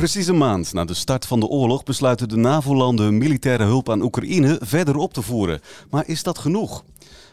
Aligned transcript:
Precies 0.00 0.26
een 0.26 0.38
maand 0.38 0.72
na 0.72 0.84
de 0.84 0.94
start 0.94 1.26
van 1.26 1.40
de 1.40 1.46
oorlog 1.46 1.82
besluiten 1.82 2.28
de 2.28 2.36
NAVO-landen 2.36 3.18
militaire 3.18 3.64
hulp 3.64 3.90
aan 3.90 4.02
Oekraïne 4.02 4.58
verder 4.62 4.96
op 4.96 5.12
te 5.12 5.22
voeren. 5.22 5.60
Maar 5.90 6.04
is 6.06 6.22
dat 6.22 6.38
genoeg? 6.38 6.84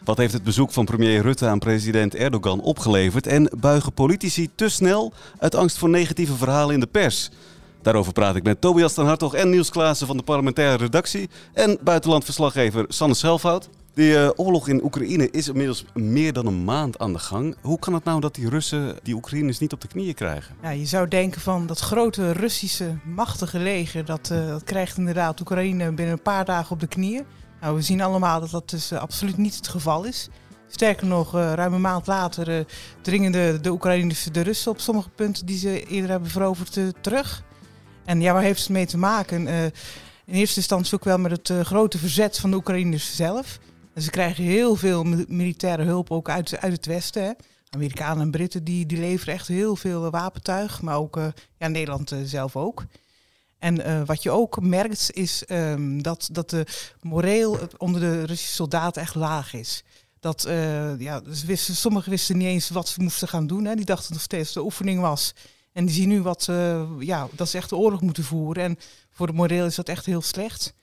Wat 0.04 0.16
heeft 0.16 0.32
het 0.32 0.42
bezoek 0.42 0.70
van 0.70 0.84
premier 0.84 1.22
Rutte 1.22 1.46
aan 1.46 1.58
president 1.58 2.14
Erdogan 2.14 2.60
opgeleverd 2.60 3.26
en 3.26 3.50
buigen 3.60 3.92
politici 3.92 4.48
te 4.54 4.68
snel 4.68 5.12
uit 5.38 5.54
angst 5.54 5.78
voor 5.78 5.88
negatieve 5.88 6.34
verhalen 6.34 6.74
in 6.74 6.80
de 6.80 6.86
pers? 6.86 7.30
Daarover 7.82 8.12
praat 8.12 8.36
ik 8.36 8.42
met 8.42 8.60
Tobias 8.60 8.94
den 8.94 9.06
Hartog 9.06 9.34
en 9.34 9.50
Niels 9.50 9.70
Klaassen 9.70 10.06
van 10.06 10.16
de 10.16 10.22
parlementaire 10.22 10.76
redactie 10.76 11.28
en 11.52 11.78
buitenlandverslaggever 11.82 12.84
Sanne 12.88 13.14
Selfhout. 13.14 13.68
De 13.98 14.32
uh, 14.36 14.46
oorlog 14.46 14.68
in 14.68 14.84
Oekraïne 14.84 15.30
is 15.30 15.48
inmiddels 15.48 15.84
meer 15.94 16.32
dan 16.32 16.46
een 16.46 16.64
maand 16.64 16.98
aan 16.98 17.12
de 17.12 17.18
gang. 17.18 17.56
Hoe 17.60 17.78
kan 17.78 17.94
het 17.94 18.04
nou 18.04 18.20
dat 18.20 18.34
die 18.34 18.48
Russen 18.48 18.96
die 19.02 19.14
Oekraïners 19.14 19.58
niet 19.58 19.72
op 19.72 19.80
de 19.80 19.88
knieën 19.88 20.14
krijgen? 20.14 20.54
Ja, 20.62 20.70
je 20.70 20.86
zou 20.86 21.08
denken 21.08 21.40
van 21.40 21.66
dat 21.66 21.78
grote 21.78 22.32
Russische 22.32 22.98
machtige 23.04 23.58
leger, 23.58 24.04
dat, 24.04 24.30
uh, 24.32 24.48
dat 24.48 24.64
krijgt 24.64 24.96
inderdaad 24.96 25.40
Oekraïne 25.40 25.92
binnen 25.92 26.14
een 26.14 26.22
paar 26.22 26.44
dagen 26.44 26.70
op 26.70 26.80
de 26.80 26.86
knieën. 26.86 27.24
Nou, 27.60 27.74
we 27.74 27.82
zien 27.82 28.00
allemaal 28.00 28.40
dat 28.40 28.50
dat 28.50 28.70
dus 28.70 28.92
uh, 28.92 28.98
absoluut 28.98 29.36
niet 29.36 29.56
het 29.56 29.68
geval 29.68 30.04
is. 30.04 30.28
Sterker 30.68 31.06
nog, 31.06 31.32
ruim 31.32 31.72
een 31.72 31.80
maand 31.80 32.06
later 32.06 32.66
dringen 33.02 33.32
de, 33.32 33.58
de 33.62 33.70
Oekraïners 33.70 34.24
de 34.24 34.40
Russen 34.40 34.70
op 34.70 34.80
sommige 34.80 35.08
punten 35.08 35.46
die 35.46 35.58
ze 35.58 35.86
eerder 35.86 36.10
hebben 36.10 36.30
veroverd 36.30 36.78
terug. 37.00 37.42
En 38.04 38.20
ja, 38.20 38.32
waar 38.32 38.42
heeft 38.42 38.60
het 38.60 38.68
mee 38.68 38.86
te 38.86 38.98
maken? 38.98 39.46
in 40.26 40.34
eerste 40.34 40.56
instantie 40.56 40.94
ook 40.94 41.04
wel 41.04 41.18
met 41.18 41.30
het 41.30 41.66
grote 41.66 41.98
verzet 41.98 42.38
van 42.38 42.50
de 42.50 42.56
Oekraïners 42.56 43.16
zelf. 43.16 43.58
Ze 43.98 44.10
krijgen 44.10 44.44
heel 44.44 44.76
veel 44.76 45.04
militaire 45.28 45.82
hulp 45.82 46.10
ook 46.10 46.28
uit, 46.28 46.58
uit 46.60 46.72
het 46.72 46.86
Westen. 46.86 47.22
Hè. 47.22 47.32
Amerikanen 47.70 48.22
en 48.22 48.30
Britten 48.30 48.64
die, 48.64 48.86
die 48.86 48.98
leveren 48.98 49.34
echt 49.34 49.48
heel 49.48 49.76
veel 49.76 50.10
wapentuig, 50.10 50.82
maar 50.82 50.96
ook 50.96 51.16
uh, 51.16 51.26
ja, 51.58 51.68
Nederland 51.68 52.12
uh, 52.12 52.18
zelf 52.24 52.56
ook. 52.56 52.84
En 53.58 54.06
wat 54.06 54.22
je 54.22 54.30
ook 54.30 54.60
merkt 54.60 55.10
is 55.12 55.44
um, 55.48 56.02
dat, 56.02 56.28
dat 56.32 56.50
de 56.50 56.66
moreel 57.00 57.58
onder 57.76 58.00
de 58.00 58.24
Russische 58.24 58.54
soldaten 58.54 59.02
echt 59.02 59.14
laag 59.14 59.54
is. 59.54 59.84
Dat, 60.20 60.42
ja, 60.98 61.22
wisten, 61.46 61.76
sommigen 61.76 62.10
wisten 62.10 62.36
niet 62.36 62.46
eens 62.46 62.68
wat 62.68 62.88
ze 62.88 63.00
moesten 63.00 63.28
gaan 63.28 63.46
doen. 63.46 63.64
Hè. 63.64 63.74
Die 63.74 63.84
dachten 63.84 64.12
nog 64.12 64.22
steeds 64.22 64.52
de 64.52 64.62
oefening 64.62 65.00
was. 65.00 65.34
En 65.72 65.86
die 65.86 65.94
zien 65.94 66.08
nu 66.08 66.22
wat, 66.22 66.48
ja, 66.98 67.28
dat 67.32 67.48
ze 67.48 67.56
echt 67.56 67.68
de 67.68 67.76
oorlog 67.76 68.00
moeten 68.00 68.24
voeren. 68.24 68.64
En 68.64 68.78
voor 69.10 69.26
de 69.26 69.32
moreel 69.32 69.66
is 69.66 69.74
dat 69.74 69.88
echt 69.88 70.06
heel 70.06 70.22
slecht. 70.22 70.74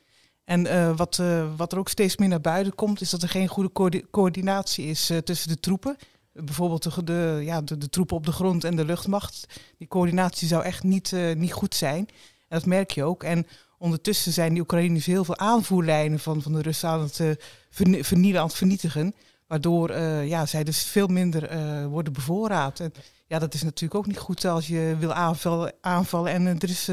En 0.46 0.66
uh, 0.66 0.98
wat, 0.98 1.18
uh, 1.22 1.56
wat 1.58 1.72
er 1.72 1.78
ook 1.78 1.90
steeds 1.90 2.18
meer 2.18 2.30
naar 2.30 2.42
buiten 2.42 2.76
komt, 2.76 3.02
is 3.02 3.10
dat 3.10 3.22
er 3.22 3.30
geen 3.30 3.48
goede 3.48 3.72
co 3.72 3.90
coördinatie 4.12 4.86
is 4.86 5.12
uh, 5.12 5.18
tussen 5.18 5.50
de 5.50 5.60
troepen. 5.60 5.98
Bijvoorbeeld 6.34 7.08
de, 7.08 7.42
ja, 7.44 7.62
de, 7.62 7.90
troepen 7.90 8.16
op 8.16 8.26
de 8.26 8.32
grond 8.32 8.64
en 8.64 8.76
de 8.76 8.86
luchtmacht. 8.86 9.46
Die 9.78 9.88
coördinatie 9.88 10.48
zou 10.48 10.64
echt 10.64 10.84
niet, 10.84 11.16
niet 11.36 11.54
goed 11.54 11.76
zijn. 11.76 12.08
En 12.48 12.58
dat 12.58 12.66
merk 12.66 12.92
je 12.92 13.04
ook. 13.04 13.24
En 13.24 13.48
ondertussen 13.78 14.32
zijn 14.32 14.52
die 14.52 14.62
Oekraïners 14.62 15.06
heel 15.06 15.24
veel 15.24 15.38
aanvoerlijnen 15.38 16.20
van, 16.20 16.42
van 16.42 16.54
de 16.54 16.62
Russen 16.62 16.90
aan 16.90 17.02
het 17.02 17.38
vernielen, 17.70 18.42
aan 18.42 18.48
het 18.48 18.56
vernietigen. 18.56 19.16
Waardoor 19.48 19.98
ja, 20.26 20.46
zij 20.46 20.64
dus 20.64 20.84
veel 20.84 21.08
minder 21.08 21.50
worden 21.90 22.14
bevoorraad. 22.14 22.80
En 22.80 22.94
ja, 23.28 23.40
dat 23.40 23.54
is 23.54 23.64
natuurlijk 23.64 23.96
ook 23.96 24.08
niet 24.08 24.18
goed 24.18 24.46
als 24.46 24.68
je 24.68 24.96
wil 25.00 25.14
aanvallen, 25.14 25.74
aanvallen 25.82 26.32
en 26.32 26.60
er 26.60 26.70
is 26.70 26.90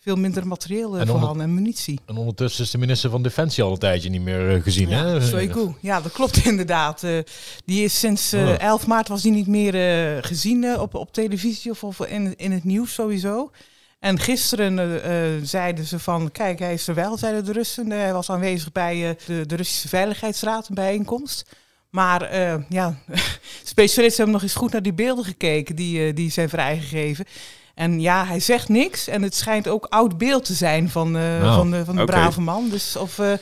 veel 0.00 0.16
minder 0.16 0.46
materieel 0.46 0.98
en 0.98 1.06
voorhanden 1.06 1.42
en 1.42 1.54
munitie. 1.54 2.00
En 2.06 2.16
ondertussen 2.16 2.64
is 2.64 2.70
de 2.70 2.78
minister 2.78 3.10
van 3.10 3.22
Defensie 3.22 3.64
al 3.64 3.72
een 3.72 3.78
tijdje 3.78 4.10
niet 4.10 4.22
meer 4.22 4.56
uh, 4.56 4.62
gezien. 4.62 4.88
Ja, 4.88 5.04
hè? 5.04 5.68
Ja, 5.80 6.00
dat 6.00 6.12
klopt 6.12 6.44
inderdaad. 6.52 7.02
Uh, 7.02 7.18
die 7.64 7.84
is 7.84 7.98
sinds 7.98 8.34
uh, 8.34 8.48
oh. 8.48 8.62
11 8.62 8.86
maart 8.86 9.08
was 9.08 9.22
die 9.22 9.32
niet 9.32 9.46
meer 9.46 9.74
gezien 10.24 10.78
op, 10.80 10.94
op 10.94 11.12
televisie 11.12 11.70
of, 11.70 11.84
of 11.84 12.00
in, 12.00 12.36
in 12.36 12.52
het 12.52 12.64
nieuws 12.64 12.94
sowieso. 12.94 13.50
En 13.98 14.18
gisteren 14.18 15.00
zeiden 15.46 15.84
ze 15.84 15.98
van, 15.98 16.30
kijk, 16.30 16.58
hij 16.58 16.72
is 16.72 16.88
er 16.88 16.94
wel, 16.94 17.18
zeiden 17.18 17.44
de 17.44 17.52
Russen. 17.52 17.90
hij 17.90 18.12
was 18.12 18.30
aanwezig 18.30 18.72
bij 18.72 19.16
de, 19.26 19.46
de 19.46 19.56
Russische 19.56 19.88
Veiligheidsraad, 19.88 20.68
een 20.68 20.74
bijeenkomst. 20.74 21.50
Maar 21.90 22.36
ja, 22.68 22.98
specialisten 23.62 24.16
hebben 24.16 24.32
nog 24.32 24.42
eens 24.42 24.54
goed 24.54 24.72
naar 24.72 24.82
die 24.82 24.92
beelden 24.92 25.24
gekeken 25.24 25.76
die, 25.76 26.12
die 26.12 26.30
zijn 26.30 26.48
vrijgegeven. 26.48 27.24
En 27.78 28.00
ja, 28.00 28.26
hij 28.26 28.40
zegt 28.40 28.68
niks. 28.68 29.08
En 29.08 29.22
het 29.22 29.34
schijnt 29.34 29.68
ook 29.68 29.86
oud 29.88 30.18
beeld 30.18 30.44
te 30.44 30.54
zijn 30.54 30.88
van, 30.88 31.16
uh, 31.16 31.22
nou, 31.40 31.54
van, 31.54 31.70
de, 31.70 31.84
van 31.84 31.96
de 31.96 32.02
okay. 32.02 32.20
brave 32.20 32.40
man. 32.40 32.68
Dus 32.68 32.96
of 32.96 33.18
uh, 33.18 33.32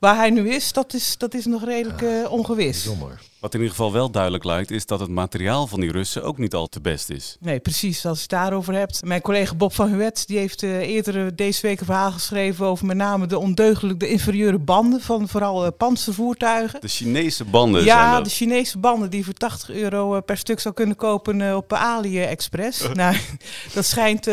waar 0.00 0.16
hij 0.16 0.30
nu 0.30 0.50
is, 0.50 0.72
dat 0.72 0.94
is, 0.94 1.18
dat 1.18 1.34
is 1.34 1.44
nog 1.44 1.64
redelijk 1.64 2.00
uh, 2.00 2.32
ongewis. 2.32 2.84
Bijzonder. 2.84 3.20
Wat 3.46 3.54
in 3.54 3.60
ieder 3.60 3.76
geval 3.76 3.92
wel 3.92 4.10
duidelijk 4.10 4.44
lijkt, 4.44 4.70
is 4.70 4.86
dat 4.86 5.00
het 5.00 5.08
materiaal 5.08 5.66
van 5.66 5.80
die 5.80 5.92
Russen 5.92 6.24
ook 6.24 6.38
niet 6.38 6.54
al 6.54 6.66
te 6.66 6.80
best 6.80 7.10
is. 7.10 7.36
Nee, 7.40 7.60
precies. 7.60 8.06
Als 8.06 8.16
je 8.16 8.22
het 8.22 8.30
daarover 8.30 8.74
hebt. 8.74 9.04
Mijn 9.04 9.20
collega 9.20 9.54
Bob 9.54 9.74
van 9.74 9.88
Huet, 9.88 10.26
die 10.26 10.38
heeft 10.38 10.62
uh, 10.62 10.88
eerder 10.88 11.36
deze 11.36 11.62
week 11.62 11.80
een 11.80 11.86
verhaal 11.86 12.12
geschreven 12.12 12.66
over 12.66 12.86
met 12.86 12.96
name 12.96 13.26
de 13.26 13.38
ondeugelijke, 13.38 13.98
de 13.98 14.08
inferieure 14.08 14.58
banden 14.58 15.00
van 15.00 15.28
vooral 15.28 15.64
uh, 15.64 15.70
panzervoertuigen. 15.78 16.80
De 16.80 16.88
Chinese 16.88 17.44
banden 17.44 17.84
Ja, 17.84 18.10
zijn 18.10 18.22
de 18.22 18.30
Chinese 18.30 18.78
banden 18.78 19.10
die 19.10 19.24
voor 19.24 19.34
80 19.34 19.70
euro 19.70 20.20
per 20.20 20.36
stuk 20.36 20.60
zou 20.60 20.74
kunnen 20.74 20.96
kopen 20.96 21.56
op 21.56 21.72
AliExpress. 21.72 22.88
nou, 22.92 23.16
dat 23.74 23.84
schijnt, 23.84 24.24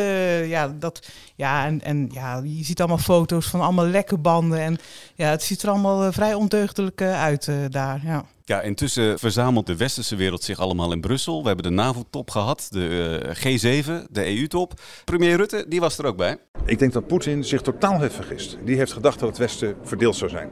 ja, 0.45 0.75
dat, 0.79 1.07
ja, 1.35 1.65
en, 1.65 1.81
en 1.81 2.09
ja, 2.11 2.41
je 2.43 2.63
ziet 2.63 2.79
allemaal 2.79 2.97
foto's 2.97 3.45
van 3.45 3.61
allemaal 3.61 3.87
lekke 3.87 4.17
banden. 4.17 4.59
En 4.59 4.77
ja, 5.15 5.29
het 5.29 5.43
ziet 5.43 5.61
er 5.61 5.69
allemaal 5.69 6.11
vrij 6.11 6.33
ondeugdelijk 6.33 7.01
uit 7.01 7.49
daar, 7.69 8.01
ja. 8.03 8.25
Ja, 8.45 8.61
intussen 8.61 9.19
verzamelt 9.19 9.67
de 9.67 9.77
westerse 9.77 10.15
wereld 10.15 10.43
zich 10.43 10.59
allemaal 10.59 10.91
in 10.91 11.01
Brussel. 11.01 11.41
We 11.41 11.47
hebben 11.47 11.65
de 11.65 11.71
NAVO-top 11.71 12.31
gehad, 12.31 12.67
de 12.69 13.19
uh, 13.25 13.83
G7, 13.83 14.11
de 14.11 14.37
EU-top. 14.37 14.73
Premier 15.05 15.35
Rutte, 15.35 15.65
die 15.67 15.79
was 15.79 15.97
er 15.97 16.05
ook 16.05 16.17
bij. 16.17 16.37
Ik 16.65 16.79
denk 16.79 16.93
dat 16.93 17.07
Poetin 17.07 17.43
zich 17.43 17.61
totaal 17.61 17.99
heeft 17.99 18.15
vergist. 18.15 18.57
Die 18.63 18.75
heeft 18.75 18.93
gedacht 18.93 19.19
dat 19.19 19.29
het 19.29 19.37
Westen 19.37 19.75
verdeeld 19.83 20.15
zou 20.15 20.29
zijn. 20.29 20.49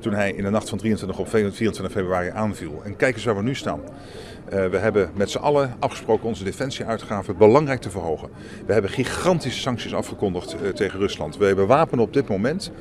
Toen 0.00 0.12
hij 0.12 0.32
in 0.32 0.44
de 0.44 0.50
nacht 0.50 0.68
van 0.68 0.78
23 0.78 1.18
op 1.18 1.28
24 1.28 1.90
februari 1.90 2.28
aanviel. 2.28 2.80
En 2.84 2.96
kijk 2.96 3.14
eens 3.14 3.24
waar 3.24 3.36
we 3.36 3.42
nu 3.42 3.54
staan. 3.54 3.80
Uh, 3.80 4.66
we 4.66 4.76
hebben 4.76 5.10
met 5.14 5.30
z'n 5.30 5.38
allen 5.38 5.76
afgesproken 5.78 6.26
onze 6.26 6.44
defensieuitgaven 6.44 7.36
belangrijk 7.36 7.80
te 7.80 7.90
verhogen. 7.90 8.30
We 8.66 8.72
hebben 8.72 8.90
gigantische 8.90 9.60
sancties 9.60 9.94
afgekondigd 9.94 10.54
uh, 10.62 10.68
tegen 10.68 10.98
Rusland. 10.98 11.36
We 11.36 11.54
bewapenen 11.54 12.04
op 12.04 12.12
dit 12.12 12.28
moment 12.28 12.72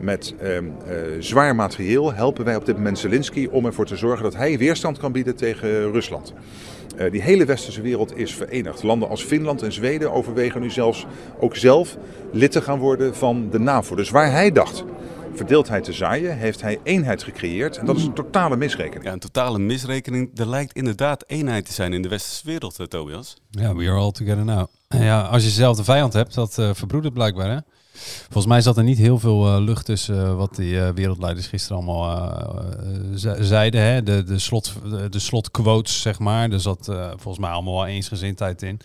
met 0.00 0.34
uh, 0.42 0.56
uh, 0.56 0.62
zwaar 1.18 1.54
materieel 1.54 2.12
helpen 2.12 2.44
wij 2.44 2.56
op 2.56 2.66
dit 2.66 2.76
moment 2.76 2.98
Zelensky 2.98 3.48
om 3.50 3.66
ervoor 3.66 3.86
te 3.86 3.96
zorgen 3.96 4.22
dat 4.22 4.36
hij 4.36 4.58
weerstand 4.58 4.98
kan 4.98 5.12
bieden 5.12 5.36
tegen 5.36 5.92
Rusland. 5.92 6.32
Uh, 6.98 7.10
die 7.10 7.22
hele 7.22 7.44
westerse 7.44 7.80
wereld 7.80 8.16
is 8.16 8.34
verenigd. 8.34 8.82
Landen 8.82 9.08
als 9.08 9.22
Finland 9.22 9.62
en 9.62 9.72
Zweden 9.72 10.12
overwegen 10.12 10.60
nu 10.60 10.70
zelfs 10.70 11.06
ook 11.38 11.56
zelf 11.56 11.96
lid 12.32 12.52
te 12.52 12.62
gaan 12.62 12.78
worden 12.78 13.14
van 13.16 13.50
de 13.50 13.58
NAVO. 13.58 13.94
Dus 13.94 14.10
waar 14.10 14.30
hij 14.30 14.52
dacht 14.52 14.84
verdeeldheid 15.34 15.84
te 15.84 15.92
zaaien, 15.92 16.36
heeft 16.36 16.62
hij 16.62 16.78
eenheid 16.82 17.22
gecreëerd. 17.22 17.76
En 17.76 17.86
dat 17.86 17.96
is 17.96 18.04
een 18.04 18.14
totale 18.14 18.56
misrekening. 18.56 19.04
Ja, 19.04 19.12
een 19.12 19.18
totale 19.18 19.58
misrekening. 19.58 20.30
Er 20.38 20.48
lijkt 20.48 20.72
inderdaad 20.72 21.24
eenheid 21.26 21.66
te 21.66 21.72
zijn 21.72 21.92
in 21.92 22.02
de 22.02 22.08
westerse 22.08 22.46
wereld, 22.46 22.90
Tobias. 22.90 23.36
Ja, 23.50 23.74
we 23.74 23.88
are 23.88 23.98
all 23.98 24.12
together 24.12 24.44
now. 24.44 24.66
Ja, 24.88 25.22
als 25.22 25.44
je 25.44 25.50
zelf 25.50 25.76
de 25.76 25.84
vijand 25.84 26.12
hebt, 26.12 26.34
dat 26.34 26.56
uh, 26.58 26.70
verbroedert 26.74 27.14
blijkbaar, 27.14 27.50
hè? 27.50 27.58
Volgens 28.22 28.46
mij 28.46 28.60
zat 28.60 28.76
er 28.76 28.84
niet 28.84 28.98
heel 28.98 29.18
veel 29.18 29.46
uh, 29.46 29.64
lucht 29.64 29.84
tussen 29.84 30.16
uh, 30.16 30.36
wat 30.36 30.56
die 30.56 30.72
uh, 30.72 30.88
wereldleiders 30.88 31.46
gisteren 31.46 31.76
allemaal 31.76 32.64
zeiden. 33.40 33.80
Hè? 33.80 34.02
De, 34.02 34.24
de, 34.24 34.38
slot, 34.38 34.72
de, 35.10 35.18
slotquotes, 35.18 36.00
zeg 36.00 36.18
maar. 36.18 36.50
Er 36.50 36.60
zat 36.60 36.84
volgens 37.10 37.38
mij 37.38 37.50
allemaal 37.50 37.74
wel 37.74 37.86
eensgezindheid 37.86 38.62
in. 38.62 38.80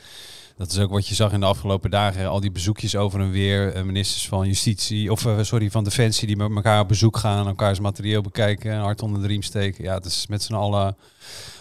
Dat 0.58 0.72
is 0.72 0.80
ook 0.80 0.92
wat 0.92 1.08
je 1.08 1.16
zag 1.16 1.32
in 1.32 1.40
de 1.40 1.46
afgelopen 1.46 1.90
dagen. 1.90 2.28
Al 2.28 2.40
die 2.40 2.52
bezoekjes 2.52 2.96
over 2.96 3.20
en 3.20 3.32
weer. 3.32 3.86
ministers 3.86 4.28
van 4.28 4.48
Justitie, 4.48 5.12
of 5.12 5.28
sorry, 5.42 5.72
van 5.72 5.84
Defensie 5.84 6.28
die 6.28 6.38
met 6.38 6.56
elkaar 6.56 6.80
op 6.80 6.88
bezoek 6.88 7.18
gaan. 7.18 7.48
Elkaars 7.48 7.80
materieel 7.80 8.22
bekijken. 8.22 8.78
Hart 8.78 9.02
onder 9.02 9.22
de 9.22 9.28
riem 9.28 9.42
steken. 9.42 9.84
Ja, 9.84 9.94
het 9.94 10.06
is 10.06 10.28
met 10.28 10.44
z'n 10.44 10.54
allen 10.54 10.96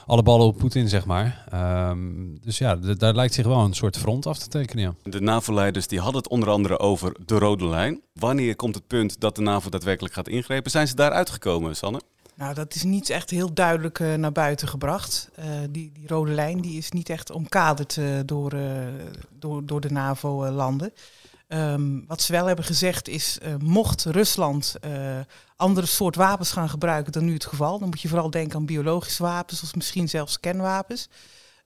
alle 0.07 0.23
ballen 0.23 0.47
op 0.47 0.57
Poetin, 0.57 0.89
zeg 0.89 1.05
maar. 1.05 1.45
Um, 1.91 2.39
dus 2.41 2.59
ja, 2.59 2.77
daar 2.77 3.15
lijkt 3.15 3.35
zich 3.35 3.47
wel 3.47 3.61
een 3.61 3.75
soort 3.75 3.99
front 3.99 4.27
af 4.27 4.39
te 4.39 4.49
tekenen. 4.49 4.97
Ja. 5.03 5.11
De 5.11 5.21
NAVO-leiders 5.21 5.87
die 5.87 6.01
hadden 6.01 6.23
het 6.23 6.31
onder 6.31 6.49
andere 6.49 6.79
over 6.79 7.17
de 7.27 7.39
rode 7.39 7.67
lijn. 7.67 8.01
Wanneer 8.13 8.57
komt 8.57 8.75
het 8.75 8.87
punt 8.87 9.21
dat 9.21 9.37
de 9.37 9.43
NAVO 9.43 9.69
daadwerkelijk 9.69 10.15
gaat 10.15 10.29
ingrijpen? 10.29 10.71
Zijn 10.71 10.89
ze 10.89 10.95
daar 10.95 11.11
uitgekomen, 11.11 11.77
Sanne? 11.77 12.01
Nou, 12.37 12.55
dat 12.55 12.75
is 12.75 12.83
niet 12.83 13.11
echt 13.11 13.31
heel 13.31 13.55
duidelijk 13.55 13.99
uh, 13.99 14.15
naar 14.15 14.33
buiten 14.33 14.69
gebracht. 14.69 15.31
Uh, 15.39 15.45
die, 15.71 15.93
die, 15.93 16.07
rode 16.07 16.31
lijn 16.31 16.61
die 16.61 16.79
is 16.79 16.91
niet 16.91 17.09
echt 17.09 17.31
omkaderd 17.31 17.97
uh, 17.97 18.07
door, 18.25 18.55
door, 19.39 19.67
door 19.67 19.81
de 19.81 19.91
NAVO-landen. 19.91 20.93
Ehm, 21.49 22.01
wat 22.07 22.23
ze 22.23 22.33
wel 22.33 22.47
hebben 22.47 22.65
gezegd 22.65 23.09
is, 23.09 23.39
uh, 23.43 23.55
mocht 23.59 24.05
Rusland 24.05 24.75
uh, 24.85 24.91
andere 25.57 25.87
soort 25.87 26.17
wapens 26.17 26.53
gaan 26.53 26.69
gebruiken 26.69 27.13
dan 27.13 27.25
nu 27.25 27.33
het 27.33 27.47
geval, 27.47 27.79
dan 27.79 27.89
moet 27.89 28.01
je 28.01 28.09
vooral 28.09 28.31
denken 28.31 28.57
aan 28.57 28.67
biologische 28.67 29.23
wapens 29.23 29.63
of 29.63 29.75
misschien 29.75 30.09
zelfs 30.09 30.41
kernwapens. 30.41 31.09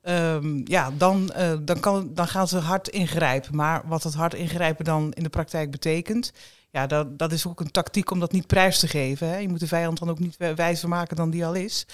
Um, 0.02 0.60
ja, 0.64 0.90
dan, 0.96 1.32
uh, 1.36 1.52
dan, 1.60 1.80
kan, 1.80 2.14
dan 2.14 2.28
gaan 2.28 2.48
ze 2.48 2.58
hard 2.58 2.88
ingrijpen. 2.88 3.56
Maar 3.56 3.82
wat 3.86 4.02
dat 4.02 4.14
hard 4.14 4.34
ingrijpen 4.34 4.84
dan 4.84 5.12
in 5.12 5.22
de 5.22 5.28
praktijk 5.28 5.70
betekent, 5.70 6.32
ja, 6.70 6.86
dat, 6.86 7.18
dat 7.18 7.32
is 7.32 7.46
ook 7.46 7.60
een 7.60 7.70
tactiek 7.70 8.10
om 8.10 8.20
dat 8.20 8.32
niet 8.32 8.46
prijs 8.46 8.78
te 8.78 8.88
geven. 8.88 9.28
Hè. 9.28 9.36
Je 9.36 9.48
moet 9.48 9.60
de 9.60 9.66
vijand 9.66 9.98
dan 9.98 10.10
ook 10.10 10.18
niet 10.18 10.36
wijzer 10.54 10.88
maken 10.88 11.16
dan 11.16 11.30
die 11.30 11.46
al 11.46 11.54
is. 11.54 11.86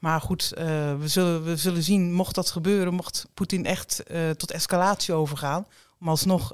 Maar 0.00 0.20
goed, 0.20 0.52
uh, 0.58 0.64
we, 0.98 1.08
zullen, 1.08 1.44
we 1.44 1.56
zullen 1.56 1.82
zien, 1.82 2.12
mocht 2.12 2.34
dat 2.34 2.50
gebeuren, 2.50 2.94
mocht 2.94 3.26
Poetin 3.34 3.66
echt 3.66 4.02
uh, 4.10 4.30
tot 4.30 4.50
escalatie 4.50 5.14
overgaan, 5.14 5.66
om 6.00 6.08
alsnog 6.08 6.52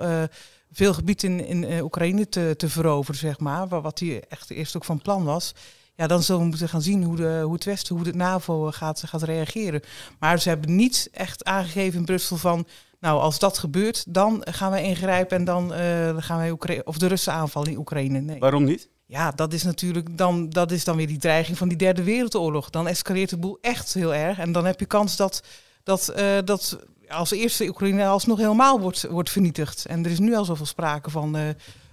veel 0.73 0.95
gebied 0.95 1.23
in, 1.23 1.47
in 1.47 1.81
Oekraïne 1.81 2.29
te, 2.29 2.55
te 2.57 2.69
veroveren, 2.69 3.21
zeg 3.21 3.39
maar, 3.39 3.69
wat 3.69 3.99
hij 3.99 4.25
echt 4.29 4.51
eerst 4.51 4.77
ook 4.77 4.85
van 4.85 5.03
plan 5.03 5.25
was. 5.25 5.55
Ja, 5.95 6.07
dan 6.07 6.23
zullen 6.23 6.43
we 6.43 6.49
moeten 6.49 6.69
gaan 6.69 6.83
zien 6.83 7.05
hoe, 7.05 7.17
de, 7.17 7.41
hoe 7.45 7.53
het 7.53 7.65
Westen, 7.65 7.97
hoe 7.97 8.05
de 8.05 8.15
NAVO 8.15 8.71
gaat, 8.71 9.03
gaat 9.07 9.23
reageren. 9.23 9.83
Maar 10.19 10.41
ze 10.41 10.49
hebben 10.49 10.77
niet 10.77 11.09
echt 11.13 11.45
aangegeven 11.45 11.99
in 11.99 12.05
Brussel 12.05 12.37
van 12.37 12.67
nou, 13.01 13.21
als 13.21 13.39
dat 13.39 13.59
gebeurt, 13.59 14.05
dan 14.09 14.43
gaan 14.51 14.71
wij 14.71 14.83
ingrijpen 14.83 15.37
en 15.37 15.45
dan 15.45 15.73
uh, 15.73 16.15
gaan 16.17 16.39
wij 16.39 16.51
Oekra 16.51 16.81
of 16.85 16.99
de 16.99 17.07
Russen 17.07 17.33
aanvallen 17.33 17.71
in 17.71 17.79
Oekraïne. 17.79 18.21
Nee. 18.21 18.39
Waarom 18.39 18.65
niet? 18.65 18.89
Ja, 19.07 19.31
dat 19.31 19.53
is 19.53 19.63
natuurlijk 19.63 20.19
dan, 20.19 20.49
dat 20.49 20.71
is 20.71 20.85
dan 20.85 20.97
weer 20.97 21.07
die 21.07 21.19
dreiging 21.19 21.59
van 21.59 21.69
die 21.69 21.77
derde 21.77 22.03
wereldoorlog. 22.03 22.71
Dan 22.71 22.89
escaleert 22.89 23.31
de 23.31 23.37
boel 23.37 23.59
echt 23.61 23.95
heel 23.95 24.15
erg. 24.15 24.39
En 24.39 24.53
dan 24.53 24.65
heb 24.65 24.81
je 24.81 24.87
kans 24.87 25.17
dat, 25.17 25.43
dat, 25.83 26.13
uh, 26.19 26.39
dat 26.45 26.79
als 27.09 27.31
eerste 27.31 27.69
Oekraïne 27.69 28.07
alsnog 28.07 28.39
helemaal 28.39 28.81
wordt, 28.81 29.07
wordt 29.11 29.31
vernietigd. 29.31 29.87
En 29.87 30.05
er 30.05 30.11
is 30.11 30.19
nu 30.19 30.35
al 30.35 30.45
zoveel 30.45 30.67
sprake 30.67 31.11
van, 31.11 31.37
uh, 31.37 31.43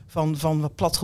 van, 0.07 0.37
van 0.37 0.71
plat 0.75 0.97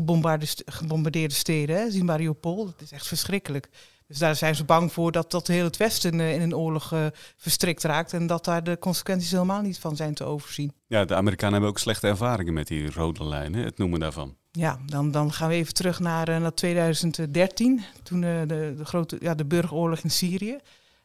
gebombardeerde 0.65 1.35
steden. 1.35 1.75
Hè? 1.75 1.91
Zie 1.91 2.03
Mariupol, 2.03 2.65
dat 2.65 2.81
is 2.81 2.91
echt 2.91 3.07
verschrikkelijk. 3.07 3.69
Dus 4.09 4.17
daar 4.17 4.35
zijn 4.35 4.55
ze 4.55 4.63
bang 4.63 4.91
voor 4.93 5.11
dat, 5.11 5.31
dat 5.31 5.47
heel 5.47 5.63
het 5.63 5.77
Westen 5.77 6.19
uh, 6.19 6.33
in 6.33 6.41
een 6.41 6.55
oorlog 6.55 6.93
uh, 6.93 7.05
verstrikt 7.37 7.83
raakt. 7.83 8.13
En 8.13 8.27
dat 8.27 8.45
daar 8.45 8.63
de 8.63 8.77
consequenties 8.79 9.31
helemaal 9.31 9.61
niet 9.61 9.79
van 9.79 9.95
zijn 9.95 10.13
te 10.13 10.23
overzien. 10.23 10.73
Ja, 10.87 11.05
de 11.05 11.15
Amerikanen 11.15 11.53
hebben 11.53 11.69
ook 11.69 11.79
slechte 11.79 12.07
ervaringen 12.07 12.53
met 12.53 12.67
die 12.67 12.91
rode 12.91 13.23
lijnen, 13.23 13.63
het 13.63 13.77
noemen 13.77 13.99
daarvan. 13.99 14.35
Ja, 14.51 14.79
dan, 14.85 15.11
dan 15.11 15.33
gaan 15.33 15.49
we 15.49 15.53
even 15.53 15.73
terug 15.73 15.99
naar, 15.99 16.29
uh, 16.29 16.37
naar 16.37 16.53
2013. 16.53 17.81
Toen 18.03 18.21
de, 18.21 18.43
de, 18.47 18.85
grote, 18.85 19.17
ja, 19.19 19.35
de 19.35 19.45
burgeroorlog 19.45 19.99
in 19.99 20.11
Syrië. 20.11 20.57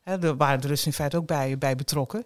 Hè, 0.03 0.19
daar 0.19 0.37
waren 0.37 0.61
de 0.61 0.67
Russen 0.67 0.87
in 0.87 0.93
feite 0.93 1.17
ook 1.17 1.27
bij, 1.27 1.59
bij 1.59 1.77
betrokken. 1.77 2.25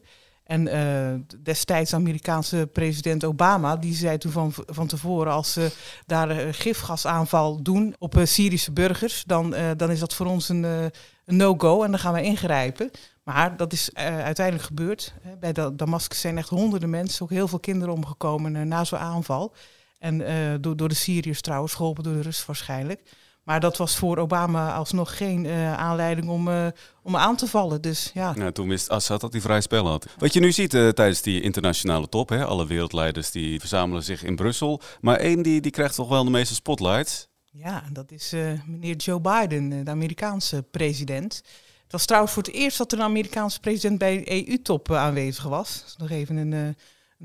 En 0.48 0.66
uh, 0.66 1.36
destijds 1.42 1.94
Amerikaanse 1.94 2.68
president 2.72 3.24
Obama, 3.24 3.76
die 3.76 3.94
zei 3.94 4.18
toen 4.18 4.32
van, 4.32 4.52
van 4.54 4.86
tevoren, 4.86 5.32
als 5.32 5.52
ze 5.52 5.70
daar 6.06 6.30
een 6.30 6.54
gifgasaanval 6.54 7.62
doen 7.62 7.94
op 7.98 8.16
uh, 8.16 8.24
Syrische 8.24 8.72
burgers, 8.72 9.24
dan, 9.26 9.54
dan 9.76 9.90
is 9.90 9.98
dat 9.98 10.14
voor 10.14 10.26
ons 10.26 10.48
een, 10.48 10.62
een 10.62 11.36
no-go 11.36 11.82
en 11.82 11.90
dan 11.90 12.00
gaan 12.00 12.12
we 12.12 12.22
ingrijpen. 12.22 12.90
Maar 13.22 13.56
dat 13.56 13.72
is 13.72 13.94
uiteindelijk 13.94 14.66
gebeurd. 14.66 15.14
Bij 15.40 15.52
Damascus 15.76 16.20
zijn 16.20 16.38
echt 16.38 16.48
honderden 16.48 16.90
mensen, 16.90 17.22
ook 17.22 17.30
heel 17.30 17.48
veel 17.48 17.60
kinderen 17.60 17.94
omgekomen 17.94 18.68
na 18.68 18.84
zo'n 18.84 18.98
aanval. 18.98 19.54
En 19.98 20.18
door, 20.60 20.76
door 20.76 20.88
de 20.88 20.94
Syriërs 20.94 21.40
trouwens, 21.40 21.74
geholpen 21.74 22.04
door 22.04 22.14
de 22.14 22.22
Rus 22.22 22.46
waarschijnlijk. 22.46 23.00
Maar 23.48 23.60
dat 23.60 23.76
was 23.76 23.96
voor 23.96 24.18
Obama 24.18 24.74
alsnog 24.74 25.16
geen 25.16 25.44
uh, 25.44 25.74
aanleiding 25.74 26.28
om, 26.28 26.48
uh, 26.48 26.66
om 27.02 27.16
aan 27.16 27.36
te 27.36 27.46
vallen. 27.46 27.80
Dus, 27.80 28.10
ja. 28.14 28.34
ja, 28.36 28.50
toen 28.50 28.68
wist 28.68 28.88
Assad 28.88 29.20
dat 29.20 29.32
hij 29.32 29.40
vrij 29.40 29.60
spel 29.60 29.86
had. 29.86 30.06
Wat 30.18 30.32
je 30.32 30.40
nu 30.40 30.52
ziet 30.52 30.74
uh, 30.74 30.88
tijdens 30.88 31.22
die 31.22 31.40
internationale 31.40 32.08
top, 32.08 32.28
hè, 32.28 32.44
alle 32.44 32.66
wereldleiders 32.66 33.30
die 33.30 33.60
verzamelen 33.60 34.02
zich 34.02 34.24
in 34.24 34.36
Brussel. 34.36 34.80
Maar 35.00 35.16
één 35.16 35.42
die, 35.42 35.60
die 35.60 35.70
krijgt 35.70 35.94
toch 35.94 36.08
wel 36.08 36.24
de 36.24 36.30
meeste 36.30 36.54
spotlights. 36.54 37.28
Ja, 37.50 37.84
dat 37.92 38.12
is 38.12 38.34
meneer 38.66 38.96
Joe 38.96 39.20
Biden, 39.20 39.84
de 39.84 39.90
Amerikaanse 39.90 40.62
president. 40.70 41.34
Het 41.82 41.92
was 41.92 42.06
trouwens 42.06 42.32
voor 42.32 42.42
het 42.42 42.52
eerst 42.52 42.78
dat 42.78 42.92
er 42.92 42.98
een 42.98 43.04
Amerikaanse 43.04 43.60
president 43.60 43.98
bij 43.98 44.16
een 44.16 44.48
EU-top 44.48 44.92
aanwezig 44.92 45.44
was. 45.44 45.82
Dus 45.84 45.96
nog 45.96 46.10
even 46.10 46.36
een, 46.36 46.52
een, 46.52 46.76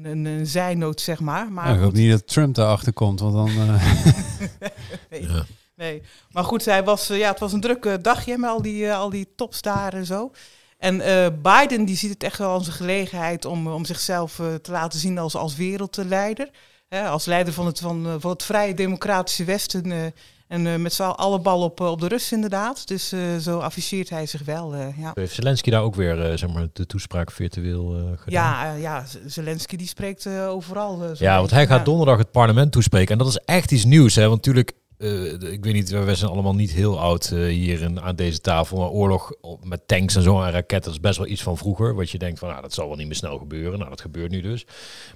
een, 0.03 0.25
een 0.25 0.47
zijnoot, 0.47 1.01
zeg 1.01 1.19
maar. 1.19 1.51
maar 1.51 1.67
ja, 1.67 1.73
ik 1.73 1.81
hoop 1.81 1.93
niet 1.93 2.11
dat 2.11 2.27
Trump 2.27 2.55
daarachter 2.55 2.93
komt, 2.93 3.19
want 3.19 3.33
dan... 3.33 3.51
nee. 5.09 5.21
ja. 5.21 5.45
Nee, 5.75 6.01
maar 6.31 6.43
goed, 6.43 6.65
hij 6.65 6.83
was, 6.83 7.07
ja, 7.07 7.29
het 7.29 7.39
was 7.39 7.53
een 7.53 7.61
drukke 7.61 8.01
dagje 8.01 8.37
met 8.37 8.49
al 8.49 8.61
die, 8.61 8.83
uh, 8.83 8.97
al 8.97 9.09
die 9.09 9.27
tops 9.35 9.61
daar 9.61 9.93
en 9.93 10.05
zo. 10.05 10.31
En 10.77 10.95
uh, 10.95 11.27
Biden 11.41 11.85
die 11.85 11.95
ziet 11.95 12.09
het 12.13 12.23
echt 12.23 12.37
wel 12.37 12.49
als 12.49 12.67
een 12.67 12.73
gelegenheid 12.73 13.45
om, 13.45 13.67
om 13.67 13.85
zichzelf 13.85 14.39
uh, 14.39 14.53
te 14.53 14.71
laten 14.71 14.99
zien 14.99 15.17
als, 15.17 15.35
als 15.35 15.55
wereldleider. 15.55 16.49
Hè, 16.89 17.07
als 17.07 17.25
leider 17.25 17.53
van 17.53 17.65
het, 17.65 17.79
van, 17.79 18.17
van 18.19 18.31
het 18.31 18.43
vrije 18.43 18.73
democratische 18.73 19.43
Westen. 19.43 20.13
en 20.47 20.81
met 20.81 20.93
z'n 20.93 21.03
alle 21.03 21.39
bal 21.39 21.61
op, 21.61 21.79
op 21.79 21.99
de 21.99 22.07
Russen 22.07 22.35
inderdaad. 22.35 22.87
Dus 22.87 23.13
zo 23.39 23.59
afficheert 23.59 24.09
hij 24.09 24.25
zich 24.25 24.43
wel. 24.43 24.75
ja. 24.75 25.11
Heeft 25.13 25.33
Zelensky 25.33 25.69
daar 25.69 25.81
ook 25.81 25.95
weer 25.95 26.37
zeg 26.37 26.49
maar, 26.49 26.67
de 26.73 26.85
toespraak 26.85 27.31
virtueel 27.31 28.15
gedaan? 28.15 28.23
Ja, 28.25 28.73
ja 28.73 29.05
Zelensky 29.25 29.75
die 29.75 29.87
spreekt 29.87 30.27
overal. 30.27 31.13
ja, 31.13 31.37
want 31.37 31.51
hij 31.51 31.67
gaat 31.67 31.85
donderdag 31.85 32.17
het 32.17 32.31
parlement 32.31 32.71
toespreken. 32.71 33.11
En 33.11 33.17
dat 33.17 33.27
is 33.27 33.39
echt 33.45 33.71
iets 33.71 33.85
nieuws. 33.85 34.15
Hè? 34.15 34.27
Want 34.27 34.35
natuurlijk 34.45 34.71
uh, 35.03 35.51
ik 35.51 35.63
weet 35.63 35.73
niet, 35.73 35.89
we 35.89 36.15
zijn 36.15 36.31
allemaal 36.31 36.55
niet 36.55 36.71
heel 36.71 36.99
oud 36.99 37.31
uh, 37.33 37.47
hier 37.47 37.99
aan 38.01 38.15
deze 38.15 38.41
tafel. 38.41 38.77
Maar 38.77 38.89
oorlog 38.89 39.31
met 39.61 39.87
tanks 39.87 40.15
en 40.15 40.21
zo 40.21 40.41
en 40.41 40.51
raketten 40.51 40.91
is 40.91 40.99
best 40.99 41.17
wel 41.17 41.27
iets 41.27 41.43
van 41.43 41.57
vroeger. 41.57 41.95
Wat 41.95 42.09
je 42.09 42.17
denkt 42.17 42.39
van, 42.39 42.49
nou, 42.49 42.61
dat 42.61 42.73
zal 42.73 42.87
wel 42.87 42.97
niet 42.97 43.07
meer 43.07 43.15
snel 43.15 43.37
gebeuren. 43.37 43.77
Nou, 43.77 43.89
dat 43.89 44.01
gebeurt 44.01 44.31
nu 44.31 44.41
dus. 44.41 44.65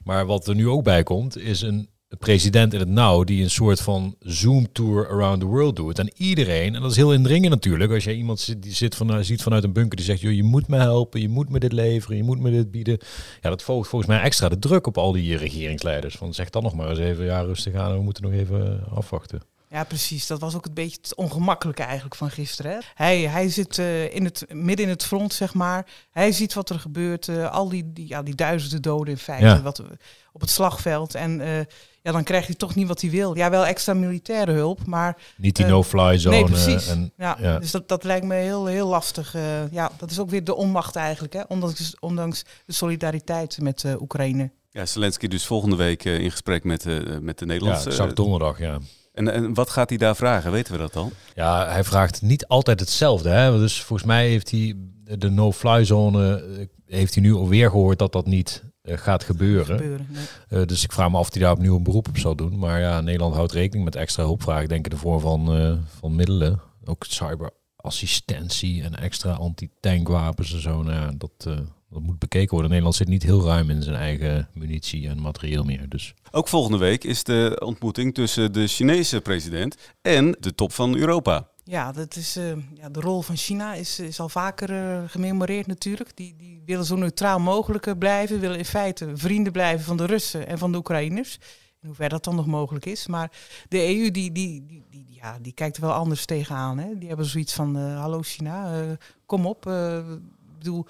Maar 0.04 0.26
wat 0.26 0.48
er 0.48 0.56
nu 0.56 0.68
ook 0.68 0.84
bij 0.84 1.04
komt, 1.04 1.38
is 1.38 1.62
een 1.62 1.90
president 2.20 2.74
in 2.74 2.80
het 2.80 2.90
nauw 2.90 3.24
die 3.24 3.44
een 3.44 3.50
soort 3.50 3.82
van 3.82 4.16
Zoom-tour 4.20 5.10
around 5.10 5.40
the 5.40 5.46
world 5.46 5.76
doet. 5.76 6.00
En 6.00 6.12
iedereen, 6.16 6.76
en 6.76 6.82
dat 6.82 6.92
is 6.92 6.98
heel 6.98 7.14
indringend 7.14 7.50
natuurlijk, 7.50 7.92
als 7.92 8.04
je 8.04 8.16
iemand 8.16 8.40
zit, 8.40 8.64
die 8.64 8.74
zit 8.74 8.98
ziet 9.22 9.42
vanuit 9.42 9.64
een 9.64 9.74
bunker 9.74 9.96
die 9.96 10.06
zegt, 10.06 10.22
joh, 10.22 10.34
je 10.34 10.44
moet 10.44 10.68
me 10.68 10.78
helpen, 10.78 11.22
je 11.22 11.30
moet 11.30 11.50
me 11.50 11.60
dit 11.60 11.72
leveren, 11.72 12.18
je 12.18 12.24
moet 12.24 12.40
me 12.40 12.52
dit 12.52 12.72
bieden. 12.72 12.98
Ja, 13.42 13.50
dat 13.50 13.64
volgt 13.64 13.90
volgens 13.90 14.12
mij 14.12 14.22
extra 14.22 14.50
de 14.50 14.60
druk 14.60 14.88
op 14.88 14.98
al 14.98 15.12
die 15.12 15.38
regeringsleiders. 15.38 16.16
Van 16.16 16.34
zeg 16.34 16.50
dan 16.50 16.64
nog 16.64 16.76
maar 16.76 16.90
eens 16.90 17.00
even, 17.00 17.26
ja, 17.26 17.42
rustig 17.42 17.74
aan, 17.74 17.94
we 17.94 18.02
moeten 18.02 18.24
nog 18.24 18.32
even 18.32 18.84
afwachten. 18.90 19.42
Ja, 19.70 19.84
precies. 19.84 20.28
Dat 20.28 20.40
was 20.40 20.56
ook 20.56 20.66
een 20.66 20.74
beetje 20.74 20.98
het 21.02 21.16
ongemakkelijke 21.16 21.84
eigenlijk 21.84 22.16
van 22.16 22.30
gisteren. 22.30 22.72
Hè? 22.72 22.78
Hij, 22.94 23.20
hij 23.20 23.50
zit 23.50 23.78
uh, 23.78 24.16
in 24.16 24.24
het, 24.24 24.46
midden 24.54 24.86
in 24.86 24.92
het 24.92 25.04
front, 25.04 25.34
zeg 25.34 25.54
maar. 25.54 25.86
Hij 26.12 26.32
ziet 26.32 26.54
wat 26.54 26.70
er 26.70 26.80
gebeurt. 26.80 27.28
Uh, 27.28 27.52
al 27.52 27.70
die, 27.70 27.94
die, 27.94 28.08
ja, 28.08 28.24
die 28.24 28.36
duizenden 28.36 28.82
doden 28.82 29.14
in 29.14 29.20
feite 29.20 29.46
ja. 29.46 29.62
wat, 29.62 29.84
op 30.32 30.42
het 30.42 30.50
slagveld. 30.50 31.16
En 31.16 31.40
uh, 31.40 31.58
ja, 32.02 32.12
dan 32.12 32.24
krijgt 32.24 32.48
hij 32.48 32.56
toch 32.56 32.76
niet 32.76 32.88
wat 32.88 33.02
hij 33.02 33.10
wil. 33.10 33.36
Ja, 33.36 33.50
wel 33.50 33.66
extra 33.66 33.94
militaire 33.94 34.52
hulp, 34.52 34.86
maar... 34.86 35.18
Niet 35.38 35.56
die 35.56 35.66
no-fly 35.66 36.18
zone. 36.18 36.36
Nee, 36.36 36.46
precies. 36.46 36.88
En, 36.88 37.14
ja, 37.18 37.38
ja, 37.40 37.60
Dus 37.60 37.72
dat, 37.72 37.88
dat 37.88 38.04
lijkt 38.04 38.26
me 38.26 38.36
heel, 38.36 38.66
heel 38.66 38.88
lastig. 38.88 39.36
ja, 39.72 39.92
dat 39.98 40.12
is 40.12 40.20
ook 40.20 40.30
weer 40.30 40.44
de 40.44 40.56
onmacht 40.56 40.96
eigenlijk. 40.96 41.34
Hè? 41.34 41.42
Ondanks, 41.48 41.96
ondanks 42.00 42.44
de 42.66 42.74
solidariteit 42.74 43.62
met 43.62 43.86
Oekraïne. 44.00 44.52
Ja, 44.70 44.86
Zelensky 44.86 45.28
dus 45.28 45.46
volgende 45.46 45.76
week 45.76 46.04
in 46.04 46.32
gesprek 46.32 46.64
met, 46.64 46.86
met 47.22 47.40
de 47.40 47.46
Nederlandse... 47.46 47.92
Ja, 47.92 48.06
donderdag, 48.06 48.60
ja. 48.60 48.80
En, 49.18 49.34
en 49.34 49.54
wat 49.54 49.70
gaat 49.70 49.90
hij 49.90 49.98
daar 49.98 50.16
vragen? 50.16 50.52
Weten 50.52 50.74
we 50.74 50.80
dat 50.80 50.96
al? 50.96 51.12
Ja, 51.36 51.68
hij 51.68 51.84
vraagt 51.84 52.22
niet 52.22 52.48
altijd 52.48 52.80
hetzelfde. 52.80 53.30
Hè? 53.30 53.58
Dus 53.58 53.82
volgens 53.82 54.08
mij 54.08 54.28
heeft 54.28 54.52
hij 54.52 54.76
de 55.18 55.30
no-fly 55.30 55.86
zone, 55.86 56.44
heeft 56.86 57.14
hij 57.14 57.24
nu 57.24 57.34
alweer 57.34 57.70
gehoord 57.70 58.00
dat 58.00 58.12
dat 58.12 58.26
niet 58.26 58.64
uh, 58.84 58.98
gaat 58.98 59.24
gebeuren. 59.24 59.78
gebeuren 59.78 60.08
nee. 60.12 60.60
uh, 60.62 60.68
dus 60.68 60.84
ik 60.84 60.92
vraag 60.92 61.10
me 61.10 61.18
af 61.18 61.28
of 61.28 61.34
hij 61.34 61.42
daar 61.42 61.52
opnieuw 61.52 61.76
een 61.76 61.84
beroep 61.84 62.08
op 62.08 62.18
zal 62.18 62.36
doen. 62.36 62.60
Maar 62.60 62.80
ja, 62.80 63.02
Nederland 63.02 63.36
houdt 63.36 63.52
rekening 63.52 63.86
met 63.86 63.96
extra 63.96 64.24
hulpvragen, 64.24 64.68
denk 64.68 64.86
ik, 64.86 64.92
in 64.92 64.98
de 64.98 65.04
vorm 65.04 65.20
van, 65.20 65.62
uh, 65.62 65.74
van 66.00 66.16
middelen. 66.16 66.62
Ook 66.86 67.06
cyberassistentie 67.08 68.84
en 68.84 68.96
extra 68.96 69.32
anti-tankwapens 69.32 70.54
en 70.54 70.62
zo. 70.62 70.84
Nou 70.84 70.96
ja, 70.96 71.12
dat, 71.18 71.48
dat 71.90 72.02
moet 72.02 72.20
bekeken 72.20 72.50
worden. 72.50 72.70
Nederland 72.70 72.96
zit 72.96 73.08
niet 73.08 73.24
heel 73.24 73.46
ruim 73.46 73.70
in 73.70 73.84
zijn 73.84 73.96
eigen 73.96 74.50
munitie 74.54 75.08
en 75.08 75.22
materieel 75.22 75.64
meer. 75.64 75.90
Dus. 75.90 76.14
Ook 76.32 76.48
volgende 76.48 76.78
week 76.78 77.04
is 77.04 77.24
de 77.24 77.62
ontmoeting 77.66 78.14
tussen 78.14 78.54
de 78.54 78.68
Chinese 78.68 79.22
president 79.22 79.76
en 80.02 80.38
de 80.40 80.56
top 80.56 80.74
van 80.74 80.96
Europa. 80.96 81.50
Ja, 81.64 81.92
dat 81.92 82.16
is, 82.16 82.38
uh, 82.38 82.52
ja, 82.74 82.90
de 82.90 83.00
rol 83.00 83.22
van 83.22 83.36
China 83.36 83.74
is, 83.74 84.00
is 84.00 84.20
al 84.20 84.30
vaker 84.30 84.70
uh, 84.70 85.04
gememoreerd 85.08 85.68
natuurlijk. 85.68 86.16
Die, 86.16 86.36
die 86.36 86.62
willen 86.66 86.86
zo 86.86 86.96
neutraal 86.96 87.40
mogelijk 87.40 87.98
blijven, 87.98 88.40
willen 88.40 88.58
in 88.58 88.66
feite 88.66 89.12
vrienden 89.14 89.52
blijven 89.52 89.86
van 89.86 89.98
de 89.98 90.06
Russen 90.06 90.48
en 90.48 90.58
van 90.58 90.72
de 90.72 90.78
Oekraïners. 90.78 91.38
In 91.82 91.88
hoeverre 91.88 92.10
dat 92.10 92.24
dan 92.24 92.36
nog 92.36 92.46
mogelijk 92.46 92.86
is. 92.86 93.08
Maar 93.08 93.32
de 93.70 93.78
EU 93.78 94.12
die, 94.12 94.32
die, 94.32 94.66
die, 94.66 94.86
die 94.90 95.06
ja, 95.10 95.38
die 95.42 95.54
kijkt 95.54 95.76
er 95.76 95.82
wel 95.82 95.94
anders 95.94 96.26
tegenaan. 96.26 96.78
Hè? 96.78 96.98
Die 96.98 97.08
hebben 97.08 97.26
zoiets 97.26 97.54
van, 97.54 97.78
uh, 97.78 98.00
hallo 98.00 98.22
China, 98.22 98.86
kom 99.26 99.46
op. 99.46 99.66
Ik 99.68 100.58
bedoel, 100.58 100.86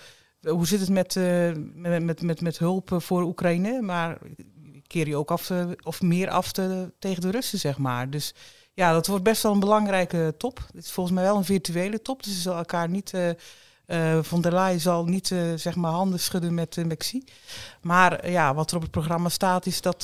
hoe 0.49 0.67
zit 0.67 0.79
het 0.79 0.89
met, 0.89 1.15
uh, 1.15 1.51
met, 1.73 2.03
met, 2.03 2.21
met, 2.21 2.41
met, 2.41 2.57
hulp 2.57 2.89
voor 2.97 3.23
Oekraïne? 3.23 3.81
Maar 3.81 4.17
keer 4.87 5.07
je 5.07 5.15
ook 5.15 5.31
af 5.31 5.45
te, 5.45 5.77
of 5.83 6.01
meer 6.01 6.29
af 6.29 6.51
te, 6.51 6.91
tegen 6.99 7.21
de 7.21 7.29
Russen, 7.29 7.59
zeg 7.59 7.77
maar. 7.77 8.09
Dus 8.09 8.33
ja, 8.73 8.91
dat 8.91 9.07
wordt 9.07 9.23
best 9.23 9.43
wel 9.43 9.51
een 9.51 9.59
belangrijke 9.59 10.33
top. 10.37 10.57
Het 10.73 10.83
is 10.83 10.91
volgens 10.91 11.15
mij 11.15 11.25
wel 11.25 11.37
een 11.37 11.45
virtuele 11.45 12.01
top, 12.01 12.23
dus 12.23 12.33
ze 12.33 12.41
zullen 12.41 12.57
elkaar 12.57 12.89
niet 12.89 13.13
uh, 13.13 13.29
Uh, 13.87 14.19
von 14.21 14.41
der 14.41 14.53
Leyen 14.53 14.79
zal 14.79 15.05
niet 15.05 15.27
zeg 15.55 15.75
maar 15.75 15.91
handen 15.91 16.19
schudden 16.19 16.53
met 16.53 16.75
uh, 16.75 16.85
Mexi. 16.85 17.23
Maar 17.81 18.29
ja, 18.29 18.53
wat 18.53 18.69
er 18.69 18.75
op 18.75 18.81
het 18.81 18.91
programma 18.91 19.29
staat, 19.29 19.65
is 19.65 19.81
dat, 19.81 20.03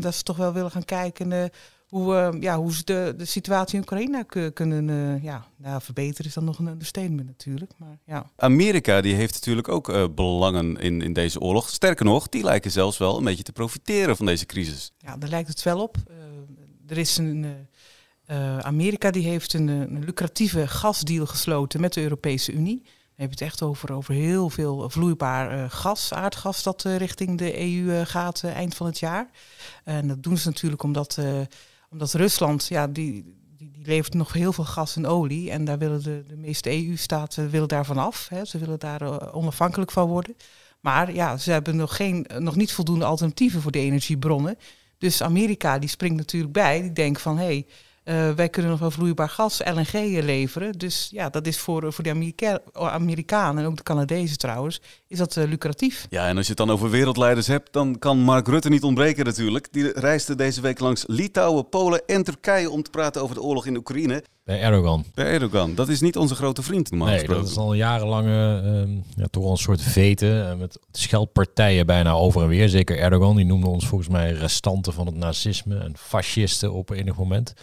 dat 0.00 0.14
ze 0.14 0.22
toch 0.22 0.36
wel 0.36 0.52
willen 0.52 0.70
gaan 0.70 0.84
kijken 0.84 1.50
hoe, 1.88 2.36
ja, 2.40 2.56
hoe 2.56 2.74
ze 2.74 2.84
de, 2.84 3.14
de 3.16 3.24
situatie 3.24 3.74
in 3.74 3.80
Oekraïne 3.80 4.52
kunnen 4.52 5.20
ja, 5.22 5.46
nou, 5.56 5.82
verbeteren. 5.82 6.26
Is 6.26 6.34
dan 6.34 6.44
nog 6.44 6.58
een 6.58 6.66
understatement 6.66 7.26
natuurlijk. 7.26 7.72
Maar, 7.76 7.98
ja. 8.04 8.30
Amerika 8.36 9.00
die 9.00 9.14
heeft 9.14 9.34
natuurlijk 9.34 9.68
ook 9.68 10.14
belangen 10.14 10.76
in, 10.76 11.02
in 11.02 11.12
deze 11.12 11.40
oorlog. 11.40 11.68
Sterker 11.68 12.04
nog, 12.04 12.28
die 12.28 12.44
lijken 12.44 12.70
zelfs 12.70 12.98
wel 12.98 13.18
een 13.18 13.24
beetje 13.24 13.42
te 13.42 13.52
profiteren 13.52 14.16
van 14.16 14.26
deze 14.26 14.46
crisis. 14.46 14.92
Ja, 14.98 15.16
daar 15.16 15.30
lijkt 15.30 15.48
het 15.48 15.62
wel 15.62 15.82
op. 15.82 15.96
er 16.86 16.98
is 16.98 17.16
een. 17.16 17.46
Amerika 18.60 19.10
die 19.10 19.28
heeft 19.28 19.52
een, 19.52 19.68
een 19.68 20.04
lucratieve 20.04 20.66
gasdeal 20.66 21.26
gesloten 21.26 21.80
met 21.80 21.92
de 21.92 22.02
Europese 22.02 22.52
Unie 22.52 22.82
heb 23.18 23.32
je 23.32 23.44
het 23.44 23.52
echt 23.52 23.62
over, 23.62 23.92
over 23.92 24.14
heel 24.14 24.50
veel 24.50 24.90
vloeibaar 24.90 25.70
gas, 25.70 26.12
aardgas, 26.12 26.62
dat 26.62 26.82
richting 26.82 27.38
de 27.38 27.60
EU 27.60 28.04
gaat 28.04 28.42
eind 28.44 28.74
van 28.74 28.86
het 28.86 28.98
jaar. 28.98 29.30
En 29.84 30.08
dat 30.08 30.22
doen 30.22 30.36
ze 30.36 30.48
natuurlijk 30.48 30.82
omdat, 30.82 31.18
omdat 31.90 32.12
Rusland, 32.12 32.66
ja, 32.66 32.86
die, 32.86 33.12
die, 33.56 33.70
die, 33.70 33.86
levert 33.86 34.14
nog 34.14 34.32
heel 34.32 34.52
veel 34.52 34.64
gas 34.64 34.96
en 34.96 35.06
olie. 35.06 35.50
En 35.50 35.64
daar 35.64 35.78
willen 35.78 36.02
de, 36.02 36.24
de 36.26 36.36
meeste 36.36 36.70
EU-staten 36.70 37.50
willen 37.50 37.68
daarvan 37.68 37.98
af. 37.98 38.28
Hè. 38.28 38.44
Ze 38.44 38.58
willen 38.58 38.78
daar 38.78 39.32
onafhankelijk 39.34 39.90
van 39.90 40.08
worden. 40.08 40.36
Maar 40.80 41.14
ja, 41.14 41.36
ze 41.36 41.50
hebben 41.50 41.76
nog, 41.76 41.96
geen, 41.96 42.26
nog 42.38 42.56
niet 42.56 42.72
voldoende 42.72 43.04
alternatieven 43.04 43.60
voor 43.60 43.72
de 43.72 43.78
energiebronnen. 43.78 44.58
Dus 44.98 45.22
Amerika 45.22 45.78
die 45.78 45.88
springt 45.88 46.16
natuurlijk 46.16 46.52
bij. 46.52 46.80
Die 46.80 46.92
denkt 46.92 47.20
van 47.20 47.38
hé, 47.38 47.44
hey, 47.44 47.66
uh, 48.08 48.30
wij 48.30 48.48
kunnen 48.48 48.70
nog 48.70 48.80
wel 48.80 48.90
vloeibaar 48.90 49.28
gas, 49.28 49.60
LNG 49.64 50.22
leveren. 50.22 50.72
Dus 50.72 51.08
ja, 51.10 51.28
dat 51.28 51.46
is 51.46 51.58
voor, 51.58 51.92
voor 51.92 52.04
de 52.04 52.10
Amerika 52.10 52.60
Amerikanen 52.72 53.62
en 53.62 53.70
ook 53.70 53.76
de 53.76 53.82
Canadezen 53.82 54.38
trouwens, 54.38 54.80
is 55.06 55.18
dat 55.18 55.36
lucratief. 55.36 56.06
Ja, 56.10 56.28
en 56.28 56.36
als 56.36 56.46
je 56.46 56.52
het 56.56 56.66
dan 56.66 56.70
over 56.70 56.90
wereldleiders 56.90 57.46
hebt, 57.46 57.72
dan 57.72 57.98
kan 57.98 58.18
Mark 58.18 58.48
Rutte 58.48 58.68
niet 58.68 58.82
ontbreken 58.82 59.24
natuurlijk. 59.24 59.68
Die 59.72 59.92
reisde 59.92 60.34
deze 60.34 60.60
week 60.60 60.78
langs 60.78 61.04
Litouwen, 61.06 61.68
Polen 61.68 62.02
en 62.06 62.22
Turkije 62.22 62.70
om 62.70 62.82
te 62.82 62.90
praten 62.90 63.22
over 63.22 63.34
de 63.34 63.42
oorlog 63.42 63.66
in 63.66 63.76
Oekraïne. 63.76 64.24
Bij 64.48 64.60
Erdogan. 64.60 65.04
Bij 65.14 65.26
Erdogan. 65.26 65.74
Dat 65.74 65.88
is 65.88 66.00
niet 66.00 66.16
onze 66.16 66.34
grote 66.34 66.62
vriend 66.62 66.90
normaal 66.90 67.08
nee, 67.08 67.26
dat 67.26 67.48
is 67.48 67.56
al 67.56 67.74
jarenlange, 67.74 68.62
uh, 68.64 68.96
ja, 69.16 69.26
toch 69.30 69.42
wel 69.42 69.52
een 69.52 69.58
soort 69.58 69.82
veten. 69.82 70.28
Uh, 70.28 70.54
met 70.54 70.78
scheldpartijen 70.92 71.86
bijna 71.86 72.12
over 72.12 72.42
en 72.42 72.48
weer. 72.48 72.68
Zeker 72.68 72.98
Erdogan, 72.98 73.36
die 73.36 73.44
noemde 73.44 73.66
ons 73.66 73.86
volgens 73.86 74.10
mij 74.10 74.32
restanten 74.32 74.92
van 74.92 75.06
het 75.06 75.14
nazisme 75.14 75.78
en 75.78 75.96
fascisten 75.96 76.72
op 76.72 76.90
enig 76.90 77.16
moment. 77.16 77.54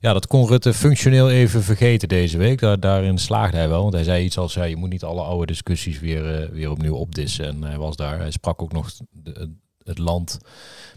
Ja, 0.00 0.12
dat 0.12 0.26
kon 0.26 0.46
Rutte 0.46 0.74
functioneel 0.74 1.30
even 1.30 1.62
vergeten 1.62 2.08
deze 2.08 2.38
week. 2.38 2.60
Daar, 2.60 2.80
daarin 2.80 3.18
slaagde 3.18 3.56
hij 3.56 3.68
wel. 3.68 3.82
Want 3.82 3.94
hij 3.94 4.04
zei 4.04 4.24
iets 4.24 4.38
als, 4.38 4.54
ja, 4.54 4.64
je 4.64 4.76
moet 4.76 4.90
niet 4.90 5.04
alle 5.04 5.22
oude 5.22 5.46
discussies 5.46 6.00
weer, 6.00 6.42
uh, 6.42 6.48
weer 6.48 6.70
opnieuw 6.70 6.94
opdissen. 6.94 7.46
En 7.46 7.62
hij 7.62 7.78
was 7.78 7.96
daar. 7.96 8.18
Hij 8.18 8.30
sprak 8.30 8.62
ook 8.62 8.72
nog 8.72 8.90
de, 9.10 9.50
het 9.84 9.98
land 9.98 10.38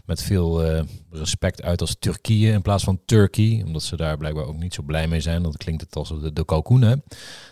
met 0.04 0.22
veel 0.22 0.66
uh, 0.66 0.82
respect 1.10 1.62
uit 1.62 1.80
als 1.80 1.96
Turkije 1.98 2.52
in 2.52 2.62
plaats 2.62 2.84
van 2.84 3.00
Turkey. 3.04 3.62
Omdat 3.66 3.82
ze 3.82 3.96
daar 3.96 4.16
blijkbaar 4.16 4.44
ook 4.44 4.58
niet 4.58 4.74
zo 4.74 4.82
blij 4.82 5.08
mee 5.08 5.20
zijn. 5.20 5.42
Dat 5.42 5.56
klinkt 5.56 5.80
het 5.80 5.96
als 5.96 6.08
de, 6.08 6.32
de. 6.32 7.02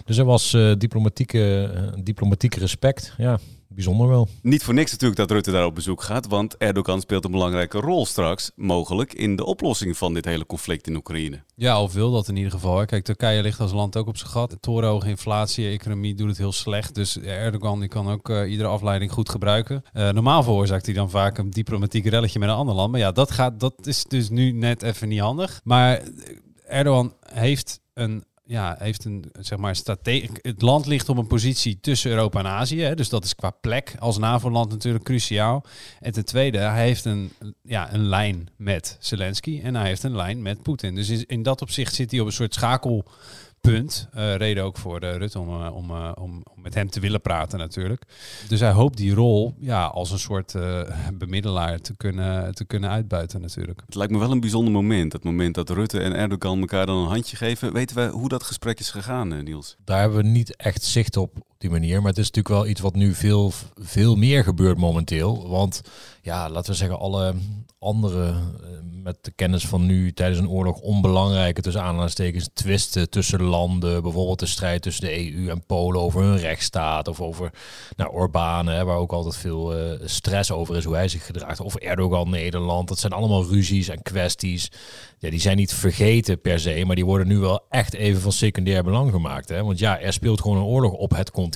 Dus 0.05 0.19
er 0.19 0.25
was 0.25 0.53
uh, 0.53 0.73
diplomatieke, 0.79 1.71
diplomatieke 2.03 2.59
respect. 2.59 3.15
Ja, 3.19 3.39
bijzonder 3.75 4.09
wel. 4.09 4.29
Niet 4.43 4.63
voor 4.63 4.75
niks 4.75 4.91
natuurlijk 4.91 5.21
dat 5.21 5.31
Rutte 5.31 5.51
daar 5.51 5.67
op 5.67 5.75
bezoek 5.75 6.03
gaat, 6.03 6.27
want 6.27 6.57
Erdogan 6.57 7.01
speelt 7.01 7.25
een 7.25 7.31
belangrijke 7.31 7.79
rol 7.79 8.07
straks, 8.07 8.51
mogelijk, 8.57 9.15
in 9.15 9.37
de 9.37 9.45
oplossing 9.45 9.97
van 9.97 10.15
dit 10.15 10.25
hele 10.25 10.47
conflict 10.47 10.87
in 10.87 10.97
Oekraïne. 10.97 11.43
Ja, 11.55 11.83
of 11.83 11.93
wil 11.93 12.13
dat 12.13 12.29
in 12.29 12.37
ieder 12.37 12.53
geval. 12.53 12.85
Kijk, 12.85 13.05
Turkije 13.05 13.43
ligt 13.43 13.61
als 13.61 13.73
land 13.73 13.97
ook 13.97 14.07
op 14.07 14.17
zijn 14.17 14.31
gat. 14.31 14.57
Torenhoge 14.61 15.09
inflatie, 15.09 15.69
economie 15.69 16.15
doet 16.15 16.29
het 16.29 16.39
heel 16.39 16.53
slecht. 16.53 16.95
Dus 16.95 17.19
Erdogan 17.19 17.81
die 17.81 17.89
kan 17.89 18.11
ook 18.11 18.29
uh, 18.29 18.51
iedere 18.51 18.69
afleiding 18.69 19.13
goed 19.13 19.29
gebruiken. 19.29 19.83
Uh, 19.93 20.11
normaal 20.11 20.43
veroorzaakt 20.43 20.87
hij 20.87 20.95
dan 20.95 21.11
vaak 21.11 21.39
een 21.39 21.51
diplomatiek 21.51 22.07
relletje 22.07 22.39
met 22.39 22.49
een 22.49 22.55
ander 22.55 22.75
land. 22.75 22.91
Maar 22.91 23.01
ja, 23.01 23.13
dat, 23.13 23.31
gaat, 23.31 23.61
dat 23.61 23.75
is 23.87 24.05
dus 24.05 24.29
nu 24.29 24.53
net 24.53 24.83
even 24.83 25.09
niet 25.09 25.21
handig. 25.21 25.61
Maar 25.65 26.03
Erdogan 26.67 27.15
heeft 27.21 27.81
een 27.95 28.25
ja, 28.47 28.77
heeft 28.79 29.05
een, 29.05 29.25
zeg 29.33 29.59
maar, 29.59 29.77
strategie. 29.77 30.31
Het 30.43 30.63
land 30.63 30.87
ligt 30.87 31.09
op 31.09 31.17
een 31.17 31.27
positie 31.27 31.81
tussen 31.81 32.11
Europa 32.11 32.39
en 32.39 32.47
Azië. 32.47 32.93
Dus 32.95 33.09
dat 33.09 33.25
is 33.25 33.35
qua 33.35 33.51
plek 33.51 33.95
als 33.99 34.19
NAVO-land 34.19 34.71
natuurlijk 34.71 35.05
cruciaal. 35.05 35.65
En 36.01 36.13
ten 36.13 36.25
tweede, 36.25 36.59
hij 36.59 36.87
heeft 36.87 37.05
een, 37.05 37.33
ja, 37.63 37.93
een 37.93 38.07
lijn 38.09 38.49
met 38.57 38.97
Zelensky 39.01 39.61
en 39.63 39.75
hij 39.75 39.87
heeft 39.87 40.03
een 40.03 40.17
lijn 40.17 40.43
met 40.43 40.63
Poetin. 40.63 40.95
Dus 40.95 41.09
in 41.11 41.43
dat 41.43 41.63
opzicht 41.63 41.95
zit 41.95 42.11
hij 42.11 42.21
op 42.21 42.27
een 42.27 42.33
soort 42.33 42.55
schakel 42.55 43.05
punt. 43.71 44.09
Uh, 44.17 44.35
reden 44.35 44.65
ook 44.65 44.79
voor 44.79 45.05
uh, 45.05 45.17
Rutte 45.17 45.39
om, 45.39 45.49
uh, 45.49 45.75
om, 45.75 45.91
om, 45.91 46.43
om, 46.55 46.63
met 46.63 46.75
hem 46.75 46.91
te 46.91 47.01
willen 47.01 47.21
praten 47.21 47.59
natuurlijk. 47.59 48.03
Dus 48.49 48.61
hij 48.61 48.71
hoopt 48.71 48.97
die 48.97 49.15
rol 49.15 49.55
ja, 49.59 49.85
als 49.85 50.11
een 50.11 50.19
soort 50.19 50.55
bemiddelaar 51.15 51.79
te 51.79 51.97
kunnen, 51.97 52.55
te 52.55 52.65
kunnen 52.65 52.91
uitbuiten 52.91 53.41
natuurlijk. 53.41 53.83
Het 53.87 53.95
lijkt 53.95 54.13
me 54.13 54.19
wel 54.19 54.31
een 54.31 54.41
bijzonder 54.41 54.73
moment. 54.73 55.13
Het 55.13 55.25
moment 55.25 55.55
dat 55.55 55.71
Rutte 55.71 56.01
en 56.01 56.15
Erdogan 56.15 56.61
elkaar 56.61 56.87
dan 56.87 56.97
een 56.97 57.09
handje 57.09 57.37
geven. 57.37 57.73
Weten 57.73 57.97
we 57.97 58.07
hoe 58.07 58.29
dat 58.29 58.43
gesprek 58.43 58.81
is 58.81 58.91
gegaan, 58.91 59.45
Niels? 59.45 59.77
Daar 59.85 60.01
hebben 60.01 60.19
we 60.19 60.29
niet 60.29 60.57
echt 60.57 60.83
zicht 60.83 61.17
op 61.17 61.37
die 61.59 61.71
manier. 61.71 61.99
Maar 61.99 62.11
het 62.11 62.19
is 62.19 62.31
natuurlijk 62.31 62.55
wel 62.55 62.67
iets 62.67 62.81
wat 62.81 62.95
nu 62.95 63.15
veel, 63.15 63.53
veel 63.75 64.17
meer 64.17 64.45
gebeurt 64.45 64.79
momenteel. 64.79 65.49
Want 65.49 65.81
ja, 66.23 66.51
laten 66.51 66.71
we 66.71 66.77
zeggen, 66.77 66.99
alle 66.99 67.35
andere 67.79 68.35
met 69.05 69.19
de 69.21 69.31
kennis 69.31 69.67
van 69.67 69.87
nu 69.87 70.13
tijdens 70.13 70.39
een 70.39 70.49
oorlog 70.49 70.81
onbelangrijke 70.81 71.61
tussen 71.61 71.83
aanhalingstekens 71.83 72.49
twisten 72.55 73.11
tussen 73.11 73.43
landen. 73.43 74.03
Bijvoorbeeld 74.03 74.39
de 74.39 74.47
strijd 74.47 74.83
tussen 74.83 75.05
de 75.05 75.35
EU 75.35 75.49
en 75.49 75.67
Polen 75.67 76.01
over 76.01 76.23
hun 76.23 76.39
rechtsstaat. 76.39 77.09
Of 77.09 77.21
over 77.21 77.51
nou, 77.97 78.13
Orbán, 78.13 78.65
waar 78.65 78.97
ook 78.97 79.13
altijd 79.13 79.37
veel 79.37 79.79
uh, 79.79 80.01
stress 80.05 80.51
over 80.51 80.77
is 80.77 80.85
hoe 80.85 80.95
hij 80.95 81.09
zich 81.09 81.27
gedraagt. 81.27 81.61
Of 81.61 81.75
Erdogan 81.75 82.31
Nederland. 82.31 82.89
Dat 82.89 82.99
zijn 82.99 83.13
allemaal 83.13 83.45
ruzies 83.45 83.89
en 83.89 84.03
kwesties. 84.03 84.71
Ja, 85.19 85.31
die 85.31 85.41
zijn 85.41 85.57
niet 85.57 85.75
vergeten 85.75 86.41
per 86.41 86.61
se, 86.61 86.85
maar 86.87 86.97
die 86.97 87.05
worden 87.05 87.27
nu 87.27 87.39
wel 87.39 87.67
echt 87.69 87.95
even 87.95 88.21
van 88.21 88.33
secundair 88.33 88.85
belang 88.85 89.11
gemaakt. 89.11 89.49
Hè? 89.49 89.65
Want 89.65 89.79
ja, 89.79 90.01
er 90.01 90.13
speelt 90.13 90.41
gewoon 90.41 90.57
een 90.57 90.65
oorlog 90.65 90.93
op 90.93 91.11
het 91.11 91.31
continent 91.31 91.54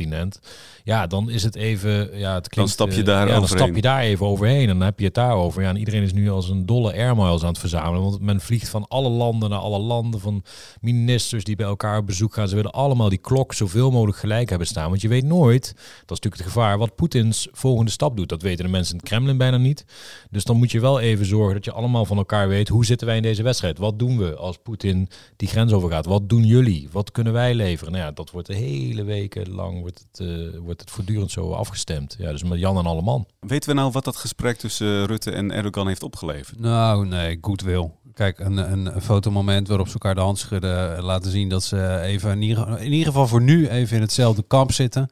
ja, 0.88 1.06
dan 1.06 1.30
is 1.30 1.42
het 1.42 1.54
even. 1.54 2.18
Ja, 2.18 2.34
het 2.34 2.48
klinkt, 2.48 2.76
dan 2.76 2.88
stap 2.88 2.90
je 2.90 3.02
daar 3.02 3.26
uh, 3.26 3.32
ja, 3.32 3.38
dan 3.38 3.48
stap 3.48 3.74
je 3.74 3.80
daar 3.80 4.00
even 4.00 4.26
overheen. 4.26 4.68
En 4.68 4.78
dan 4.78 4.86
heb 4.86 4.98
je 4.98 5.04
het 5.04 5.14
daarover. 5.14 5.62
Ja, 5.62 5.68
en 5.68 5.76
iedereen 5.76 6.02
is 6.02 6.12
nu 6.12 6.30
als 6.30 6.48
een 6.48 6.66
dolle 6.66 6.92
airmiles 6.92 7.42
aan 7.42 7.48
het 7.48 7.58
verzamelen. 7.58 8.02
Want 8.02 8.20
men 8.20 8.40
vliegt 8.40 8.68
van 8.68 8.88
alle 8.88 9.08
landen 9.08 9.50
naar 9.50 9.58
alle 9.58 9.78
landen. 9.78 10.20
Van 10.20 10.42
ministers 10.80 11.44
die 11.44 11.56
bij 11.56 11.66
elkaar 11.66 11.98
op 11.98 12.06
bezoek 12.06 12.34
gaan. 12.34 12.48
Ze 12.48 12.54
willen 12.54 12.70
allemaal 12.70 13.08
die 13.08 13.18
klok 13.18 13.54
zoveel 13.54 13.90
mogelijk 13.90 14.18
gelijk 14.18 14.48
hebben 14.48 14.66
staan. 14.66 14.88
Want 14.88 15.00
je 15.00 15.08
weet 15.08 15.24
nooit, 15.24 15.66
dat 15.66 15.76
is 16.16 16.20
natuurlijk 16.20 16.42
het 16.42 16.52
gevaar, 16.52 16.78
wat 16.78 16.94
Poetins 16.94 17.48
volgende 17.52 17.90
stap 17.90 18.16
doet. 18.16 18.28
Dat 18.28 18.42
weten 18.42 18.64
de 18.64 18.70
mensen 18.70 18.94
in 18.94 19.00
het 19.00 19.08
Kremlin 19.08 19.38
bijna 19.38 19.56
niet. 19.56 19.84
Dus 20.30 20.44
dan 20.44 20.56
moet 20.56 20.70
je 20.70 20.80
wel 20.80 21.00
even 21.00 21.26
zorgen 21.26 21.54
dat 21.54 21.64
je 21.64 21.72
allemaal 21.72 22.04
van 22.04 22.16
elkaar 22.16 22.48
weet. 22.48 22.68
Hoe 22.68 22.84
zitten 22.84 23.06
wij 23.06 23.16
in 23.16 23.22
deze 23.22 23.42
wedstrijd? 23.42 23.78
Wat 23.78 23.98
doen 23.98 24.18
we 24.18 24.36
als 24.36 24.58
Poetin 24.62 25.08
die 25.36 25.48
grens 25.48 25.72
overgaat? 25.72 26.06
Wat 26.06 26.28
doen 26.28 26.44
jullie? 26.44 26.88
Wat 26.92 27.10
kunnen 27.10 27.32
wij 27.32 27.54
leveren? 27.54 27.92
Nou 27.92 28.04
ja, 28.04 28.10
dat 28.12 28.30
wordt 28.30 28.46
de 28.46 28.54
hele 28.54 29.04
weken 29.04 29.50
lang 29.50 29.77
wordt 29.80 30.04
het, 30.10 30.20
uh, 30.20 30.58
wordt 30.58 30.80
het 30.80 30.90
voortdurend 30.90 31.30
zo 31.30 31.52
afgestemd. 31.52 32.16
Ja, 32.18 32.30
dus 32.30 32.42
met 32.42 32.58
Jan 32.58 32.78
en 32.78 32.86
alle 32.86 33.02
man. 33.02 33.26
Weten 33.40 33.68
we 33.70 33.74
nou 33.74 33.90
wat 33.90 34.04
dat 34.04 34.16
gesprek 34.16 34.56
tussen 34.56 35.06
Rutte 35.06 35.30
en 35.30 35.52
Erdogan 35.52 35.88
heeft 35.88 36.02
opgeleverd? 36.02 36.58
Nou, 36.60 37.06
nee, 37.06 37.38
goodwill. 37.40 37.90
Kijk, 38.18 38.38
een, 38.38 38.56
een, 38.72 39.02
fotomoment 39.02 39.68
waarop 39.68 39.86
ze 39.86 39.92
elkaar 39.92 40.14
de 40.14 40.20
hand 40.20 40.38
schudden, 40.38 41.02
laten 41.02 41.30
zien 41.30 41.48
dat 41.48 41.64
ze 41.64 42.00
even 42.00 42.30
in 42.30 42.42
ieder, 42.42 42.80
in 42.80 42.92
ieder 42.92 43.06
geval 43.06 43.26
voor 43.26 43.42
nu 43.42 43.68
even 43.68 43.96
in 43.96 44.02
hetzelfde 44.02 44.44
kamp 44.46 44.72
zitten. 44.72 45.10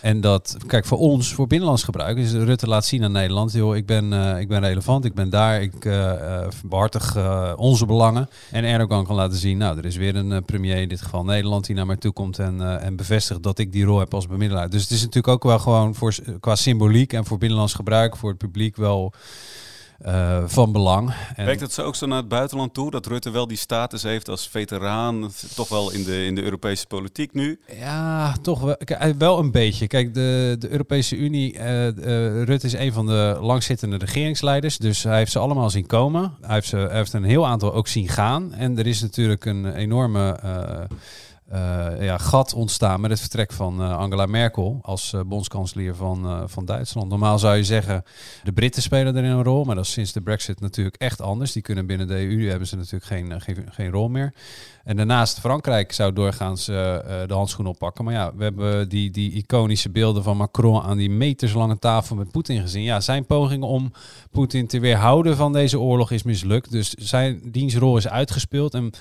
En 0.00 0.20
dat, 0.20 0.56
kijk, 0.66 0.84
voor 0.84 0.98
ons, 0.98 1.34
voor 1.34 1.46
binnenlands 1.46 1.82
gebruik, 1.82 2.16
is 2.16 2.32
Rutte 2.32 2.66
laat 2.66 2.84
zien 2.84 3.04
aan 3.04 3.12
Nederland, 3.12 3.52
joh, 3.52 3.76
ik 3.76 3.86
ben, 3.86 4.12
uh, 4.12 4.40
ik 4.40 4.48
ben 4.48 4.60
relevant, 4.60 5.04
ik 5.04 5.14
ben 5.14 5.30
daar, 5.30 5.62
ik 5.62 5.84
uh, 5.84 6.12
behartig 6.64 7.16
onze 7.56 7.86
belangen. 7.86 8.28
En 8.50 8.64
Erdogan 8.64 9.04
kan 9.04 9.16
laten 9.16 9.38
zien, 9.38 9.58
nou, 9.58 9.78
er 9.78 9.84
is 9.84 9.96
weer 9.96 10.16
een 10.16 10.44
premier, 10.44 10.76
in 10.76 10.88
dit 10.88 11.02
geval 11.02 11.24
Nederland, 11.24 11.66
die 11.66 11.74
naar 11.74 11.86
mij 11.86 11.96
toe 11.96 12.12
komt 12.12 12.38
en, 12.38 12.80
en 12.80 12.96
bevestigt 12.96 13.42
dat 13.42 13.58
ik 13.58 13.72
die 13.72 13.84
rol 13.84 13.98
heb 13.98 14.14
als 14.14 14.26
bemiddelaar. 14.26 14.70
Dus 14.70 14.82
het 14.82 14.90
is 14.90 15.00
natuurlijk 15.00 15.34
ook 15.34 15.44
wel 15.44 15.58
gewoon 15.58 15.94
voor, 15.94 16.14
qua 16.40 16.56
symboliek 16.56 17.12
en 17.12 17.24
voor 17.24 17.38
binnenlands 17.38 17.74
gebruik, 17.74 18.16
voor 18.16 18.28
het 18.28 18.38
publiek 18.38 18.76
wel 18.76 19.12
uh, 20.06 20.42
van 20.46 20.72
belang. 20.72 21.14
En 21.34 21.44
Werkt 21.44 21.60
het 21.60 21.72
zo 21.72 21.82
ook 21.82 21.94
zo 21.94 22.06
naar 22.06 22.18
het 22.18 22.28
buitenland 22.28 22.74
toe, 22.74 22.90
dat 22.90 23.06
Rutte 23.06 23.30
wel 23.30 23.46
die 23.46 23.56
status 23.56 24.02
heeft 24.02 24.28
als 24.28 24.48
veteraan, 24.48 25.30
toch 25.54 25.68
wel 25.68 25.92
in 25.92 26.04
de, 26.04 26.24
in 26.24 26.34
de 26.34 26.42
Europese 26.42 26.86
politiek 26.86 27.34
nu? 27.34 27.60
Ja, 27.78 28.32
toch 28.42 28.60
wel, 28.60 28.76
kijk, 28.76 29.14
wel 29.18 29.38
een 29.38 29.50
beetje. 29.50 29.86
Kijk, 29.86 30.14
de, 30.14 30.56
de 30.58 30.70
Europese 30.70 31.16
Unie, 31.16 31.54
uh, 31.54 31.86
uh, 31.86 32.42
Rutte 32.42 32.66
is 32.66 32.72
een 32.72 32.92
van 32.92 33.06
de 33.06 33.38
langzittende 33.40 33.96
regeringsleiders, 33.96 34.78
dus 34.78 35.02
hij 35.02 35.18
heeft 35.18 35.32
ze 35.32 35.38
allemaal 35.38 35.70
zien 35.70 35.86
komen. 35.86 36.32
Hij 36.40 36.54
heeft, 36.54 36.68
ze, 36.68 36.76
hij 36.76 36.96
heeft 36.96 37.12
een 37.12 37.24
heel 37.24 37.46
aantal 37.46 37.74
ook 37.74 37.88
zien 37.88 38.08
gaan. 38.08 38.52
En 38.52 38.78
er 38.78 38.86
is 38.86 39.00
natuurlijk 39.00 39.44
een 39.44 39.74
enorme 39.74 40.38
eh, 40.42 40.96
ja, 42.00 42.18
gat 42.18 42.54
ontstaan 42.54 43.00
met 43.00 43.10
het 43.10 43.20
vertrek 43.20 43.52
van 43.52 43.82
eh, 43.82 43.96
Angela 43.96 44.26
Merkel 44.26 44.78
als 44.82 45.12
eh, 45.12 45.20
bondskanselier 45.26 45.94
van, 45.94 46.26
eh, 46.26 46.42
van 46.46 46.64
Duitsland. 46.64 47.08
Normaal 47.08 47.38
zou 47.38 47.56
je 47.56 47.64
zeggen, 47.64 48.04
de 48.42 48.52
Britten 48.52 48.82
spelen 48.82 49.16
erin 49.16 49.30
een 49.30 49.42
rol, 49.42 49.64
maar 49.64 49.74
dat 49.74 49.84
is 49.84 49.92
sinds 49.92 50.12
de 50.12 50.20
brexit 50.20 50.60
natuurlijk 50.60 50.96
echt 50.96 51.20
anders. 51.20 51.52
Die 51.52 51.62
kunnen 51.62 51.86
binnen 51.86 52.06
de 52.06 52.14
EU, 52.14 52.48
hebben 52.48 52.68
ze 52.68 52.76
natuurlijk 52.76 53.04
geen, 53.04 53.32
eh, 53.32 53.40
geen, 53.40 53.66
geen 53.70 53.90
rol 53.90 54.08
meer. 54.08 54.32
En 54.84 54.96
daarnaast 54.96 55.40
Frankrijk 55.40 55.92
zou 55.92 56.12
doorgaans 56.12 56.68
eh, 56.68 56.94
eh, 56.94 57.28
de 57.28 57.34
handschoen 57.34 57.66
oppakken. 57.66 58.04
Maar 58.04 58.14
ja, 58.14 58.32
we 58.34 58.42
hebben 58.42 58.88
die, 58.88 59.10
die 59.10 59.32
iconische 59.32 59.90
beelden 59.90 60.22
van 60.22 60.36
Macron 60.36 60.82
aan 60.82 60.96
die 60.96 61.10
meterslange 61.10 61.78
tafel 61.78 62.16
met 62.16 62.30
Poetin 62.30 62.60
gezien. 62.60 62.82
Ja, 62.82 63.00
zijn 63.00 63.26
poging 63.26 63.62
om 63.62 63.92
Poetin 64.30 64.66
te 64.66 64.80
weerhouden 64.80 65.36
van 65.36 65.52
deze 65.52 65.80
oorlog 65.80 66.10
is 66.10 66.22
mislukt. 66.22 66.70
Dus 66.70 66.90
zijn 66.94 67.40
dienstrol 67.44 67.96
is 67.96 68.08
uitgespeeld. 68.08 68.74
En 68.74 68.92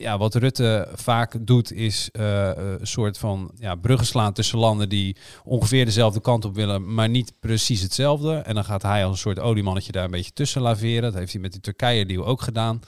ja, 0.00 0.18
wat 0.18 0.34
Rutte 0.34 0.88
vaak 0.94 1.36
doet, 1.40 1.72
is 1.72 2.08
eh, 2.12 2.50
een 2.54 2.86
soort 2.86 3.18
van 3.18 3.50
ja, 3.58 3.74
bruggen 3.74 4.06
slaan 4.06 4.32
tussen 4.32 4.58
landen 4.58 4.88
die 4.88 5.16
ongeveer 5.44 5.84
dezelfde 5.84 6.20
kant 6.20 6.44
op 6.44 6.54
willen, 6.54 6.94
maar 6.94 7.08
niet 7.08 7.32
precies 7.40 7.80
hetzelfde. 7.82 8.34
En 8.34 8.54
dan 8.54 8.64
gaat 8.64 8.82
hij 8.82 9.02
als 9.04 9.12
een 9.12 9.18
soort 9.18 9.38
oliemannetje 9.40 9.92
daar 9.92 10.04
een 10.04 10.10
beetje 10.10 10.32
tussen 10.32 10.62
laveren. 10.62 11.02
Dat 11.02 11.14
heeft 11.14 11.32
hij 11.32 11.40
met 11.40 11.52
die 11.52 11.60
Turkije-deal 11.60 12.26
ook 12.26 12.42
gedaan. 12.42 12.80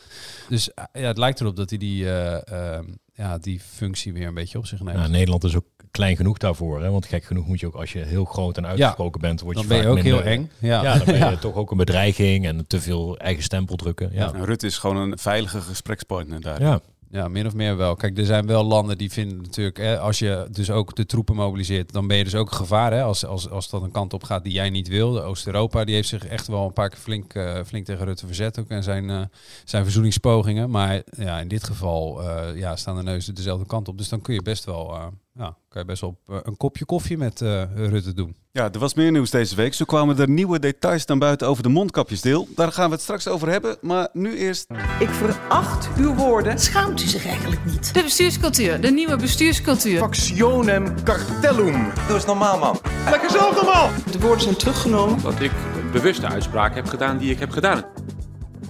Dus 0.48 0.74
eh, 0.74 0.84
ja, 0.92 1.06
het 1.06 1.18
lijkt 1.18 1.40
erop 1.40 1.56
dat 1.56 1.68
hij 1.70 1.78
die, 1.78 2.10
eh, 2.10 2.76
eh, 2.78 2.84
ja, 3.14 3.38
die 3.38 3.60
functie 3.60 4.12
weer 4.12 4.26
een 4.26 4.34
beetje 4.34 4.58
op 4.58 4.66
zich 4.66 4.80
neemt. 4.80 4.96
Nou, 4.98 5.10
Nederland 5.10 5.44
is 5.44 5.56
ook 5.56 5.64
klein 5.90 6.16
genoeg 6.16 6.38
daarvoor. 6.38 6.82
Hè? 6.82 6.90
Want 6.90 7.06
gek 7.06 7.24
genoeg 7.24 7.46
moet 7.46 7.60
je 7.60 7.66
ook, 7.66 7.74
als 7.74 7.92
je 7.92 7.98
heel 7.98 8.24
groot 8.24 8.56
en 8.56 8.66
uitgesproken 8.66 9.20
bent, 9.20 9.40
word 9.40 9.54
je 9.60 9.60
dan 9.60 9.68
ben 9.68 9.76
je 9.76 9.82
vaak 9.82 9.92
ook 9.98 10.02
minder- 10.02 10.22
heel 10.22 10.32
eng. 10.32 10.50
Ja, 10.58 10.82
Ja, 10.82 10.94
dan 10.96 11.04
ben 11.04 11.14
je 11.14 11.20
Ja. 11.20 11.36
toch 11.36 11.54
ook 11.54 11.70
een 11.70 11.76
bedreiging 11.76 12.46
en 12.46 12.66
te 12.66 12.80
veel 12.80 13.18
eigen 13.18 13.42
stempel 13.42 13.76
drukken. 13.76 14.10
Ja, 14.12 14.30
Nou, 14.32 14.44
Rutte 14.44 14.66
is 14.66 14.78
gewoon 14.78 14.96
een 14.96 15.18
veilige 15.18 15.60
gesprekspartner 15.60 16.40
daar. 16.40 16.60
ja. 16.60 16.80
Ja, 17.12 17.28
min 17.28 17.46
of 17.46 17.54
meer 17.54 17.76
wel. 17.76 17.94
Kijk, 17.94 18.18
er 18.18 18.24
zijn 18.24 18.46
wel 18.46 18.64
landen 18.64 18.98
die 18.98 19.10
vinden 19.10 19.36
natuurlijk, 19.36 19.76
hè, 19.76 19.98
als 19.98 20.18
je 20.18 20.46
dus 20.50 20.70
ook 20.70 20.94
de 20.96 21.06
troepen 21.06 21.34
mobiliseert, 21.34 21.92
dan 21.92 22.06
ben 22.06 22.16
je 22.16 22.24
dus 22.24 22.34
ook 22.34 22.50
een 22.50 22.56
gevaar. 22.56 22.92
Hè, 22.92 23.02
als, 23.02 23.26
als, 23.26 23.50
als 23.50 23.70
dat 23.70 23.82
een 23.82 23.90
kant 23.90 24.12
op 24.12 24.24
gaat 24.24 24.44
die 24.44 24.52
jij 24.52 24.70
niet 24.70 24.88
wil. 24.88 25.22
Oost-Europa, 25.22 25.84
die 25.84 25.94
heeft 25.94 26.08
zich 26.08 26.26
echt 26.26 26.46
wel 26.46 26.66
een 26.66 26.72
paar 26.72 26.88
keer 26.88 26.98
flink, 26.98 27.34
eh, 27.34 27.60
flink 27.64 27.84
tegen 27.84 28.04
Rutte 28.04 28.26
verzet 28.26 28.58
ook 28.58 28.68
en 28.68 28.82
zijn, 28.82 29.10
eh, 29.10 29.20
zijn 29.64 29.82
verzoeningspogingen. 29.82 30.70
Maar 30.70 31.02
ja, 31.16 31.40
in 31.40 31.48
dit 31.48 31.64
geval 31.64 32.22
eh, 32.22 32.56
ja, 32.56 32.76
staan 32.76 32.96
de 32.96 33.02
neuzen 33.02 33.34
dezelfde 33.34 33.66
kant 33.66 33.88
op. 33.88 33.98
Dus 33.98 34.08
dan 34.08 34.20
kun 34.20 34.34
je 34.34 34.42
best 34.42 34.64
wel, 34.64 34.96
ja, 35.34 35.56
kan 35.68 35.80
je 35.80 35.84
best 35.84 36.00
wel 36.00 36.10
op, 36.10 36.34
eh, 36.34 36.40
een 36.42 36.56
kopje 36.56 36.84
koffie 36.84 37.18
met 37.18 37.40
eh, 37.40 37.62
Rutte 37.74 38.14
doen. 38.14 38.36
Ja, 38.50 38.72
er 38.72 38.78
was 38.78 38.94
meer 38.94 39.10
nieuws 39.10 39.30
deze 39.30 39.56
week. 39.56 39.74
Zo 39.74 39.84
kwamen 39.84 40.18
er 40.18 40.28
nieuwe 40.28 40.58
details 40.58 41.06
naar 41.06 41.18
buiten 41.18 41.46
over 41.46 41.62
de 41.62 41.68
mondkapjesdeel. 41.68 42.48
Daar 42.54 42.72
gaan 42.72 42.86
we 42.86 42.92
het 42.92 43.02
straks 43.02 43.28
over 43.28 43.48
hebben. 43.48 43.76
Maar 43.80 44.08
nu 44.12 44.36
eerst... 44.36 44.66
Ik 44.98 45.08
veracht 45.08 45.88
uw 45.96 46.14
woorden. 46.14 46.58
Schaamt 46.58 47.02
u 47.02 47.06
zich 47.06 47.26
eigenlijk 47.26 47.64
niet? 47.64 47.94
De 47.94 48.02
bestuurscultuur, 48.02 48.80
de 48.80 48.90
nieuwe 48.90 49.16
bestuurscultuur. 49.16 49.98
Factionem 49.98 51.02
cartellum. 51.04 51.92
Doe 52.06 52.14
eens 52.14 52.24
normaal, 52.24 52.58
man. 52.58 52.78
Lekker 53.10 53.30
zelf 53.30 53.54
normaal. 53.54 53.90
De 54.10 54.20
woorden 54.20 54.42
zijn 54.42 54.56
teruggenomen. 54.56 55.22
Dat 55.22 55.40
ik 55.40 55.52
een 55.82 55.90
bewuste 55.90 56.26
uitspraak 56.26 56.74
heb 56.74 56.86
gedaan 56.86 57.18
die 57.18 57.30
ik 57.30 57.38
heb 57.38 57.50
gedaan. 57.50 57.84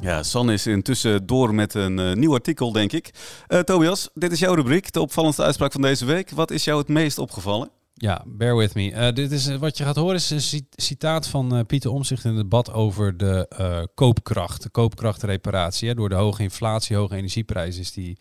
Ja, 0.02 0.22
San 0.22 0.50
is 0.50 0.66
intussen 0.66 1.26
door 1.26 1.54
met 1.54 1.74
een 1.74 1.98
eh, 1.98 2.12
nieuw 2.12 2.32
artikel, 2.32 2.72
denk 2.72 2.92
ik. 2.92 3.10
Eh, 3.46 3.60
Tobias, 3.60 4.08
dit 4.14 4.32
is 4.32 4.38
jouw 4.38 4.54
rubriek. 4.54 4.92
De 4.92 5.00
opvallendste 5.00 5.42
uitspraak 5.42 5.72
van 5.72 5.80
deze 5.82 6.04
week. 6.04 6.30
Wat 6.30 6.50
is 6.50 6.64
jou 6.64 6.78
het 6.78 6.88
meest 6.88 7.18
opgevallen? 7.18 7.70
Ja, 7.94 8.24
bear 8.26 8.56
with 8.56 8.74
me. 8.74 8.92
Eh, 8.92 9.14
dit 9.14 9.30
is, 9.32 9.56
wat 9.56 9.76
je 9.78 9.84
gaat 9.84 9.96
horen 9.96 10.14
is 10.14 10.30
een 10.30 10.40
ci- 10.40 10.66
citaat 10.70 11.26
van 11.26 11.66
Pieter 11.66 11.90
Omzicht 11.90 12.24
in 12.24 12.30
het 12.30 12.40
debat 12.40 12.72
over 12.72 13.16
de 13.16 13.88
koopkracht. 13.94 14.62
De 14.62 14.68
koopkrachtreparatie. 14.70 15.88
Hè. 15.88 15.94
Door 15.94 16.08
de 16.08 16.14
hoge 16.14 16.42
inflatie, 16.42 16.96
hoge 16.96 17.16
energieprijzen 17.16 17.80
is 17.80 17.92
die 17.92 18.18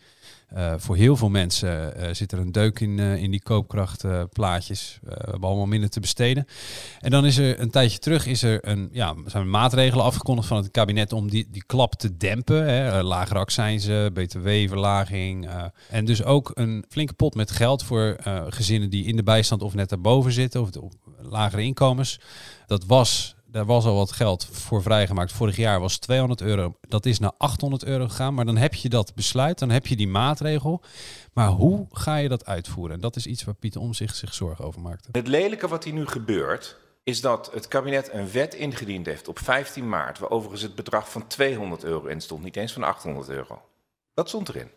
eh, 0.54 0.74
voor 0.76 0.96
heel 0.96 1.16
veel 1.16 1.28
mensen 1.28 1.96
eh, 1.96 2.14
zit 2.14 2.32
er 2.32 2.38
een 2.38 2.52
deuk 2.52 2.80
in, 2.80 2.98
eh, 2.98 3.22
in 3.22 3.30
die 3.30 3.42
koopkrachtplaatjes. 3.42 4.98
we 5.02 5.10
hebben 5.10 5.48
allemaal 5.48 5.66
minder 5.66 5.90
te 5.90 6.00
besteden. 6.00 6.46
En 7.00 7.10
dan 7.10 7.26
is 7.26 7.38
er 7.38 7.60
een 7.60 7.70
tijdje 7.70 7.98
terug 7.98 8.26
is 8.26 8.42
er 8.42 8.68
een, 8.68 8.88
ja, 8.92 9.14
zijn 9.26 9.50
maatregelen 9.50 10.04
afgekondigd 10.04 10.48
van 10.48 10.56
het 10.56 10.70
kabinet 10.70 11.12
om 11.12 11.30
die, 11.30 11.46
die 11.50 11.64
klap 11.66 11.94
te 11.94 12.16
dempen. 12.16 12.66
Hè. 12.66 13.02
Lagere 13.02 13.38
accijnzen, 13.38 14.12
btw-verlaging. 14.12 15.46
eh, 15.46 15.64
en 15.90 16.04
dus 16.04 16.24
ook 16.24 16.50
een 16.54 16.84
flinke 16.88 17.12
pot 17.12 17.34
met 17.34 17.50
geld 17.50 17.82
voor 17.82 18.16
eh, 18.22 18.42
gezinnen 18.48 18.90
die 18.90 19.04
in 19.04 19.16
de 19.16 19.22
bijstand 19.22 19.62
of 19.62 19.74
net 19.74 19.88
daarboven 19.88 20.32
zitten 20.32 20.60
of 20.60 20.76
op 20.76 20.92
lagere 21.20 21.62
inkomens. 21.62 22.20
Dat 22.66 22.84
was 22.86 23.34
daar 23.52 23.64
was 23.64 23.84
al 23.84 23.94
wat 23.94 24.12
geld 24.12 24.48
voor 24.52 24.82
vrijgemaakt. 24.82 25.32
Vorig 25.32 25.56
jaar 25.56 25.80
was 25.80 25.98
200 25.98 26.40
euro. 26.40 26.74
Dat 26.88 27.06
is 27.06 27.18
naar 27.18 27.32
800 27.38 27.84
euro 27.84 28.08
gegaan. 28.08 28.34
Maar 28.34 28.44
dan 28.44 28.56
heb 28.56 28.74
je 28.74 28.88
dat 28.88 29.14
besluit, 29.14 29.58
dan 29.58 29.70
heb 29.70 29.86
je 29.86 29.96
die 29.96 30.08
maatregel. 30.08 30.82
Maar 31.32 31.48
hoe 31.48 31.86
ga 31.90 32.16
je 32.16 32.28
dat 32.28 32.46
uitvoeren? 32.46 32.94
En 32.94 33.00
dat 33.00 33.16
is 33.16 33.26
iets 33.26 33.44
waar 33.44 33.54
Pieter 33.54 33.80
Omzicht 33.80 34.16
zich 34.16 34.34
zorgen 34.34 34.64
over 34.64 34.80
maakte. 34.80 35.08
Het 35.12 35.28
lelijke 35.28 35.68
wat 35.68 35.84
hier 35.84 35.92
nu 35.92 36.06
gebeurt, 36.06 36.76
is 37.02 37.20
dat 37.20 37.50
het 37.52 37.68
kabinet 37.68 38.12
een 38.12 38.30
wet 38.30 38.54
ingediend 38.54 39.06
heeft 39.06 39.28
op 39.28 39.38
15 39.38 39.88
maart, 39.88 40.18
waar 40.18 40.30
overigens 40.30 40.62
het 40.62 40.74
bedrag 40.74 41.10
van 41.10 41.26
200 41.26 41.84
euro 41.84 42.06
in 42.06 42.20
stond, 42.20 42.42
niet 42.42 42.56
eens 42.56 42.72
van 42.72 42.82
800 42.82 43.28
euro. 43.28 43.62
Dat 44.14 44.28
stond 44.28 44.48
erin. 44.48 44.70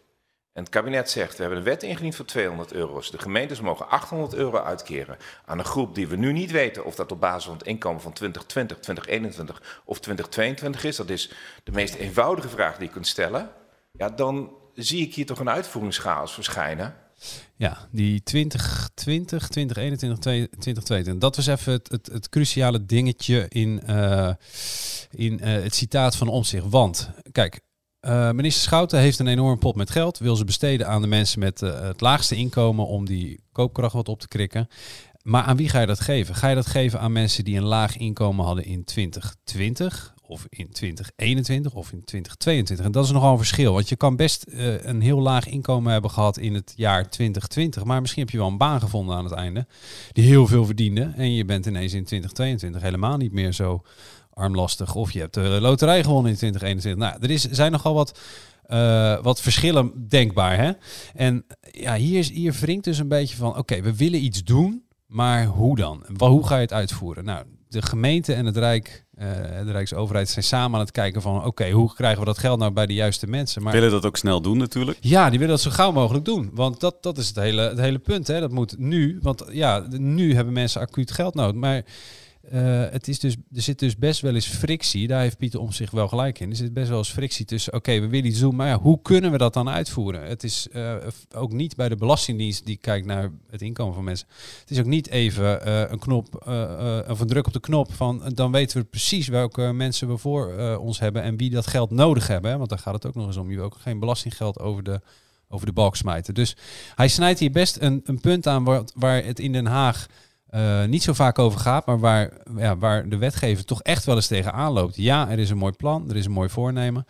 En 0.56 0.64
het 0.64 0.70
kabinet 0.70 1.10
zegt, 1.10 1.36
we 1.36 1.42
hebben 1.42 1.58
een 1.58 1.66
wet 1.66 1.84
ingediend 1.84 2.16
voor 2.16 2.26
200 2.26 2.74
euro. 2.74 2.96
Dus 2.96 3.12
de 3.12 3.20
gemeentes 3.20 3.62
mogen 3.62 3.90
800 3.90 4.34
euro 4.34 4.58
uitkeren 4.58 5.18
aan 5.46 5.60
een 5.60 5.66
groep 5.66 5.96
die 5.96 6.08
we 6.08 6.16
nu 6.16 6.32
niet 6.32 6.52
weten 6.52 6.86
of 6.86 6.96
dat 6.96 7.12
op 7.12 7.20
basis 7.20 7.44
van 7.44 7.58
het 7.58 7.68
inkomen 7.68 8.02
van 8.02 8.14
2020, 8.14 8.78
2021 8.80 9.82
of 9.86 10.00
2022 10.00 10.84
is. 10.84 10.96
Dat 10.96 11.10
is 11.10 11.32
de 11.64 11.72
meest 11.72 11.94
eenvoudige 11.94 12.50
vraag 12.50 12.78
die 12.78 12.88
je 12.88 12.94
kunt 12.94 13.08
stellen. 13.08 13.50
Ja, 13.92 14.10
dan 14.10 14.52
zie 14.74 15.02
ik 15.02 15.16
hier 15.16 15.26
toch 15.26 15.40
een 15.40 15.50
uitvoeringschaos 15.50 16.34
verschijnen. 16.34 16.96
Ja, 17.56 17.88
die 17.92 18.24
2020, 18.24 19.48
2021, 19.48 20.20
2022. 20.20 21.18
Dat 21.18 21.36
was 21.36 21.48
even 21.48 21.74
het, 21.74 22.10
het, 22.12 22.30
cruciale 22.30 22.86
dingetje 22.86 23.46
in, 23.50 23.82
uh, 23.90 24.34
in 25.12 25.34
uh, 25.34 25.64
het 25.64 25.76
citaat 25.76 26.16
van 26.16 26.28
Omzicht. 26.28 26.70
Want, 26.70 27.10
kijk, 27.32 27.60
uh, 28.06 28.32
minister 28.32 28.64
Schouten 28.64 29.00
heeft 29.00 29.20
een 29.20 29.28
enorme 29.28 29.58
pot 29.58 29.76
met 29.76 29.90
geld. 29.90 30.18
Wil 30.18 30.36
ze 30.36 30.46
besteden 30.46 30.88
aan 30.88 31.02
de 31.02 31.08
mensen 31.08 31.40
met 31.40 31.62
uh, 31.62 31.80
het 31.80 32.02
laagste 32.02 32.36
inkomen 32.36 32.88
om 32.88 33.06
die 33.06 33.40
koopkracht 33.52 33.94
wat 33.94 34.10
op 34.10 34.20
te 34.20 34.28
krikken. 34.28 34.68
Maar 35.22 35.44
aan 35.44 35.58
wie 35.58 35.70
ga 35.70 35.80
je 35.80 35.88
dat 35.88 36.00
geven? 36.00 36.36
Ga 36.36 36.48
je 36.48 36.56
dat 36.56 36.66
geven 36.66 37.00
aan 37.00 37.12
mensen 37.12 37.44
die 37.44 37.58
een 37.58 37.64
laag 37.64 37.98
inkomen 37.98 38.46
hadden 38.46 38.66
in 38.66 38.84
2020 38.84 40.14
of 40.28 40.46
in 40.50 40.70
2021 40.72 41.74
of 41.74 41.92
in 41.92 42.04
2022? 42.04 42.86
En 42.86 42.92
dat 42.92 43.06
is 43.06 43.12
nogal 43.12 43.32
een 43.32 43.38
verschil. 43.38 43.74
Want 43.74 43.90
je 43.90 43.96
kan 43.96 44.16
best 44.16 44.46
uh, 44.48 44.84
een 44.84 45.02
heel 45.02 45.20
laag 45.20 45.48
inkomen 45.48 45.92
hebben 45.92 46.12
gehad 46.12 46.38
in 46.38 46.54
het 46.54 46.74
jaar 46.76 47.10
2020. 47.10 47.84
Maar 47.84 48.02
misschien 48.02 48.24
heb 48.24 48.32
je 48.32 48.38
wel 48.38 48.48
een 48.48 48.58
baan 48.58 48.80
gevonden 48.80 49.16
aan 49.16 49.24
het 49.24 49.34
einde 49.34 49.68
die 50.12 50.26
heel 50.26 50.48
veel 50.48 50.66
verdiende. 50.66 51.14
En 51.16 51.34
je 51.34 51.46
bent 51.46 51.66
ineens 51.66 51.94
in 51.94 52.06
2022 52.06 52.82
helemaal 52.82 53.18
niet 53.18 53.32
meer 53.32 53.54
zo 53.54 53.84
armlastig. 54.36 54.96
Of 54.96 55.12
je 55.12 55.20
hebt 55.20 55.34
de 55.34 55.58
loterij 55.62 56.04
gewonnen 56.04 56.32
in 56.32 56.38
2021. 56.38 57.10
Nou, 57.10 57.18
er 57.22 57.32
is, 57.32 57.50
zijn 57.58 57.72
nogal 57.72 57.94
wat, 57.94 58.20
uh, 58.68 59.22
wat 59.22 59.42
verschillen 59.42 60.08
denkbaar. 60.08 60.58
Hè? 60.58 60.72
En 61.14 61.46
ja, 61.72 61.96
hier, 61.96 62.20
is, 62.20 62.30
hier 62.30 62.54
wringt 62.54 62.84
dus 62.84 62.98
een 62.98 63.08
beetje 63.08 63.36
van... 63.36 63.50
oké, 63.50 63.60
okay, 63.60 63.84
we 63.84 63.96
willen 63.96 64.24
iets 64.24 64.44
doen, 64.44 64.84
maar 65.08 65.46
hoe 65.46 65.76
dan? 65.76 66.06
Hoe 66.18 66.48
ga 66.48 66.56
je 66.56 66.62
het 66.62 66.74
uitvoeren? 66.74 67.26
Nou, 67.26 67.46
de 67.68 67.82
gemeente 67.82 68.34
en 68.34 68.46
het 68.46 68.58
Rijk, 68.58 69.06
uh, 69.20 69.26
de 69.66 69.72
Rijksoverheid 69.72 70.30
zijn 70.30 70.46
samen 70.46 70.74
aan 70.74 70.86
het 70.86 70.92
kijken 70.92 71.22
van... 71.22 71.38
oké, 71.38 71.48
okay, 71.48 71.72
hoe 71.72 71.94
krijgen 71.94 72.20
we 72.20 72.26
dat 72.26 72.38
geld 72.38 72.60
nou 72.60 72.72
bij 72.72 72.86
de 72.86 72.94
juiste 72.94 73.28
mensen? 73.28 73.64
Maar, 73.64 73.74
willen 73.74 73.92
dat 73.92 74.06
ook 74.06 74.18
snel 74.18 74.42
doen 74.42 74.58
natuurlijk? 74.58 74.98
Ja, 75.02 75.30
die 75.30 75.40
willen 75.40 75.56
dat 75.56 75.64
zo 75.64 75.72
gauw 75.72 75.92
mogelijk 75.92 76.26
doen. 76.26 76.50
Want 76.54 76.80
dat, 76.80 77.04
dat 77.04 77.18
is 77.18 77.28
het 77.28 77.36
hele, 77.36 77.62
het 77.62 77.80
hele 77.80 78.00
punt. 78.00 78.28
Hè? 78.28 78.40
Dat 78.40 78.52
moet 78.52 78.78
nu, 78.78 79.20
want 79.22 79.46
ja, 79.52 79.86
nu 79.90 80.36
hebben 80.36 80.54
mensen 80.54 80.82
acuut 80.82 81.12
geld 81.12 81.34
nodig. 81.34 81.56
Maar... 81.56 81.84
Uh, 82.54 82.86
het 82.90 83.08
is 83.08 83.20
dus, 83.20 83.36
er 83.54 83.62
zit 83.62 83.80
dus 83.80 83.98
best 83.98 84.22
wel 84.22 84.34
eens 84.34 84.48
frictie. 84.48 85.08
Daar 85.08 85.22
heeft 85.22 85.38
Pieter 85.38 85.60
om 85.60 85.72
zich 85.72 85.92
wel 85.92 86.08
gelijk 86.08 86.40
in. 86.40 86.50
Er 86.50 86.56
zit 86.56 86.74
best 86.74 86.90
wel 86.90 86.98
eens 86.98 87.12
frictie 87.12 87.46
tussen. 87.46 87.74
Oké, 87.74 88.00
we 88.00 88.08
willen 88.08 88.30
iets 88.30 88.40
doen, 88.40 88.56
maar 88.56 88.68
ja, 88.68 88.80
hoe 88.80 89.02
kunnen 89.02 89.32
we 89.32 89.38
dat 89.38 89.54
dan 89.54 89.70
uitvoeren? 89.70 90.28
Het 90.28 90.44
is 90.44 90.68
uh, 90.74 90.96
ook 91.36 91.52
niet 91.52 91.76
bij 91.76 91.90
de 91.90 91.96
Belastingdienst 91.96 92.66
die 92.66 92.78
kijkt 92.78 93.06
naar 93.06 93.32
het 93.50 93.62
inkomen 93.62 93.94
van 93.94 94.04
mensen. 94.04 94.28
Het 94.60 94.72
is 94.72 94.80
ook 94.80 94.86
niet 94.86 95.10
even 95.10 95.68
uh, 95.68 95.84
een 95.88 96.00
knop 96.00 96.36
of 97.10 97.20
een 97.20 97.28
druk 97.28 97.48
op 97.48 97.54
de 97.54 97.60
knop 97.60 97.94
van. 97.94 98.32
Dan 98.34 98.52
weten 98.52 98.78
we 98.78 98.84
precies 98.84 99.28
welke 99.28 99.62
mensen 99.74 100.08
we 100.08 100.18
voor 100.18 100.78
ons 100.78 101.00
hebben 101.00 101.22
en 101.22 101.38
wie 101.38 101.50
dat 101.50 101.68
geld 101.68 101.92
nodig 101.92 102.28
hebben. 102.28 102.58
Want 102.58 102.70
daar 102.70 102.80
gaat 102.80 102.94
het 102.94 103.06
ook 103.06 103.16
nog 103.16 103.28
eens 103.28 103.38
om. 103.38 103.50
Je 103.50 103.56
wil 103.56 103.66
ook 103.66 103.78
geen 103.80 104.00
belastinggeld 104.00 104.60
over 104.60 104.84
de 104.84 105.02
over 105.50 105.66
de 105.66 105.74
balk 105.74 105.96
smijten. 105.96 106.34
Dus 106.34 106.56
hij 106.96 107.08
snijdt 107.08 107.40
hier 107.40 107.52
best 107.52 107.78
een, 107.80 108.02
een 108.04 108.20
punt 108.20 108.48
aan 108.48 108.64
waar, 108.64 108.84
waar 108.96 109.24
het 109.24 109.40
in 109.40 109.52
Den 109.52 109.66
Haag 109.66 110.08
uh, 110.56 110.84
niet 110.86 111.04
zo 111.04 111.14
vaak 111.14 111.40
over 111.40 111.60
gaat, 111.60 111.86
maar 111.86 112.00
waar, 112.00 112.32
ja, 112.58 112.78
waar 112.78 113.10
de 113.10 113.18
wetgever 113.18 113.66
toch 113.66 113.82
echt 113.82 114.06
wel 114.06 114.16
eens 114.16 114.28
tegenaan 114.28 114.72
loopt. 114.72 114.96
Ja, 114.96 115.30
er 115.30 115.40
is 115.40 115.50
een 115.50 115.58
mooi 115.58 115.74
plan, 115.74 116.10
er 116.10 116.16
is 116.16 116.26
een 116.26 116.32
mooi 116.32 116.50
voornemen, 116.50 117.06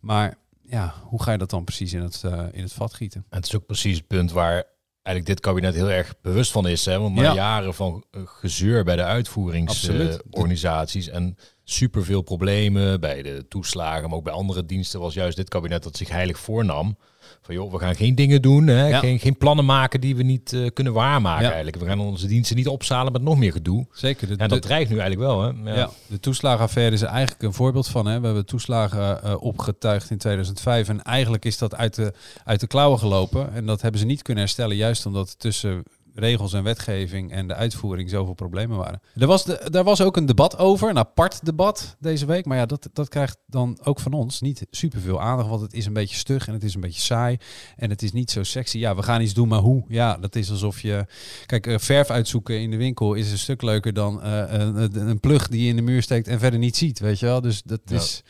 maar 0.00 0.34
ja, 0.62 0.94
hoe 1.02 1.22
ga 1.22 1.32
je 1.32 1.38
dat 1.38 1.50
dan 1.50 1.64
precies 1.64 1.92
in 1.92 2.02
het, 2.02 2.22
uh, 2.26 2.42
in 2.52 2.62
het 2.62 2.72
vat 2.72 2.94
gieten? 2.94 3.24
En 3.30 3.36
het 3.36 3.46
is 3.46 3.56
ook 3.56 3.66
precies 3.66 3.96
het 3.96 4.06
punt 4.06 4.32
waar 4.32 4.64
eigenlijk 5.02 5.26
dit 5.26 5.40
kabinet 5.40 5.74
heel 5.74 5.90
erg 5.90 6.14
bewust 6.22 6.52
van 6.52 6.68
is. 6.68 6.84
Hè? 6.84 6.98
Want 6.98 7.14
na 7.14 7.22
Ja. 7.22 7.34
jaren 7.34 7.74
van 7.74 8.04
eh, 8.10 8.20
gezeur 8.24 8.84
bij 8.84 8.96
de 8.96 9.02
uitvoeringsorganisaties 9.02 11.08
en 11.08 11.36
super 11.64 12.04
veel 12.04 12.22
problemen 12.22 13.00
bij 13.00 13.22
de 13.22 13.46
toeslagen, 13.48 14.08
maar 14.08 14.18
ook 14.18 14.24
bij 14.24 14.32
andere 14.32 14.66
diensten 14.66 15.00
was 15.00 15.14
juist 15.14 15.36
dit 15.36 15.48
kabinet 15.48 15.82
dat 15.82 15.96
zich 15.96 16.08
heilig 16.08 16.38
voornam. 16.38 16.96
Van 17.42 17.54
joh, 17.54 17.72
we 17.72 17.78
gaan 17.78 17.94
geen 17.94 18.14
dingen 18.14 18.42
doen, 18.42 18.66
hè? 18.66 18.98
Geen, 18.98 19.18
geen 19.18 19.36
plannen 19.36 19.64
maken 19.64 20.00
die 20.00 20.16
we 20.16 20.22
niet 20.22 20.52
uh, 20.52 20.68
kunnen 20.72 20.92
waarmaken 20.92 21.46
eigenlijk. 21.46 21.76
We 21.76 21.86
gaan 21.86 22.00
onze 22.00 22.26
diensten 22.26 22.56
niet 22.56 22.68
opzalen 22.68 23.12
met 23.12 23.22
nog 23.22 23.38
meer 23.38 23.52
gedoe. 23.52 23.86
Zeker. 23.92 24.28
De, 24.28 24.36
en 24.36 24.48
dat 24.48 24.62
dreigt 24.62 24.90
nu 24.90 24.98
eigenlijk 24.98 25.30
wel. 25.30 25.42
Hè? 25.42 25.70
Ja. 25.70 25.76
ja. 25.76 25.90
de 26.06 26.20
toeslagenaffaire 26.20 26.94
is 26.94 27.02
er 27.02 27.08
eigenlijk 27.08 27.42
een 27.42 27.52
voorbeeld 27.52 27.88
van. 27.88 28.06
Hè? 28.06 28.20
We 28.20 28.26
hebben 28.26 28.46
toeslagen 28.46 29.20
uh, 29.24 29.42
opgetuigd 29.42 30.10
in 30.10 30.18
2005 30.18 30.88
en 30.88 31.02
eigenlijk 31.02 31.44
is 31.44 31.58
dat 31.58 31.74
uit 31.74 31.94
de, 31.94 32.12
uit 32.44 32.60
de 32.60 32.66
klauwen 32.66 32.98
gelopen. 32.98 33.54
En 33.54 33.66
dat 33.66 33.82
hebben 33.82 34.00
ze 34.00 34.06
niet 34.06 34.22
kunnen 34.22 34.42
herstellen, 34.42 34.76
juist 34.76 35.06
omdat 35.06 35.38
tussen 35.38 35.82
regels 36.20 36.52
en 36.52 36.62
wetgeving 36.62 37.32
en 37.32 37.48
de 37.48 37.54
uitvoering 37.54 38.10
zoveel 38.10 38.34
problemen 38.34 38.76
waren. 38.76 39.00
Er 39.14 39.26
was, 39.26 39.44
de, 39.44 39.68
daar 39.70 39.84
was 39.84 40.00
ook 40.00 40.16
een 40.16 40.26
debat 40.26 40.58
over, 40.58 40.88
een 40.88 40.98
apart 40.98 41.44
debat 41.44 41.96
deze 42.00 42.26
week. 42.26 42.44
Maar 42.44 42.56
ja, 42.56 42.66
dat, 42.66 42.88
dat 42.92 43.08
krijgt 43.08 43.38
dan 43.46 43.78
ook 43.82 44.00
van 44.00 44.12
ons 44.12 44.40
niet 44.40 44.66
superveel 44.70 45.20
aandacht, 45.20 45.48
want 45.48 45.60
het 45.60 45.72
is 45.72 45.86
een 45.86 45.92
beetje 45.92 46.16
stug 46.16 46.46
en 46.46 46.52
het 46.52 46.64
is 46.64 46.74
een 46.74 46.80
beetje 46.80 47.00
saai. 47.00 47.36
En 47.76 47.90
het 47.90 48.02
is 48.02 48.12
niet 48.12 48.30
zo 48.30 48.42
sexy. 48.42 48.78
Ja, 48.78 48.96
we 48.96 49.02
gaan 49.02 49.20
iets 49.20 49.34
doen, 49.34 49.48
maar 49.48 49.58
hoe? 49.58 49.84
Ja, 49.88 50.16
dat 50.16 50.36
is 50.36 50.50
alsof 50.50 50.80
je... 50.80 51.06
Kijk, 51.46 51.66
uh, 51.66 51.78
verf 51.78 52.10
uitzoeken 52.10 52.60
in 52.60 52.70
de 52.70 52.76
winkel 52.76 53.14
is 53.14 53.30
een 53.30 53.38
stuk 53.38 53.62
leuker 53.62 53.92
dan 53.92 54.20
uh, 54.24 54.44
een, 54.48 55.08
een 55.08 55.20
plug 55.20 55.48
die 55.48 55.62
je 55.62 55.68
in 55.68 55.76
de 55.76 55.82
muur 55.82 56.02
steekt 56.02 56.28
en 56.28 56.38
verder 56.38 56.58
niet 56.58 56.76
ziet, 56.76 56.98
weet 56.98 57.18
je 57.18 57.26
wel? 57.26 57.40
Dus 57.40 57.62
dat 57.62 57.80
ja. 57.84 57.96
is... 57.96 58.22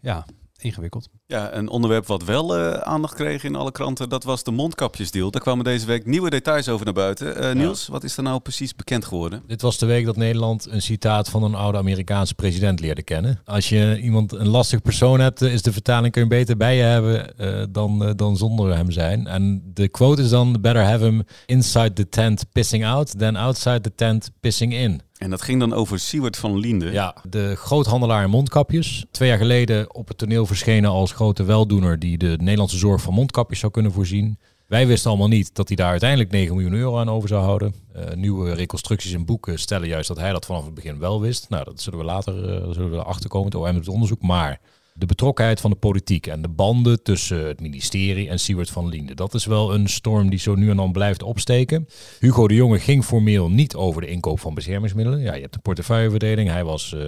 Ja, 0.00 0.26
ingewikkeld. 0.58 1.08
Ja, 1.28 1.54
een 1.54 1.68
onderwerp 1.68 2.06
wat 2.06 2.24
wel 2.24 2.58
uh, 2.58 2.72
aandacht 2.72 3.14
kreeg 3.14 3.44
in 3.44 3.54
alle 3.54 3.72
kranten, 3.72 4.08
dat 4.08 4.24
was 4.24 4.42
de 4.42 4.50
mondkapjesdeal. 4.50 5.30
Daar 5.30 5.40
kwamen 5.40 5.64
deze 5.64 5.86
week 5.86 6.06
nieuwe 6.06 6.30
details 6.30 6.68
over 6.68 6.84
naar 6.84 6.94
buiten. 6.94 7.44
Uh, 7.44 7.52
Niels, 7.52 7.86
ja. 7.86 7.92
wat 7.92 8.04
is 8.04 8.16
er 8.16 8.22
nou 8.22 8.40
precies 8.40 8.74
bekend 8.74 9.04
geworden? 9.04 9.42
Dit 9.46 9.62
was 9.62 9.78
de 9.78 9.86
week 9.86 10.04
dat 10.04 10.16
Nederland 10.16 10.66
een 10.70 10.82
citaat 10.82 11.28
van 11.28 11.42
een 11.42 11.54
oude 11.54 11.78
Amerikaanse 11.78 12.34
president 12.34 12.80
leerde 12.80 13.02
kennen. 13.02 13.40
Als 13.44 13.68
je 13.68 14.00
iemand 14.02 14.32
een 14.32 14.48
lastig 14.48 14.82
persoon 14.82 15.20
hebt, 15.20 15.40
is 15.40 15.62
de 15.62 15.72
vertaling 15.72 16.12
kun 16.12 16.22
je 16.22 16.28
beter 16.28 16.56
bij 16.56 16.76
je 16.76 16.82
hebben 16.82 17.34
uh, 17.40 17.64
dan, 17.70 18.12
dan 18.16 18.36
zonder 18.36 18.76
hem 18.76 18.90
zijn. 18.90 19.26
En 19.26 19.70
de 19.74 19.88
quote 19.88 20.22
is 20.22 20.28
dan, 20.28 20.60
better 20.60 20.82
have 20.82 21.04
him 21.04 21.22
inside 21.46 21.92
the 21.92 22.08
tent 22.08 22.44
pissing 22.52 22.86
out 22.86 23.18
than 23.18 23.36
outside 23.36 23.80
the 23.80 23.94
tent 23.94 24.30
pissing 24.40 24.74
in. 24.74 25.00
En 25.18 25.30
dat 25.30 25.42
ging 25.42 25.60
dan 25.60 25.72
over 25.72 25.98
Siewert 25.98 26.36
van 26.36 26.58
Liende. 26.58 26.90
Ja, 26.90 27.14
de 27.28 27.54
groothandelaar 27.56 28.24
in 28.24 28.30
mondkapjes. 28.30 29.04
Twee 29.10 29.28
jaar 29.28 29.38
geleden 29.38 29.94
op 29.94 30.08
het 30.08 30.18
toneel 30.18 30.46
verschenen 30.46 30.90
als 30.90 31.12
grote 31.16 31.44
weldoener 31.44 31.98
die 31.98 32.18
de 32.18 32.36
Nederlandse 32.38 32.78
zorg 32.78 33.02
van 33.02 33.14
mondkapjes 33.14 33.58
zou 33.58 33.72
kunnen 33.72 33.92
voorzien. 33.92 34.38
Wij 34.66 34.86
wisten 34.86 35.10
allemaal 35.10 35.28
niet 35.28 35.54
dat 35.54 35.68
hij 35.68 35.76
daar 35.76 35.90
uiteindelijk 35.90 36.30
9 36.30 36.54
miljoen 36.54 36.72
euro 36.72 36.98
aan 36.98 37.10
over 37.10 37.28
zou 37.28 37.42
houden. 37.42 37.74
Uh, 37.96 38.02
nieuwe 38.14 38.52
reconstructies 38.52 39.12
en 39.12 39.24
boeken 39.24 39.58
stellen 39.58 39.88
juist 39.88 40.08
dat 40.08 40.16
hij 40.16 40.32
dat 40.32 40.46
vanaf 40.46 40.64
het 40.64 40.74
begin 40.74 40.98
wel 40.98 41.20
wist. 41.20 41.48
Nou, 41.48 41.64
dat 41.64 41.80
zullen 41.80 41.98
we 41.98 42.04
later 42.04 42.34
uh, 42.34 42.72
zullen 42.72 42.90
we 42.90 42.96
erachter 42.96 43.28
komen. 43.28 43.46
Het 43.46 43.60
OM 43.60 43.74
het 43.74 43.88
onderzoek. 43.88 44.22
Maar 44.22 44.60
de 44.98 45.06
betrokkenheid 45.06 45.60
van 45.60 45.70
de 45.70 45.76
politiek 45.76 46.26
en 46.26 46.42
de 46.42 46.48
banden 46.48 47.02
tussen 47.02 47.46
het 47.46 47.60
ministerie 47.60 48.28
en 48.28 48.38
Siewert 48.38 48.70
van 48.70 48.88
Liende. 48.88 49.14
Dat 49.14 49.34
is 49.34 49.44
wel 49.44 49.74
een 49.74 49.88
storm 49.88 50.30
die 50.30 50.38
zo 50.38 50.54
nu 50.54 50.70
en 50.70 50.76
dan 50.76 50.92
blijft 50.92 51.22
opsteken. 51.22 51.88
Hugo 52.20 52.48
de 52.48 52.54
Jonge 52.54 52.78
ging 52.78 53.04
formeel 53.04 53.50
niet 53.50 53.74
over 53.74 54.00
de 54.00 54.06
inkoop 54.06 54.40
van 54.40 54.54
beschermingsmiddelen. 54.54 55.20
Ja, 55.20 55.34
je 55.34 55.40
hebt 55.40 55.52
de 55.52 55.58
portefeuilleverdeling. 55.58 56.50
Hij 56.50 56.64
was 56.64 56.92
uh, 56.96 57.02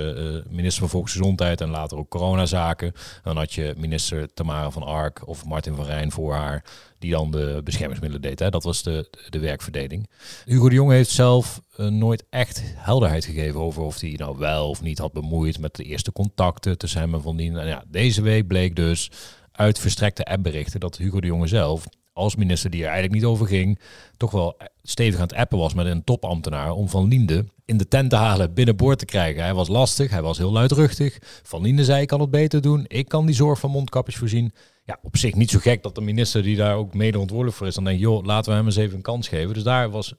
minister 0.51 0.81
van 0.81 0.88
Volksgezondheid 0.88 1.61
en 1.61 1.70
later 1.70 1.98
ook 1.98 2.09
coronazaken. 2.09 2.92
Dan 3.22 3.37
had 3.37 3.53
je 3.53 3.74
minister 3.77 4.35
Tamara 4.35 4.70
van 4.70 4.83
Ark 4.83 5.29
of 5.29 5.44
Martin 5.44 5.74
van 5.74 5.85
Rijn 5.85 6.12
voor 6.12 6.35
haar 6.35 6.64
die 6.99 7.11
dan 7.11 7.31
de 7.31 7.61
beschermingsmiddelen 7.65 8.29
deed. 8.29 8.39
Hè. 8.39 8.51
Dat 8.51 8.63
was 8.63 8.83
de, 8.83 9.09
de 9.29 9.39
werkverdeling. 9.39 10.09
Hugo 10.45 10.69
de 10.69 10.75
Jonge 10.75 10.95
heeft 10.95 11.11
zelf 11.11 11.61
uh, 11.77 11.87
nooit 11.87 12.25
echt 12.31 12.63
helderheid 12.65 13.25
gegeven 13.25 13.61
over 13.61 13.83
of 13.83 14.01
hij 14.01 14.15
nou 14.17 14.39
wel 14.39 14.69
of 14.69 14.83
niet 14.83 14.99
had 14.99 15.13
bemoeid 15.13 15.59
met 15.59 15.77
de 15.77 15.85
eerste 15.85 16.13
contacten 16.13 16.79
tussen 16.79 17.01
hem 17.01 17.15
en 17.15 17.23
Van 17.23 17.37
Dien. 17.37 17.57
En 17.57 17.67
ja, 17.67 17.85
deze 17.89 18.23
week 18.23 18.47
bleek 18.47 18.77
dus 18.77 19.11
uit 19.53 19.79
verstrekte 19.79 20.25
appberichten 20.25 20.81
dat 20.81 20.97
Hugo 20.97 21.21
de 21.21 21.27
Jonge 21.27 21.47
zelf 21.47 21.87
als 22.19 22.37
minister 22.37 22.71
die 22.71 22.81
er 22.81 22.89
eigenlijk 22.89 23.15
niet 23.15 23.31
over 23.31 23.47
ging, 23.47 23.79
toch 24.17 24.31
wel 24.31 24.57
stevig 24.83 25.21
aan 25.21 25.27
het 25.27 25.35
appen 25.35 25.59
was 25.59 25.75
met 25.75 25.87
een 25.87 26.05
topambtenaar 26.05 26.71
om 26.71 26.89
Van 26.89 27.09
Liende 27.09 27.45
in 27.65 27.77
de 27.77 27.89
tent 27.89 28.11
te 28.11 28.17
halen, 28.17 28.55
binnenboord 28.55 28.99
te 28.99 29.05
krijgen. 29.05 29.43
Hij 29.43 29.55
was 29.55 29.69
lastig, 29.69 30.11
hij 30.11 30.23
was 30.23 30.39
heel 30.39 30.53
luidruchtig. 30.53 31.19
Van 31.43 31.63
Liende 31.63 31.85
zei, 31.85 32.03
ik 32.03 32.09
kan 32.09 32.21
het 32.21 32.31
beter 32.31 32.61
doen. 32.61 32.85
Ik 32.87 33.09
kan 33.09 33.27
die 33.27 33.35
zorg 33.35 33.59
van 33.59 33.71
mondkapjes 33.71 34.17
voorzien. 34.17 34.53
Ja, 34.88 34.98
op 35.03 35.16
zich 35.16 35.35
niet 35.35 35.51
zo 35.51 35.59
gek 35.59 35.83
dat 35.83 35.94
de 35.94 36.01
minister 36.01 36.42
die 36.42 36.57
daar 36.57 36.77
ook 36.77 36.94
mede 36.94 37.18
ontwoordelijk 37.18 37.57
voor 37.57 37.66
is, 37.66 37.74
dan 37.74 37.85
denkt, 37.85 38.01
joh, 38.01 38.24
laten 38.24 38.51
we 38.51 38.57
hem 38.57 38.66
eens 38.66 38.77
even 38.77 38.96
een 38.96 39.03
kans 39.03 39.29
geven. 39.29 39.55
Dus 39.55 39.62
daar 39.62 39.90
was 39.90 40.14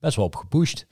best 0.00 0.16
wel 0.16 0.24
op 0.24 0.36
gepusht. 0.36 0.86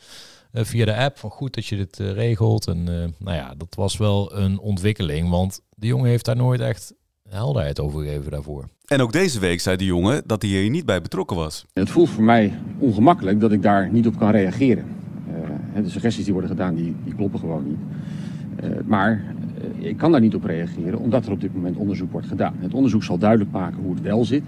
Uh, 0.52 0.64
via 0.64 0.84
de 0.84 0.96
app 0.96 1.18
van 1.18 1.30
goed 1.30 1.54
dat 1.54 1.66
je 1.66 1.76
dit 1.76 1.98
uh, 1.98 2.12
regelt. 2.12 2.66
En 2.66 2.78
uh, 2.78 3.04
nou 3.18 3.36
ja, 3.36 3.54
dat 3.56 3.74
was 3.74 3.96
wel 3.96 4.36
een 4.36 4.58
ontwikkeling, 4.58 5.28
want 5.28 5.60
de 5.74 5.86
jongen 5.86 6.08
heeft 6.08 6.24
daar 6.24 6.36
nooit 6.36 6.60
echt 6.60 6.94
helderheid 7.28 7.80
over 7.80 8.02
gegeven 8.02 8.30
daarvoor. 8.30 8.68
En 8.84 9.00
ook 9.00 9.12
deze 9.12 9.40
week 9.40 9.60
zei 9.60 9.76
de 9.76 9.84
jongen 9.84 10.22
dat 10.26 10.42
hij 10.42 10.50
hier 10.50 10.70
niet 10.70 10.86
bij 10.86 11.00
betrokken 11.00 11.36
was. 11.36 11.64
Het 11.72 11.90
voelt 11.90 12.08
voor 12.08 12.24
mij 12.24 12.52
ongemakkelijk 12.78 13.40
dat 13.40 13.52
ik 13.52 13.62
daar 13.62 13.92
niet 13.92 14.06
op 14.06 14.18
kan 14.18 14.30
reageren. 14.30 14.84
Uh, 15.74 15.82
de 15.82 15.90
suggesties 15.90 16.24
die 16.24 16.32
worden 16.32 16.50
gedaan, 16.50 16.74
die, 16.74 16.96
die 17.04 17.14
kloppen 17.14 17.40
gewoon 17.40 17.66
niet. 17.66 17.78
Uh, 18.64 18.80
maar 18.84 19.34
ik 19.80 19.96
kan 19.96 20.12
daar 20.12 20.20
niet 20.20 20.34
op 20.34 20.44
reageren, 20.44 20.98
omdat 20.98 21.26
er 21.26 21.32
op 21.32 21.40
dit 21.40 21.54
moment 21.54 21.76
onderzoek 21.76 22.12
wordt 22.12 22.26
gedaan. 22.26 22.54
Het 22.58 22.74
onderzoek 22.74 23.04
zal 23.04 23.18
duidelijk 23.18 23.50
maken 23.50 23.82
hoe 23.82 23.94
het 23.94 24.02
wel 24.02 24.24
zit. 24.24 24.42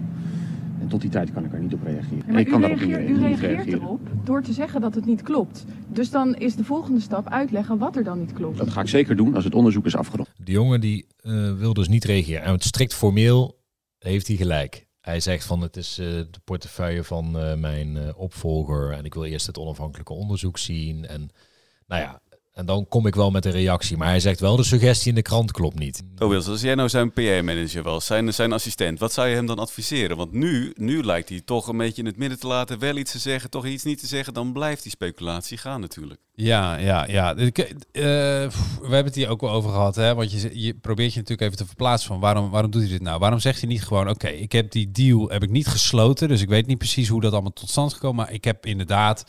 En 0.79 0.87
tot 0.87 1.01
die 1.01 1.09
tijd 1.09 1.33
kan 1.33 1.45
ik 1.45 1.53
er 1.53 1.59
niet 1.59 1.73
op 1.73 1.83
reageren. 1.83 2.33
Ja, 2.33 2.39
ik 2.39 2.47
kan 2.47 2.61
reageert, 2.61 2.89
daarop 2.89 3.07
niet, 3.07 3.17
u 3.17 3.21
reageert 3.21 3.39
niet 3.39 3.39
reageren. 3.39 3.81
erop 3.81 4.01
door 4.23 4.41
te 4.41 4.53
zeggen 4.53 4.81
dat 4.81 4.95
het 4.95 5.05
niet 5.05 5.21
klopt. 5.21 5.65
Dus 5.87 6.09
dan 6.09 6.35
is 6.35 6.55
de 6.55 6.63
volgende 6.63 6.99
stap 6.99 7.29
uitleggen 7.29 7.77
wat 7.77 7.95
er 7.95 8.03
dan 8.03 8.19
niet 8.19 8.33
klopt. 8.33 8.57
Dat 8.57 8.69
ga 8.69 8.81
ik 8.81 8.87
zeker 8.87 9.15
doen 9.15 9.35
als 9.35 9.43
het 9.43 9.55
onderzoek 9.55 9.85
is 9.85 9.95
afgerond. 9.95 10.29
De 10.37 10.51
jongen 10.51 10.81
die 10.81 11.07
wil 11.57 11.73
dus 11.73 11.87
niet 11.87 12.03
reageren. 12.03 12.43
En 12.43 12.51
het 12.51 12.63
strikt 12.63 12.93
formeel 12.93 13.59
heeft 13.99 14.27
hij 14.27 14.35
gelijk. 14.35 14.87
Hij 15.03 15.19
zegt 15.19 15.45
van 15.45 15.61
het 15.61 15.77
is 15.77 15.99
uh, 15.99 16.07
de 16.07 16.39
portefeuille 16.43 17.03
van 17.03 17.35
uh, 17.35 17.55
mijn 17.55 17.95
uh, 17.95 18.09
opvolger 18.15 18.91
en 18.91 19.05
ik 19.05 19.13
wil 19.13 19.23
eerst 19.23 19.47
het 19.47 19.57
onafhankelijke 19.57 20.13
onderzoek 20.13 20.57
zien. 20.57 21.05
En 21.05 21.29
nou 21.87 22.01
ja, 22.01 22.21
en 22.53 22.65
dan 22.65 22.87
kom 22.87 23.07
ik 23.07 23.15
wel 23.15 23.31
met 23.31 23.45
een 23.45 23.51
reactie. 23.51 23.97
Maar 23.97 24.07
hij 24.07 24.19
zegt 24.19 24.39
wel 24.39 24.55
de 24.55 24.63
suggestie 24.63 25.09
in 25.09 25.15
de 25.15 25.21
krant 25.21 25.51
klopt 25.51 25.79
niet. 25.79 26.03
Oh 26.17 26.29
Wils, 26.29 26.47
als 26.47 26.61
jij 26.61 26.75
nou 26.75 26.89
zijn 26.89 27.11
PR-manager 27.11 27.83
was, 27.83 28.05
zijn, 28.05 28.33
zijn 28.33 28.53
assistent, 28.53 28.99
wat 28.99 29.13
zou 29.13 29.27
je 29.27 29.35
hem 29.35 29.45
dan 29.45 29.59
adviseren? 29.59 30.17
Want 30.17 30.31
nu, 30.31 30.71
nu 30.75 31.03
lijkt 31.03 31.29
hij 31.29 31.41
toch 31.45 31.67
een 31.67 31.77
beetje 31.77 32.01
in 32.01 32.07
het 32.07 32.17
midden 32.17 32.39
te 32.39 32.47
laten, 32.47 32.79
wel 32.79 32.97
iets 32.97 33.11
te 33.11 33.19
zeggen, 33.19 33.49
toch 33.49 33.65
iets 33.65 33.83
niet 33.83 33.99
te 33.99 34.07
zeggen. 34.07 34.33
Dan 34.33 34.53
blijft 34.53 34.83
die 34.83 34.91
speculatie 34.91 35.57
gaan 35.57 35.81
natuurlijk. 35.81 36.19
Ja, 36.35 36.77
ja, 36.77 37.07
ja. 37.07 37.35
Uh, 37.35 37.51
we 37.91 38.49
hebben 38.81 39.05
het 39.05 39.15
hier 39.15 39.29
ook 39.29 39.41
wel 39.41 39.49
over 39.49 39.69
gehad. 39.69 39.95
Hè? 39.95 40.15
Want 40.15 40.31
je, 40.31 40.61
je 40.61 40.73
probeert 40.73 41.13
je 41.13 41.19
natuurlijk 41.19 41.47
even 41.47 41.57
te 41.57 41.65
verplaatsen 41.65 42.07
van 42.07 42.19
waarom, 42.19 42.49
waarom 42.49 42.71
doet 42.71 42.81
hij 42.81 42.91
dit 42.91 43.01
nou? 43.01 43.19
Waarom 43.19 43.39
zegt 43.39 43.59
hij 43.59 43.69
niet 43.69 43.83
gewoon, 43.83 44.09
oké, 44.09 44.25
okay, 44.25 44.33
ik 44.33 44.51
heb 44.51 44.71
die 44.71 44.91
deal 44.91 45.29
heb 45.29 45.43
ik 45.43 45.49
niet 45.49 45.67
gesloten. 45.67 46.27
Dus 46.27 46.41
ik 46.41 46.49
weet 46.49 46.67
niet 46.67 46.77
precies 46.77 47.07
hoe 47.07 47.21
dat 47.21 47.33
allemaal 47.33 47.53
tot 47.53 47.69
stand 47.69 47.87
is 47.87 47.93
gekomen. 47.93 48.25
Maar 48.25 48.33
ik 48.33 48.43
heb 48.43 48.65
inderdaad... 48.65 49.23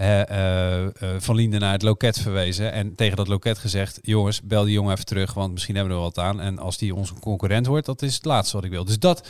Uh, 0.00 0.20
uh, 0.20 0.86
van 1.18 1.34
Linden 1.34 1.60
naar 1.60 1.72
het 1.72 1.82
loket 1.82 2.18
verwezen. 2.18 2.72
En 2.72 2.94
tegen 2.94 3.16
dat 3.16 3.28
loket 3.28 3.58
gezegd: 3.58 3.98
jongens, 4.02 4.42
bel 4.42 4.64
die 4.64 4.72
jongen 4.72 4.92
even 4.92 5.04
terug, 5.04 5.34
want 5.34 5.52
misschien 5.52 5.74
hebben 5.74 5.92
we 5.92 5.98
er 5.98 6.04
wat 6.04 6.18
aan. 6.18 6.40
En 6.40 6.58
als 6.58 6.78
die 6.78 6.94
onze 6.94 7.14
concurrent 7.14 7.66
wordt, 7.66 7.86
dat 7.86 8.02
is 8.02 8.14
het 8.14 8.24
laatste 8.24 8.56
wat 8.56 8.64
ik 8.64 8.70
wil. 8.70 8.84
Dus 8.84 8.98
dat, 8.98 9.28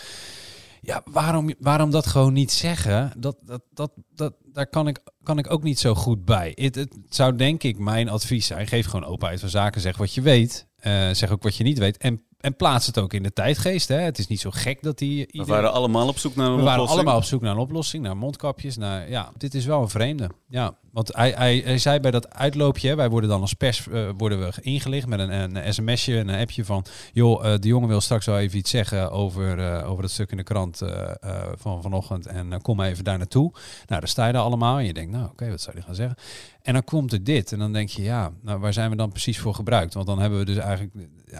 ja, 0.80 1.02
waarom, 1.10 1.54
waarom 1.58 1.90
dat 1.90 2.06
gewoon 2.06 2.32
niet 2.32 2.52
zeggen? 2.52 3.12
Dat, 3.16 3.36
dat, 3.42 3.62
dat, 3.70 3.92
dat, 4.14 4.34
daar 4.52 4.66
kan 4.66 4.88
ik, 4.88 4.98
kan 5.22 5.38
ik 5.38 5.52
ook 5.52 5.62
niet 5.62 5.78
zo 5.78 5.94
goed 5.94 6.24
bij. 6.24 6.52
Het, 6.54 6.74
het 6.74 6.94
zou 7.08 7.36
denk 7.36 7.62
ik 7.62 7.78
mijn 7.78 8.08
advies 8.08 8.46
zijn: 8.46 8.66
geef 8.66 8.86
gewoon 8.86 9.04
openheid 9.04 9.40
van 9.40 9.48
zaken, 9.48 9.80
zeg 9.80 9.96
wat 9.96 10.14
je 10.14 10.20
weet. 10.20 10.66
Zeg 11.12 11.30
ook 11.30 11.42
wat 11.42 11.56
je 11.56 11.64
niet 11.64 11.78
weet. 11.78 11.96
En 11.96 12.22
en 12.46 12.56
plaats 12.56 12.86
het 12.86 12.98
ook 12.98 13.12
in 13.12 13.22
de 13.22 13.32
tijdgeest. 13.32 13.88
Hè. 13.88 13.96
Het 13.96 14.18
is 14.18 14.26
niet 14.26 14.40
zo 14.40 14.50
gek 14.52 14.82
dat 14.82 14.98
die. 14.98 15.18
Iedereen... 15.18 15.46
We 15.46 15.52
waren 15.52 15.72
allemaal 15.72 16.08
op 16.08 16.18
zoek 16.18 16.36
naar 16.36 16.46
een 16.46 16.52
We 16.52 16.58
oplossing. 16.58 16.86
waren 16.86 16.96
allemaal 16.96 17.16
op 17.16 17.24
zoek 17.24 17.40
naar 17.40 17.52
een 17.52 17.58
oplossing, 17.58 18.02
naar 18.02 18.16
mondkapjes. 18.16 18.76
Naar, 18.76 19.10
ja, 19.10 19.32
dit 19.36 19.54
is 19.54 19.64
wel 19.64 19.82
een 19.82 19.88
vreemde. 19.88 20.30
Ja, 20.48 20.76
want 20.96 21.14
hij, 21.14 21.32
hij, 21.36 21.62
hij 21.64 21.78
zei 21.78 22.00
bij 22.00 22.10
dat 22.10 22.34
uitloopje, 22.34 22.94
wij 22.94 23.08
worden 23.08 23.30
dan 23.30 23.40
als 23.40 23.52
pers 23.52 23.86
uh, 23.86 24.08
worden 24.16 24.40
we 24.40 24.52
ingelicht 24.60 25.06
met 25.06 25.18
een, 25.18 25.56
een 25.56 25.74
sms'je, 25.74 26.16
een 26.16 26.30
appje 26.30 26.64
van, 26.64 26.84
joh, 27.12 27.44
uh, 27.44 27.54
de 27.60 27.68
jongen 27.68 27.88
wil 27.88 28.00
straks 28.00 28.26
wel 28.26 28.38
even 28.38 28.58
iets 28.58 28.70
zeggen 28.70 29.10
over, 29.10 29.58
uh, 29.58 29.90
over 29.90 30.02
dat 30.02 30.10
stuk 30.10 30.30
in 30.30 30.36
de 30.36 30.42
krant 30.42 30.82
van 31.54 31.82
vanochtend 31.82 32.26
en 32.26 32.62
kom 32.62 32.80
even 32.80 33.04
daar 33.04 33.18
naartoe. 33.18 33.50
Nou, 33.86 34.00
daar 34.00 34.08
sta 34.08 34.26
je 34.26 34.32
daar 34.32 34.42
allemaal 34.42 34.78
en 34.78 34.84
je 34.84 34.92
denkt, 34.92 35.10
nou 35.10 35.24
oké, 35.24 35.32
okay, 35.32 35.50
wat 35.50 35.60
zou 35.60 35.76
hij 35.76 35.84
gaan 35.84 35.94
zeggen? 35.94 36.16
En 36.66 36.72
dan 36.72 36.84
komt 36.84 37.12
er 37.12 37.24
dit 37.24 37.52
en 37.52 37.58
dan 37.58 37.72
denk 37.72 37.88
je, 37.88 38.02
ja, 38.02 38.32
nou, 38.42 38.60
waar 38.60 38.72
zijn 38.72 38.90
we 38.90 38.96
dan 38.96 39.10
precies 39.10 39.38
voor 39.38 39.54
gebruikt? 39.54 39.94
Want 39.94 40.06
dan 40.06 40.18
hebben 40.18 40.38
we 40.38 40.44
dus 40.44 40.56
eigenlijk, 40.56 40.92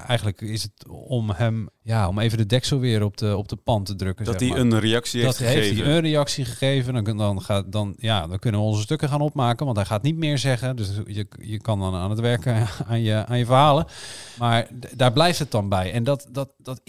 eigenlijk 0.06 0.40
is 0.40 0.62
het 0.62 0.88
om 0.88 1.30
hem, 1.30 1.68
ja, 1.82 2.08
om 2.08 2.18
even 2.18 2.38
de 2.38 2.46
deksel 2.46 2.78
weer 2.78 3.02
op 3.02 3.16
de, 3.16 3.36
op 3.36 3.48
de 3.48 3.56
pan 3.56 3.84
te 3.84 3.94
drukken. 3.94 4.24
Dat 4.24 4.38
zeg 4.38 4.48
hij 4.48 4.58
maar. 4.58 4.66
een 4.66 4.80
reactie 4.80 5.22
dat 5.22 5.36
heeft 5.36 5.50
gegeven. 5.50 5.74
heeft 5.74 5.86
hij 5.86 5.96
een 5.96 6.02
reactie 6.02 6.44
gegeven. 6.44 7.04
Dan, 7.04 7.16
dan, 7.16 7.42
gaat, 7.42 7.72
dan, 7.72 7.94
ja, 7.98 8.26
dan 8.26 8.38
kunnen 8.38 8.60
we 8.60 8.66
onze 8.66 8.82
stukken 8.82 9.08
gaan 9.08 9.20
opmaken, 9.20 9.45
want 9.54 9.76
hij 9.76 9.86
gaat 9.86 10.02
niet 10.02 10.16
meer 10.16 10.38
zeggen. 10.38 10.76
Dus 10.76 10.90
je, 11.06 11.26
je 11.40 11.60
kan 11.60 11.78
dan 11.78 11.94
aan 11.94 12.10
het 12.10 12.20
werken 12.20 12.66
aan 12.88 13.00
je, 13.00 13.26
aan 13.26 13.38
je 13.38 13.44
verhalen. 13.44 13.86
Maar 14.38 14.68
daar 14.94 15.12
blijft 15.12 15.38
het 15.38 15.50
dan 15.50 15.68
bij. 15.68 15.92
En 15.92 16.04
dat, 16.04 16.26
dat, 16.30 16.52
dat 16.58 16.80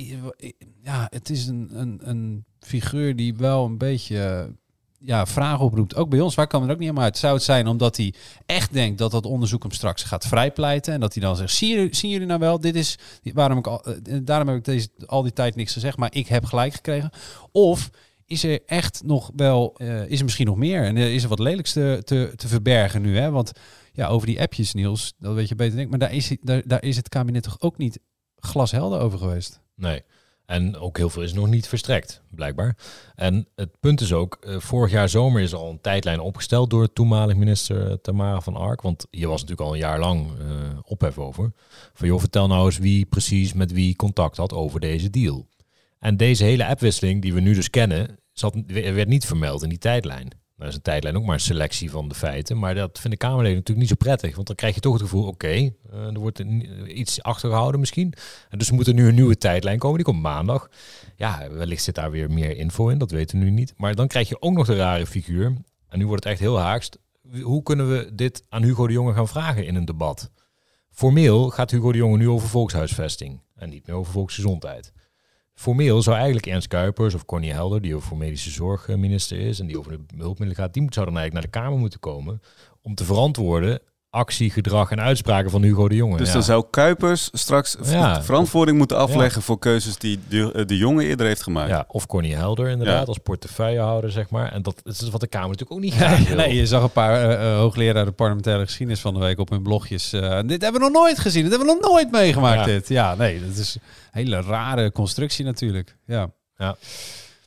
ja, 0.84 1.08
het 1.10 1.30
is 1.30 1.48
een, 1.48 1.70
een, 1.74 2.00
een 2.04 2.46
figuur 2.60 3.16
die 3.16 3.36
wel 3.36 3.66
een 3.66 3.78
beetje 3.78 4.52
ja, 5.00 5.26
vragen 5.26 5.66
oproept. 5.66 5.96
Ook 5.96 6.10
bij 6.10 6.20
ons, 6.20 6.36
waar 6.36 6.48
we 6.48 6.58
er 6.58 6.62
ook 6.62 6.68
niet 6.70 6.80
helemaal 6.80 7.04
uit. 7.04 7.18
Zou 7.18 7.34
het 7.34 7.44
zijn 7.44 7.68
omdat 7.68 7.98
hij 7.98 8.14
echt 8.46 8.74
denkt 8.74 8.98
dat 8.98 9.12
dat 9.12 9.26
onderzoek 9.26 9.64
hem 9.64 9.72
straks 9.72 10.04
gaat 10.04 10.28
vrijpleiten. 10.28 10.94
En 10.94 11.00
dat 11.00 11.14
hij 11.14 11.24
dan 11.24 11.36
zegt, 11.36 11.54
zien 11.54 12.10
jullie, 12.10 12.28
nou 12.28 12.40
wel, 12.40 12.60
dit 12.60 12.76
is 12.76 12.98
waarom 13.34 13.58
ik 13.58 13.68
al, 13.68 13.84
eh, 13.84 14.18
daarom 14.22 14.48
heb 14.48 14.58
ik 14.58 14.66
deze, 14.66 14.90
al 15.06 15.22
die 15.22 15.34
tijd 15.34 15.56
niks 15.56 15.74
gezegd, 15.74 15.98
maar 15.98 16.14
ik 16.16 16.28
heb 16.28 16.46
gelijk 16.46 16.74
gekregen. 16.74 17.10
Of 17.52 17.90
is 18.28 18.44
er 18.44 18.60
echt 18.66 19.04
nog 19.04 19.32
wel, 19.36 19.76
eh, 19.78 20.08
is 20.08 20.18
er 20.18 20.24
misschien 20.24 20.46
nog 20.46 20.58
meer? 20.58 20.84
En 20.84 20.98
er 20.98 21.14
is 21.14 21.24
er 21.24 21.30
wat 21.30 21.40
lelijks 21.40 21.74
te, 21.74 22.02
te, 22.04 22.34
te 22.36 22.48
verbergen 22.48 23.02
nu, 23.02 23.18
hè? 23.18 23.32
Want 23.32 23.52
ja, 23.94 24.08
over 24.08 24.28
die 24.28 24.42
appjes, 24.42 24.74
Niels, 24.74 25.14
dat 25.20 25.36
weet 25.36 25.50
je 25.50 25.56
beter 25.56 25.76
denk 25.76 25.86
ik. 25.86 25.90
Maar 25.90 26.08
daar 26.08 26.14
is, 26.14 26.38
daar, 26.42 26.62
daar 26.66 26.84
is 26.84 26.96
het 26.96 27.10
kabinet 27.10 27.44
toch 27.44 27.62
ook 27.62 27.78
niet 27.78 28.00
glashelder 28.36 29.00
over 29.00 29.20
geweest? 29.20 29.62
Nee. 29.76 30.04
En 30.46 30.78
ook 30.78 30.98
heel 30.98 31.10
veel 31.10 31.24
is 31.24 31.34
nog 31.34 31.48
niet 31.48 31.68
verstrekt, 31.68 32.22
blijkbaar. 32.30 32.78
En 33.16 33.48
het 33.56 33.80
punt 33.80 34.02
is 34.02 34.14
ook, 34.14 34.38
eh, 34.42 34.60
vorig 34.60 34.92
jaar 34.92 35.10
zomer 35.10 35.42
is 35.42 35.54
al 35.54 35.70
een 35.70 35.82
tijdlijn 35.82 36.20
opgesteld 36.20 36.70
door 36.70 36.94
toenmalig 36.94 37.36
minister 37.36 38.02
Tamara 38.02 38.42
van 38.42 38.56
Ark. 38.56 38.82
Want 38.82 39.08
hier 39.10 39.28
was 39.28 39.42
natuurlijk 39.42 39.68
al 39.68 39.74
een 39.74 39.82
jaar 39.82 40.00
lang 40.00 40.32
uh, 40.40 40.48
ophef 40.84 41.18
over. 41.18 41.52
Van 41.94 42.08
joh, 42.08 42.20
vertel 42.20 42.48
nou 42.48 42.66
eens 42.66 42.78
wie 42.78 43.06
precies 43.06 43.54
met 43.54 43.72
wie 43.72 43.96
contact 43.96 44.38
had 44.38 44.54
over 44.54 44.80
deze 44.80 45.10
deal. 45.10 45.48
En 46.00 46.18
deze 46.18 46.44
hele 46.44 46.68
appwisseling 46.68 47.22
die 47.22 47.34
we 47.34 47.40
nu 47.40 47.54
dus 47.54 47.70
kennen, 47.70 48.20
werd 48.68 49.08
niet 49.08 49.26
vermeld 49.26 49.64
in 49.64 49.70
die 49.70 49.78
tijdlijn. 49.78 50.30
Nou 50.58 50.70
is 50.70 50.76
een 50.76 50.82
tijdlijn 50.82 51.18
ook 51.18 51.26
maar 51.26 51.34
een 51.34 51.40
selectie 51.40 51.92
van 51.92 52.08
de 52.08 52.16
feiten. 52.16 52.60
Maar 52.60 52.76
dat 52.76 53.00
vinden 53.00 53.20
Kamerleden 53.20 53.58
natuurlijk 53.58 53.80
niet 53.80 53.90
zo 53.90 54.06
prettig. 54.06 54.36
Want 54.36 54.48
dan 54.48 54.56
krijg 54.56 54.76
je 54.76 54.82
toch 54.82 54.94
het 54.94 55.02
gevoel, 55.02 55.28
oké, 55.28 55.48
eh, 55.48 55.72
er 55.92 56.20
wordt 56.20 56.40
iets 56.88 57.24
achtergehouden 57.24 57.80
misschien. 57.80 58.14
En 58.50 58.58
dus 58.58 58.72
moet 58.72 58.88
er 58.88 58.94
nu 58.94 59.08
een 59.08 59.16
nieuwe 59.16 59.38
tijdlijn 59.38 59.80
komen. 59.80 59.96
Die 59.96 60.06
komt 60.06 60.22
maandag. 60.22 60.70
Ja, 61.16 61.50
wellicht 61.52 61.84
zit 61.84 61.96
daar 61.96 62.12
weer 62.12 62.32
meer 62.32 62.58
info 62.58 62.88
in. 62.88 62.98
Dat 62.98 63.12
weten 63.12 63.40
we 63.40 63.44
nu 63.44 63.52
niet. 63.52 63.74
Maar 63.78 63.96
dan 63.96 64.08
krijg 64.08 64.30
je 64.30 64.42
ook 64.42 64.54
nog 64.54 64.66
de 64.66 64.76
rare 64.76 65.06
figuur. 65.06 65.54
En 65.90 66.00
nu 66.00 66.08
wordt 66.08 66.24
het 66.24 66.34
echt 66.34 66.42
heel 66.42 66.60
haakst. 66.60 67.00
Hoe 67.42 67.64
kunnen 67.64 67.90
we 67.90 68.10
dit 68.14 68.44
aan 68.50 68.64
Hugo 68.64 68.88
de 68.88 68.94
Jonge 68.94 69.14
gaan 69.14 69.28
vragen 69.28 69.66
in 69.66 69.76
een 69.76 69.86
debat? 69.86 70.32
Formeel 70.92 71.50
gaat 71.50 71.72
Hugo 71.72 71.92
de 71.92 71.98
Jonge 71.98 72.18
nu 72.18 72.30
over 72.30 72.48
volkshuisvesting. 72.48 73.42
En 73.56 73.70
niet 73.70 73.88
meer 73.88 73.96
over 73.96 74.12
volksgezondheid. 74.12 74.94
Formeel 75.58 76.02
zou 76.02 76.16
eigenlijk 76.16 76.46
Ernst 76.46 76.68
Kuipers 76.68 77.14
of 77.14 77.26
Connie 77.26 77.52
Helder, 77.52 77.82
die 77.82 77.96
over 77.96 78.18
medische 78.18 78.50
zorg 78.50 78.88
minister 78.88 79.40
is 79.40 79.60
en 79.60 79.68
die 79.68 79.78
over 79.78 79.92
de 79.92 79.98
hulpmiddelen 80.18 80.56
gaat, 80.56 80.74
die 80.74 80.88
zou 80.90 81.06
dan 81.06 81.18
eigenlijk 81.18 81.34
naar 81.34 81.42
de 81.42 81.60
Kamer 81.68 81.80
moeten 81.80 82.00
komen 82.00 82.42
om 82.82 82.96
te 82.96 83.06
verantwoorden 83.06 83.82
actie, 84.10 84.52
gedrag 84.52 84.92
en 84.92 85.02
uitspraken 85.02 85.52
van 85.52 85.62
Hugo 85.62 85.88
de 85.88 85.96
Jonge. 85.96 86.18
Dus 86.18 86.32
dan 86.32 86.44
zou 86.44 86.66
Kuipers 86.70 87.30
straks 87.34 87.76
verantwoording 88.22 88.78
moeten 88.78 88.98
afleggen 88.98 89.42
voor 89.42 89.60
keuzes 89.60 89.98
die 89.98 90.20
de, 90.28 90.52
eh, 90.52 90.66
de 90.66 90.78
Jonge 90.78 91.06
eerder 91.06 91.26
heeft 91.26 91.44
gemaakt. 91.44 91.70
Ja, 91.70 91.86
of 91.88 92.06
Connie 92.06 92.36
Helder 92.36 92.68
inderdaad, 92.68 93.08
als 93.08 93.18
portefeuillehouder 93.18 94.12
zeg 94.12 94.30
maar. 94.30 94.52
En 94.52 94.62
dat 94.62 94.82
is 94.84 95.10
wat 95.10 95.22
de 95.22 95.28
Kamer 95.28 95.50
natuurlijk 95.50 95.72
ook 95.72 95.84
niet 95.84 95.94
graag 95.94 96.36
Nee, 96.36 96.56
je 96.56 96.68
zag 96.68 96.84
een 96.84 96.92
paar 96.92 97.42
uh, 97.42 97.58
hoogleraren 97.58 98.16
parlementaire 98.16 98.66
geschiedenis 98.66 99.02
van 99.02 99.14
de 99.14 99.20
week 99.20 99.40
op 99.40 99.50
hun 99.50 99.64
blogjes. 99.64 100.10
dit 100.10 100.62
hebben 100.62 100.72
we 100.72 100.80
nog 100.80 100.92
nooit 100.92 101.20
gezien, 101.20 101.42
dit 101.42 101.52
hebben 101.52 101.68
we 101.68 101.80
nog 101.82 101.92
nooit 101.92 102.12
meegemaakt 102.12 102.66
dit. 102.66 102.88
Ja, 102.88 103.16
nee, 103.16 103.42
dat 103.48 103.58
is 103.58 103.76
een 103.76 103.82
hele 104.12 104.42
rare 104.42 104.92
constructie 104.92 105.46
natuurlijk. 105.46 105.98
Ja. 106.06 106.32
Ja. 106.58 106.76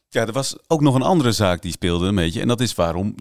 Ja, 0.09 0.27
er 0.27 0.33
was 0.33 0.57
ook 0.67 0.81
nog 0.81 0.95
een 0.95 1.03
andere 1.03 1.33
zaak 1.33 1.63
die 1.63 1.73
speelde 1.73 2.07
een 2.07 2.15
beetje. 2.15 2.41
En 2.41 2.49
dat 2.49 2.61
is 2.61 2.75
waarom 2.75 3.15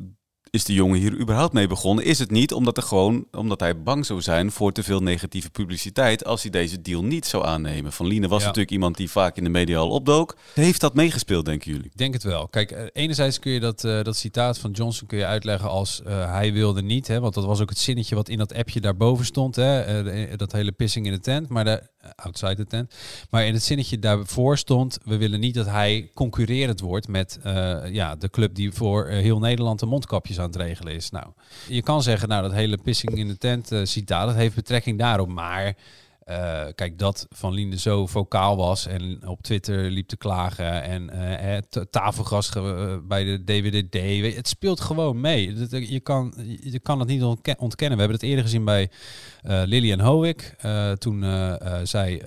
is 0.52 0.64
de 0.64 0.74
jongen 0.74 1.00
hier 1.00 1.20
überhaupt 1.20 1.54
mee 1.54 1.68
begonnen? 1.68 2.06
Is 2.06 2.20
het 2.20 2.32
niet 2.32 2.54
omdat, 2.54 2.78
er 2.78 2.84
gewoon, 2.84 3.26
omdat 3.32 3.60
hij 3.60 3.82
bang 3.82 4.06
zou 4.06 4.22
zijn 4.22 4.52
voor 4.52 4.72
te 4.72 4.84
veel 4.84 5.00
negatieve 5.00 5.50
publiciteit 5.50 6.26
als 6.26 6.42
hij 6.42 6.52
deze 6.52 6.82
deal 6.82 7.04
niet 7.04 7.26
zou 7.26 7.46
aannemen? 7.46 7.92
Van 7.92 8.08
Liene 8.08 8.28
was 8.28 8.42
natuurlijk 8.44 8.72
iemand 8.72 8.98
die 8.98 9.10
vaak 9.10 9.38
in 9.38 9.44
de 9.44 9.50
media 9.50 9.78
al 9.78 9.90
opdook. 9.90 10.36
Heeft 10.54 10.82
dat 10.82 10.94
meegespeeld, 10.94 11.46
denken 11.46 11.72
jullie? 11.72 11.86
Ik 11.86 11.98
denk 11.98 12.14
het 12.14 12.24
wel. 12.24 12.48
Kijk, 12.48 12.72
eh, 12.72 12.84
enerzijds 12.94 13.40
kun 13.40 13.52
je 13.52 13.60
dat, 13.60 13.84
uh, 13.84 14.04
dat 14.04 14.18
citaat 14.18 14.58
van 14.58 14.72
Johnson 14.72 15.08
kun 15.08 15.18
je 15.18 15.26
uitleggen 15.26 15.70
als 15.70 16.02
uh, 16.08 16.32
hij 16.32 16.54
wilde 16.54 16.82
niet. 16.82 17.08
Hè, 17.08 17.20
want 17.20 17.34
dat 17.34 17.46
was 17.46 17.62
ook 17.62 17.70
het 17.70 17.80
zinnetje 17.80 18.16
wat 18.16 18.30
in 18.30 18.38
dat 18.38 18.54
appje 18.54 18.82
daarboven 18.82 19.26
stond. 19.26 19.56
Hè, 19.56 20.04
uh, 20.04 20.38
dat 20.38 20.52
hele 20.52 20.72
pissing 20.72 21.06
in 21.06 21.12
de 21.12 21.20
tent. 21.20 21.50
Maar 21.50 21.64
de, 21.64 21.82
outside 22.16 22.56
the 22.56 22.66
tent. 22.66 22.94
Maar 23.30 23.46
in 23.46 23.54
het 23.54 23.64
zinnetje 23.64 24.00
daarvoor 24.00 24.58
stond: 24.58 24.98
we 25.04 25.18
willen 25.18 25.40
niet 25.40 25.56
dat 25.56 25.66
hij 25.66 26.12
concurrerend 26.14 26.80
wordt 26.80 27.08
met 27.08 27.40
ja, 27.92 28.16
de 28.16 28.30
club 28.30 28.56
die 28.56 28.72
voor 28.72 29.08
heel 29.08 29.40
Nederland 29.40 29.80
de 29.80 29.86
mondkapjes 29.86 30.40
aan 30.40 30.46
het 30.46 30.56
regelen 30.56 30.94
is. 30.94 31.10
Nou, 31.10 31.26
je 31.68 31.82
kan 31.82 32.04
zeggen, 32.04 32.30
nou, 32.30 32.42
dat 32.42 32.52
hele 32.52 32.78
pissing 32.78 33.18
in 33.18 33.28
de 33.28 33.38
tent 33.38 33.72
uh, 33.72 33.86
citaat, 33.86 34.28
dat 34.28 34.36
heeft 34.36 34.56
betrekking 34.56 35.00
daarop. 35.00 35.30
Maar 35.30 35.76
uh, 36.30 36.66
kijk, 36.76 37.00
dat 37.00 37.28
Van 37.30 37.54
Liende 37.54 37.80
zo 37.80 38.08
vocaal 38.08 38.58
was 38.58 38.88
en 38.88 39.28
op 39.28 39.42
Twitter 39.42 39.92
liep 39.92 40.08
te 40.08 40.18
klagen 40.18 40.84
en 40.84 41.12
uh, 41.14 41.82
tafelgast 41.90 42.54
bij 43.08 43.24
de 43.24 43.44
DWDD. 43.44 44.36
Het 44.36 44.48
speelt 44.48 44.80
gewoon 44.80 45.22
mee. 45.22 45.56
Je 45.70 46.00
kan, 46.00 46.34
je 46.62 46.80
kan 46.80 47.00
het 47.00 47.08
niet 47.08 47.24
ontkennen. 47.24 47.98
We 47.98 48.04
hebben 48.04 48.12
het 48.12 48.24
eerder 48.24 48.44
gezien 48.44 48.66
bij 48.66 48.90
uh, 49.44 49.62
Lilian 49.66 50.00
Howick. 50.00 50.56
toen 50.98 51.24
zij 51.84 52.24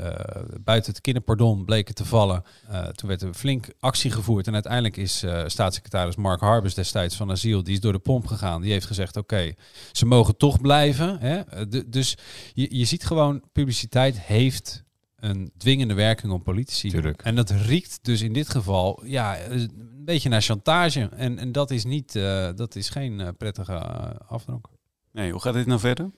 buiten 0.60 0.92
het 0.92 1.00
kinderpardon 1.00 1.64
bleken 1.64 1.94
te 1.94 2.04
vallen. 2.04 2.44
toen 2.92 3.08
werd 3.08 3.22
er 3.22 3.34
flink 3.34 3.66
actie 3.80 4.10
gevoerd. 4.10 4.46
En 4.46 4.54
uiteindelijk 4.54 4.96
is 4.96 5.24
staatssecretaris 5.46 6.16
Mark 6.16 6.40
Harbers 6.40 6.74
destijds 6.74 7.16
van 7.16 7.30
asiel, 7.30 7.62
die 7.62 7.74
is 7.74 7.80
door 7.80 7.92
de 7.92 7.98
pomp 7.98 8.26
gegaan. 8.26 8.62
Die 8.62 8.72
heeft 8.72 8.86
gezegd, 8.86 9.16
oké, 9.16 9.52
ze 9.92 10.06
mogen 10.06 10.36
toch 10.36 10.60
blijven. 10.60 11.18
Hè? 11.20 11.40
dus 11.88 12.16
je, 12.54 12.76
je 12.76 12.84
ziet 12.84 13.04
gewoon 13.04 13.42
publiciteit 13.52 13.90
heeft 14.00 14.84
een 15.16 15.52
dwingende 15.56 15.94
werking 15.94 16.32
op 16.32 16.44
politici. 16.44 16.88
Tuurlijk. 16.88 17.22
En 17.22 17.34
dat 17.34 17.50
riekt 17.50 17.98
dus 18.02 18.22
in 18.22 18.32
dit 18.32 18.50
geval 18.50 19.00
ja, 19.04 19.40
een 19.40 20.04
beetje 20.04 20.28
naar 20.28 20.42
chantage. 20.42 21.08
En, 21.08 21.38
en 21.38 21.52
dat 21.52 21.70
is 21.70 21.84
niet, 21.84 22.14
uh, 22.14 22.48
dat 22.54 22.76
is 22.76 22.88
geen 22.88 23.18
uh, 23.18 23.28
prettige 23.38 23.72
uh, 23.72 24.10
afdruk. 24.26 24.66
Nee, 25.12 25.30
hoe 25.30 25.40
gaat 25.40 25.54
dit 25.54 25.66
nou 25.66 25.80
verder? 25.80 26.10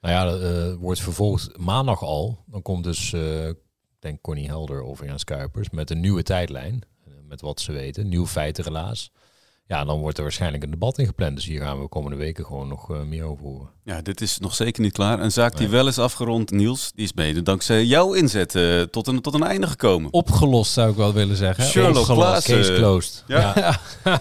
Nou 0.00 0.14
ja, 0.14 0.48
uh, 0.48 0.74
wordt 0.74 1.00
vervolgd 1.00 1.58
maandag 1.58 2.02
al. 2.02 2.44
Dan 2.46 2.62
komt 2.62 2.84
dus, 2.84 3.14
denk 3.98 4.20
Connie 4.20 4.46
Helder 4.46 4.82
of 4.82 5.04
Jan 5.04 5.18
Kuipers 5.24 5.70
met 5.70 5.90
een 5.90 6.00
nieuwe 6.00 6.22
tijdlijn. 6.22 6.82
Met 7.28 7.40
wat 7.40 7.60
ze 7.60 7.72
weten, 7.72 8.08
nieuw 8.08 8.26
feitenrelaas. 8.26 9.10
Ja, 9.66 9.84
dan 9.84 9.98
wordt 9.98 10.16
er 10.16 10.22
waarschijnlijk 10.22 10.62
een 10.62 10.70
debat 10.70 10.98
ingepland. 10.98 11.36
Dus 11.36 11.44
hier 11.44 11.60
gaan 11.60 11.80
we 11.80 11.88
komende 11.88 12.16
weken 12.16 12.44
gewoon 12.44 12.68
nog 12.68 12.90
uh, 12.90 13.02
meer 13.02 13.24
over 13.24 13.44
horen. 13.44 13.68
Ja, 13.84 14.02
dit 14.02 14.20
is 14.20 14.38
nog 14.38 14.54
zeker 14.54 14.82
niet 14.82 14.92
klaar. 14.92 15.20
Een 15.20 15.30
zaak 15.30 15.56
die 15.56 15.68
wel 15.68 15.86
is 15.86 15.98
afgerond, 15.98 16.50
Niels, 16.50 16.92
die 16.94 17.04
is 17.04 17.12
mede 17.12 17.42
dankzij 17.42 17.84
jouw 17.84 18.12
inzet 18.12 18.54
uh, 18.54 18.82
tot, 18.82 19.06
een, 19.06 19.20
tot 19.20 19.34
een 19.34 19.42
einde 19.42 19.66
gekomen. 19.66 20.12
Opgelost 20.12 20.72
zou 20.72 20.90
ik 20.90 20.96
wel 20.96 21.12
willen 21.12 21.36
zeggen. 21.36 21.64
Sherlock 21.64 22.04
Klaassen. 22.04 22.56
Case 22.56 22.74
closed. 22.74 23.24
Ja. 23.26 23.52
ja. 23.56 23.80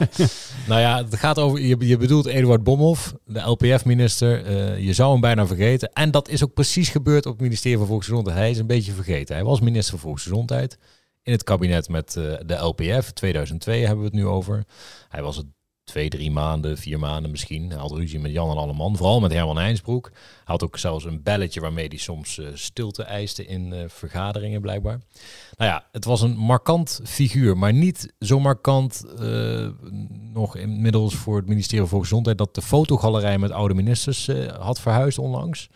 nou 0.67 0.81
ja, 0.81 0.97
het 0.97 1.15
gaat 1.15 1.39
over, 1.39 1.59
je, 1.59 1.75
je 1.79 1.97
bedoelt 1.97 2.25
Eduard 2.25 2.63
Bomhoff, 2.63 3.13
de 3.25 3.39
LPF-minister. 3.39 4.45
Uh, 4.45 4.85
je 4.85 4.93
zou 4.93 5.11
hem 5.11 5.21
bijna 5.21 5.47
vergeten. 5.47 5.89
En 5.93 6.11
dat 6.11 6.29
is 6.29 6.43
ook 6.43 6.53
precies 6.53 6.89
gebeurd 6.89 7.25
op 7.25 7.31
het 7.31 7.41
ministerie 7.41 7.77
van 7.77 7.87
Volksgezondheid. 7.87 8.37
Hij 8.37 8.49
is 8.49 8.57
een 8.57 8.67
beetje 8.67 8.91
vergeten. 8.93 9.35
Hij 9.35 9.43
was 9.43 9.59
minister 9.59 9.91
van 9.97 10.07
Volksgezondheid 10.07 10.77
in 11.23 11.31
het 11.31 11.43
kabinet 11.43 11.89
met 11.89 12.15
uh, 12.15 12.35
de 12.45 12.55
LPF. 12.55 13.11
2002 13.11 13.79
hebben 13.79 13.99
we 13.99 14.05
het 14.05 14.13
nu 14.13 14.25
over. 14.25 14.63
Hij 15.09 15.21
was 15.21 15.37
het 15.37 15.45
twee, 15.83 16.09
drie 16.09 16.31
maanden, 16.31 16.77
vier 16.77 16.99
maanden 16.99 17.31
misschien. 17.31 17.69
Hij 17.69 17.79
had 17.79 17.91
ruzie 17.91 18.19
met 18.19 18.31
Jan 18.31 18.49
en 18.49 18.57
Alleman, 18.57 18.97
vooral 18.97 19.19
met 19.19 19.31
Herman 19.31 19.57
Heinsbroek. 19.57 20.09
Hij 20.13 20.21
had 20.43 20.63
ook 20.63 20.77
zelfs 20.77 21.05
een 21.05 21.23
belletje 21.23 21.61
waarmee 21.61 21.87
hij 21.87 21.97
soms 21.97 22.37
uh, 22.37 22.47
stilte 22.53 23.03
eiste 23.03 23.45
in 23.45 23.73
uh, 23.73 23.83
vergaderingen 23.87 24.61
blijkbaar. 24.61 24.99
Nou 25.57 25.71
ja, 25.71 25.87
het 25.91 26.05
was 26.05 26.21
een 26.21 26.37
markant 26.37 26.99
figuur, 27.03 27.57
maar 27.57 27.73
niet 27.73 28.13
zo 28.19 28.39
markant 28.39 29.03
nog 30.33 30.55
inmiddels 30.55 31.15
voor 31.15 31.37
het 31.37 31.47
ministerie 31.47 31.79
van 31.79 31.89
Volksgezondheid 31.89 32.37
dat 32.37 32.55
de 32.55 32.61
fotogalerij 32.61 33.37
met 33.37 33.51
oude 33.51 33.73
ministers 33.73 34.29
had 34.59 34.79
verhuisd 34.79 35.17
onlangs. 35.17 35.69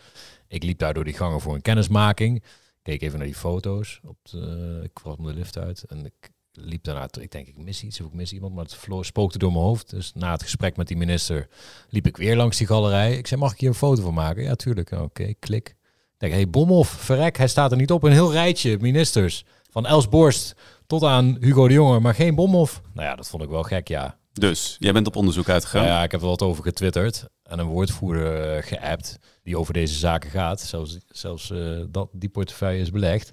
Ik 0.48 0.62
liep 0.62 0.78
daar 0.78 0.94
door 0.94 1.04
die 1.04 1.14
gangen 1.14 1.40
voor 1.40 1.54
een 1.54 1.62
kennismaking 1.62 2.42
keek 2.88 3.02
even 3.02 3.18
naar 3.18 3.26
die 3.26 3.36
foto's. 3.36 4.00
Op 4.04 4.16
de, 4.22 4.80
ik 4.82 4.90
kwam 4.92 5.16
de 5.26 5.34
lift 5.34 5.58
uit 5.58 5.84
en 5.88 6.04
ik 6.04 6.30
liep 6.52 6.84
daarna. 6.84 7.08
Ik 7.20 7.30
denk, 7.30 7.46
ik 7.46 7.58
mis 7.58 7.82
iets 7.82 8.00
of 8.00 8.06
ik 8.06 8.12
mis 8.12 8.32
iemand, 8.32 8.54
maar 8.54 8.64
het 8.64 8.74
vloor, 8.74 9.04
spookte 9.04 9.38
door 9.38 9.52
mijn 9.52 9.64
hoofd. 9.64 9.90
Dus 9.90 10.12
na 10.14 10.32
het 10.32 10.42
gesprek 10.42 10.76
met 10.76 10.88
die 10.88 10.96
minister 10.96 11.48
liep 11.88 12.06
ik 12.06 12.16
weer 12.16 12.36
langs 12.36 12.56
die 12.56 12.66
galerij. 12.66 13.16
Ik 13.16 13.26
zei, 13.26 13.40
mag 13.40 13.52
ik 13.52 13.60
hier 13.60 13.68
een 13.68 13.74
foto 13.74 14.02
van 14.02 14.14
maken? 14.14 14.42
Ja, 14.42 14.54
tuurlijk. 14.54 14.90
Oké, 14.90 15.02
okay, 15.02 15.34
klik. 15.38 15.68
Ik 15.68 16.18
denk, 16.18 16.32
hey, 16.32 16.48
Bomhoff, 16.48 16.90
verrek, 16.90 17.36
hij 17.36 17.48
staat 17.48 17.70
er 17.70 17.76
niet 17.76 17.90
op. 17.90 18.02
Een 18.02 18.12
heel 18.12 18.32
rijtje 18.32 18.78
ministers. 18.80 19.44
Van 19.70 19.86
Els 19.86 20.08
Borst 20.08 20.54
tot 20.86 21.02
aan 21.02 21.36
Hugo 21.40 21.68
de 21.68 21.74
Jonge, 21.74 22.00
maar 22.00 22.14
geen 22.14 22.34
Bomhoff. 22.34 22.80
Nou 22.94 23.08
ja, 23.08 23.14
dat 23.14 23.28
vond 23.28 23.42
ik 23.42 23.48
wel 23.48 23.62
gek, 23.62 23.88
ja. 23.88 24.18
Dus, 24.32 24.76
jij 24.78 24.92
bent 24.92 25.06
op 25.06 25.16
onderzoek 25.16 25.48
uitgegaan? 25.48 25.82
Nou 25.82 25.94
ja, 25.94 26.02
ik 26.02 26.10
heb 26.10 26.20
er 26.20 26.26
wat 26.26 26.42
over 26.42 26.62
getwitterd 26.62 27.28
en 27.48 27.58
een 27.58 27.66
woordvoerder 27.66 28.56
uh, 28.56 28.62
geappt 28.62 29.18
die 29.42 29.58
over 29.58 29.72
deze 29.72 29.94
zaken 29.94 30.30
gaat. 30.30 30.60
Zelfs, 30.60 30.98
zelfs 31.08 31.50
uh, 31.50 31.84
dat, 31.88 32.08
die 32.12 32.28
portefeuille 32.28 32.80
is 32.80 32.90
belegd. 32.90 33.32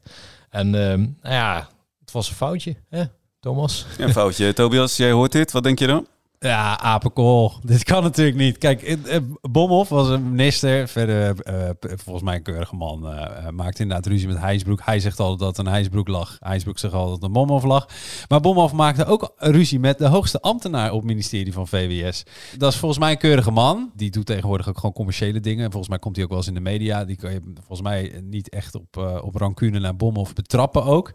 En 0.50 0.74
uh, 0.74 1.32
ja, 1.32 1.70
het 2.00 2.12
was 2.12 2.30
een 2.30 2.36
foutje, 2.36 2.76
hè, 2.90 3.04
Thomas? 3.40 3.86
Een 3.98 4.12
foutje. 4.12 4.54
Tobias, 4.54 4.98
jij 4.98 5.12
hoort 5.12 5.32
dit. 5.32 5.52
Wat 5.52 5.64
denk 5.64 5.80
je 5.80 5.88
dan? 5.88 6.08
Ja, 6.46 6.80
apenkool. 6.80 7.54
Dit 7.64 7.84
kan 7.84 8.04
natuurlijk 8.04 8.38
niet. 8.38 8.58
Kijk, 8.58 8.82
eh, 8.82 9.16
eh, 9.16 9.22
Bomhoff 9.42 9.90
was 9.90 10.10
een 10.10 10.30
minister. 10.30 10.88
Verder, 10.88 11.40
eh, 11.40 11.70
volgens 11.80 12.26
mij 12.26 12.36
een 12.36 12.42
keurige 12.42 12.76
man. 12.76 13.08
eh, 13.10 13.50
maakte 13.50 13.82
inderdaad 13.82 14.06
ruzie 14.06 14.28
met 14.28 14.38
Heijsbroek. 14.38 14.82
Hij 14.84 15.00
zegt 15.00 15.20
altijd 15.20 15.40
dat 15.40 15.58
een 15.58 15.72
Heijsbroek 15.72 16.08
lag. 16.08 16.38
Heijsbroek 16.40 16.78
zegt 16.80 16.94
altijd 16.94 17.22
dat 17.22 17.30
een 17.30 17.34
Bomhoff 17.34 17.66
lag. 17.66 17.88
Maar 18.28 18.40
Bomhoff 18.40 18.74
maakte 18.74 19.06
ook 19.06 19.34
ruzie 19.38 19.80
met 19.80 19.98
de 19.98 20.08
hoogste 20.08 20.42
ambtenaar 20.42 20.92
op 20.92 20.98
het 20.98 21.06
ministerie 21.08 21.54
van 21.54 21.68
VWS. 21.68 22.24
Dat 22.58 22.72
is 22.74 22.80
volgens 22.80 23.00
mij 23.00 23.12
een 23.12 23.18
keurige 23.18 23.52
man. 23.52 23.92
Die 23.96 24.12
doet 24.12 24.26
tegenwoordig 24.26 24.70
ook 24.70 24.78
gewoon 24.78 24.94
commerciële 24.96 25.40
dingen. 25.40 25.70
Volgens 25.70 25.90
mij 25.90 26.00
komt 26.00 26.16
hij 26.16 26.24
ook 26.24 26.30
wel 26.32 26.40
eens 26.40 26.48
in 26.48 26.54
de 26.54 26.60
media. 26.60 27.06
Die 27.06 27.16
kan 27.16 27.32
je 27.32 27.42
volgens 27.56 27.82
mij 27.82 28.22
niet 28.24 28.50
echt 28.50 28.76
op, 28.76 29.20
op 29.24 29.36
rancune 29.36 29.80
naar 29.80 29.96
Bomhoff 29.96 30.34
betrappen 30.34 30.84
ook. 30.84 31.12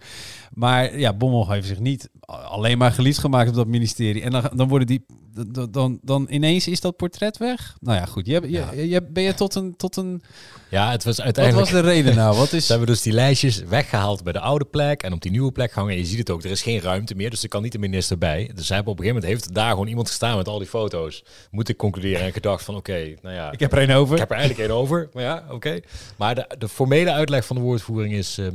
Maar 0.53 0.99
ja, 0.99 1.13
Bomhoff 1.13 1.51
heeft 1.51 1.67
zich 1.67 1.79
niet 1.79 2.11
alleen 2.27 2.79
maar 2.79 2.93
geliefd 2.93 3.19
gemaakt 3.19 3.49
op 3.49 3.55
dat 3.55 3.67
ministerie. 3.67 4.23
En 4.23 4.31
dan, 4.31 4.51
dan 4.55 4.69
worden 4.69 4.87
die. 4.87 5.05
Dan, 5.49 5.71
dan, 5.71 5.99
dan 6.03 6.27
ineens 6.31 6.69
is 6.69 6.81
dat 6.81 6.97
portret 6.97 7.37
weg. 7.39 7.77
Nou 7.81 7.99
ja, 7.99 8.05
goed. 8.07 8.27
Je, 8.27 8.51
je, 8.51 8.89
je, 8.89 9.03
ben 9.03 9.23
je 9.23 9.35
tot 9.35 9.55
een, 9.55 9.77
tot 9.77 9.97
een. 9.97 10.23
Ja, 10.71 10.91
het 10.91 11.05
was 11.05 11.21
uiteindelijk... 11.21 11.67
Wat 11.67 11.75
was 11.75 11.85
de 11.85 11.91
reden 11.91 12.15
nou? 12.15 12.37
Wat 12.37 12.53
is... 12.59 12.67
Ze 12.67 12.71
hebben 12.73 12.89
dus 12.91 13.03
die 13.03 13.13
lijstjes 13.13 13.63
weggehaald 13.63 14.23
bij 14.25 14.33
de 14.33 14.41
oude 14.41 14.65
plek 14.65 15.03
en 15.03 15.13
op 15.13 15.21
die 15.23 15.31
nieuwe 15.31 15.53
plek 15.53 15.73
gehangen. 15.73 15.95
En 15.95 16.01
je 16.01 16.07
ziet 16.07 16.19
het 16.19 16.31
ook, 16.31 16.45
er 16.45 16.51
is 16.51 16.63
geen 16.63 16.81
ruimte 16.81 17.15
meer, 17.15 17.31
dus 17.31 17.43
er 17.43 17.49
kan 17.49 17.63
niet 17.63 17.73
de 17.73 17.79
minister 17.79 18.19
bij. 18.19 18.51
Dus 18.55 18.67
ze 18.67 18.75
hebben 18.75 18.93
op 18.93 18.99
een 18.99 19.05
gegeven 19.05 19.23
moment, 19.23 19.43
heeft 19.43 19.55
daar 19.55 19.71
gewoon 19.71 19.87
iemand 19.87 20.09
gestaan 20.09 20.37
met 20.37 20.49
al 20.49 20.59
die 20.59 20.69
foto's. 20.69 21.25
Moet 21.51 21.69
ik 21.69 21.77
concluderen 21.77 22.21
en 22.27 22.33
gedacht 22.33 22.65
van, 22.65 22.77
oké, 22.77 23.15
nou 23.23 23.35
ja. 23.35 23.53
Ik 23.53 23.61
heb 23.61 23.73
er 23.73 23.79
één 23.79 23.91
over. 23.91 24.13
Ik 24.15 24.21
heb 24.21 24.31
er 24.31 24.37
eigenlijk 24.37 24.69
één 24.69 24.79
over, 24.79 25.09
maar 25.13 25.23
ja, 25.23 25.45
oké. 25.51 25.81
Maar 26.17 26.35
de, 26.35 26.47
de 26.59 26.69
formele 26.69 27.13
uitleg 27.13 27.45
van 27.47 27.57
de 27.57 27.63
woordvoering 27.63 28.15
is... 28.15 28.39
eh, 28.39 28.47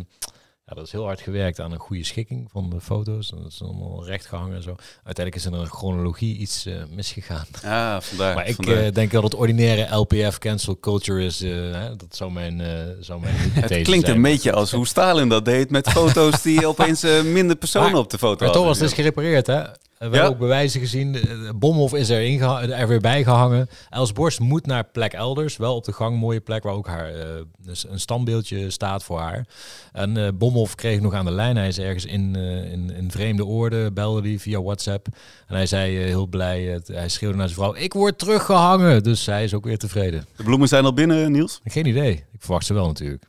ja, 0.67 0.75
dat 0.75 0.85
is 0.85 0.91
heel 0.91 1.03
hard 1.03 1.21
gewerkt 1.21 1.59
aan 1.59 1.71
een 1.71 1.79
goede 1.79 2.03
schikking 2.03 2.47
van 2.51 2.69
de 2.69 2.81
foto's. 2.81 3.29
Dat 3.29 3.45
is 3.51 3.61
allemaal 3.61 4.05
recht 4.05 4.25
gehangen 4.25 4.55
en 4.55 4.63
zo. 4.63 4.75
Uiteindelijk 5.03 5.35
is 5.35 5.45
er 5.45 5.53
een 5.53 5.65
chronologie 5.67 6.37
iets 6.37 6.65
eh, 6.65 6.73
misgegaan. 6.91 7.45
Ah, 7.63 8.01
vandaar. 8.01 8.35
Maar 8.35 8.47
ik 8.47 8.65
eh, 8.65 8.91
denk 8.93 9.11
dat 9.11 9.23
het 9.23 9.35
ordinaire 9.35 9.95
LPF 9.95 10.37
cancel 10.37 10.79
culture 10.79 11.23
is. 11.25 11.41
eh, 11.41 11.49
hè, 11.51 11.95
dat 11.95 12.15
zou 12.15 12.31
mijn, 12.31 12.61
zou 12.99 13.21
mijn 13.21 13.35
Het 13.39 13.67
klinkt 13.81 14.05
zijn. 14.05 14.15
een 14.15 14.21
beetje 14.21 14.51
als 14.53 14.71
hoe 14.71 14.87
Stalin 14.87 15.29
dat 15.29 15.45
deed 15.45 15.69
met 15.69 15.89
foto's 15.97 16.41
die 16.41 16.67
opeens 16.67 17.01
minder 17.23 17.55
personen 17.55 17.91
Maar- 17.91 17.99
op 18.01 18.09
de 18.09 18.17
foto 18.17 18.45
Maar 18.45 18.53
toch 18.53 18.65
was 18.65 18.79
hadden. 18.79 18.81
het 18.81 18.91
is 18.91 19.03
gerepareerd, 19.03 19.47
hè? 19.47 19.61
We 19.97 20.01
hebben 20.03 20.19
Ja. 20.19 20.27
ook 20.27 20.37
bewijzen 20.37 20.79
gezien. 20.79 21.17
Bomhof 21.55 21.93
is 21.93 22.09
er, 22.09 22.71
er 22.71 22.87
weer 22.87 22.99
bij 22.99 23.23
gehangen. 23.23 23.67
Els 23.89 24.11
Borst 24.11 24.39
moet 24.39 24.65
naar 24.65 24.83
plek 24.83 25.13
elders. 25.13 25.57
Wel 25.57 25.75
op 25.75 25.83
de 25.83 25.93
gang, 25.93 26.17
mooie 26.17 26.39
plek 26.39 26.63
waar 26.63 26.73
ook 26.73 26.87
haar, 26.87 27.13
eh, 27.13 27.25
dus 27.61 27.87
een 27.89 27.99
standbeeldje 27.99 28.69
staat 28.69 29.03
voor 29.03 29.19
haar. 29.19 29.45
En 29.91 30.17
eh 30.17 30.27
Bomhof 30.33 30.75
kreeg 30.75 30.99
nog 31.01 31.13
aan 31.13 31.25
de 31.25 31.31
lijn. 31.31 31.55
Hij 31.57 31.67
is 31.67 31.79
ergens 31.79 32.05
in, 32.05 32.35
eh, 32.35 32.71
in, 32.71 32.89
in 32.91 33.11
vreemde 33.11 33.45
oorden, 33.45 33.93
belde 33.93 34.21
die 34.21 34.39
via 34.39 34.61
WhatsApp. 34.61 35.07
En 35.47 35.55
hij 35.55 35.65
zei 35.65 35.97
heel 35.97 36.27
blij, 36.27 36.81
hij 36.85 37.09
schreeuwde 37.09 37.37
naar 37.37 37.47
zijn 37.49 37.59
vrouw, 37.59 37.75
ik 37.75 37.93
word 37.93 38.17
teruggehangen. 38.19 39.03
Dus 39.03 39.25
hij 39.25 39.43
is 39.43 39.53
ook 39.53 39.65
weer 39.65 39.77
tevreden. 39.77 40.25
De 40.35 40.43
bloemen 40.43 40.67
zijn 40.67 40.85
al 40.85 40.93
binnen, 40.93 41.31
Niels? 41.31 41.59
Geen 41.63 41.85
idee. 41.85 42.11
Ik 42.11 42.39
verwacht 42.41 42.65
ze 42.65 42.73
wel 42.73 42.87
natuurlijk. 42.87 43.23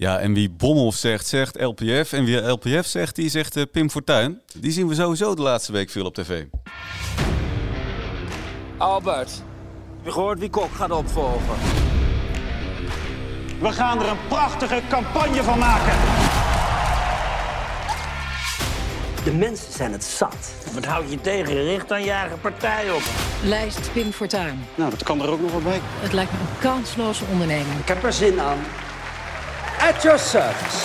Ja, 0.00 0.18
en 0.18 0.34
wie 0.34 0.50
Bomhoff 0.50 0.96
zegt, 0.96 1.26
zegt 1.26 1.60
LPF. 1.60 2.12
En 2.12 2.24
wie 2.24 2.36
LPF 2.36 2.86
zegt, 2.86 3.14
die 3.16 3.28
zegt 3.28 3.56
eh, 3.56 3.62
Pim 3.72 3.90
Fortuyn. 3.90 4.40
Die 4.56 4.72
zien 4.72 4.88
we 4.88 4.94
sowieso 4.94 5.34
de 5.34 5.42
laatste 5.42 5.72
week 5.72 5.90
veel 5.90 6.04
op 6.04 6.14
tv. 6.14 6.44
Albert, 8.76 9.30
heb 9.96 10.04
je 10.04 10.12
gehoord 10.12 10.38
wie 10.38 10.50
Kok 10.50 10.72
gaat 10.72 10.90
opvolgen? 10.90 11.56
We 13.60 13.72
gaan 13.72 14.02
er 14.02 14.08
een 14.08 14.26
prachtige 14.28 14.82
campagne 14.88 15.42
van 15.42 15.58
maken. 15.58 15.98
De 19.24 19.32
mensen 19.32 19.72
zijn 19.72 19.92
het 19.92 20.04
zat. 20.04 20.54
Wat 20.74 20.84
houd 20.84 21.10
je 21.10 21.20
tegen? 21.20 21.64
Richt 21.64 21.88
dan 21.88 22.02
je 22.02 22.10
eigen 22.10 22.40
partij 22.40 22.90
op. 22.90 23.02
Lijst 23.44 23.92
Pim 23.92 24.12
Fortuyn. 24.12 24.64
Nou, 24.74 24.90
dat 24.90 25.02
kan 25.02 25.22
er 25.22 25.30
ook 25.30 25.40
nog 25.40 25.50
wel 25.50 25.62
bij. 25.62 25.80
Het 25.82 26.12
lijkt 26.12 26.32
me 26.32 26.38
een 26.38 26.58
kansloze 26.60 27.24
onderneming. 27.32 27.78
Ik 27.80 27.88
heb 27.88 28.04
er 28.04 28.12
zin 28.12 28.40
aan. 28.40 28.58
At 29.80 30.02
your 30.02 30.18
service. 30.18 30.76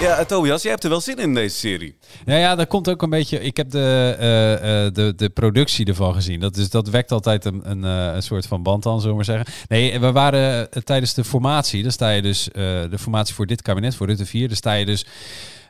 Ja, 0.00 0.18
eh, 0.18 0.24
Tobias, 0.24 0.62
jij 0.62 0.70
hebt 0.70 0.84
er 0.84 0.90
wel 0.90 1.00
zin 1.00 1.16
in 1.16 1.34
deze 1.34 1.56
serie. 1.56 1.96
Ja, 2.24 2.36
ja, 2.36 2.54
dat 2.54 2.66
komt 2.66 2.88
ook 2.88 3.02
een 3.02 3.10
beetje. 3.10 3.40
Ik 3.40 3.56
heb 3.56 3.70
de, 3.70 4.16
eh, 4.18 4.84
eh, 4.86 4.92
de, 4.94 5.12
de 5.16 5.28
productie 5.28 5.86
ervan 5.86 6.14
gezien. 6.14 6.40
Dat, 6.40 6.56
is, 6.56 6.70
dat 6.70 6.88
wekt 6.88 7.12
altijd 7.12 7.44
een, 7.44 7.60
een, 7.70 7.84
eh, 7.84 8.14
een 8.14 8.22
soort 8.22 8.46
van 8.46 8.62
band 8.62 8.86
aan, 8.86 9.00
zullen 9.00 9.08
we 9.10 9.16
maar 9.16 9.24
zeggen. 9.24 9.46
Nee, 9.68 10.00
we 10.00 10.12
waren 10.12 10.68
tijdens 10.84 11.14
de 11.14 11.24
formatie. 11.24 11.82
Dan 11.82 11.92
sta 11.92 12.10
je 12.10 12.22
dus, 12.22 12.50
eh, 12.50 12.62
de 12.90 12.98
formatie 12.98 13.34
voor 13.34 13.46
dit 13.46 13.62
kabinet, 13.62 13.94
voor 13.94 14.06
Rutte 14.06 14.26
4. 14.26 14.48
Dan 14.48 14.56
sta 14.56 14.72
je 14.72 14.84
dus 14.84 15.06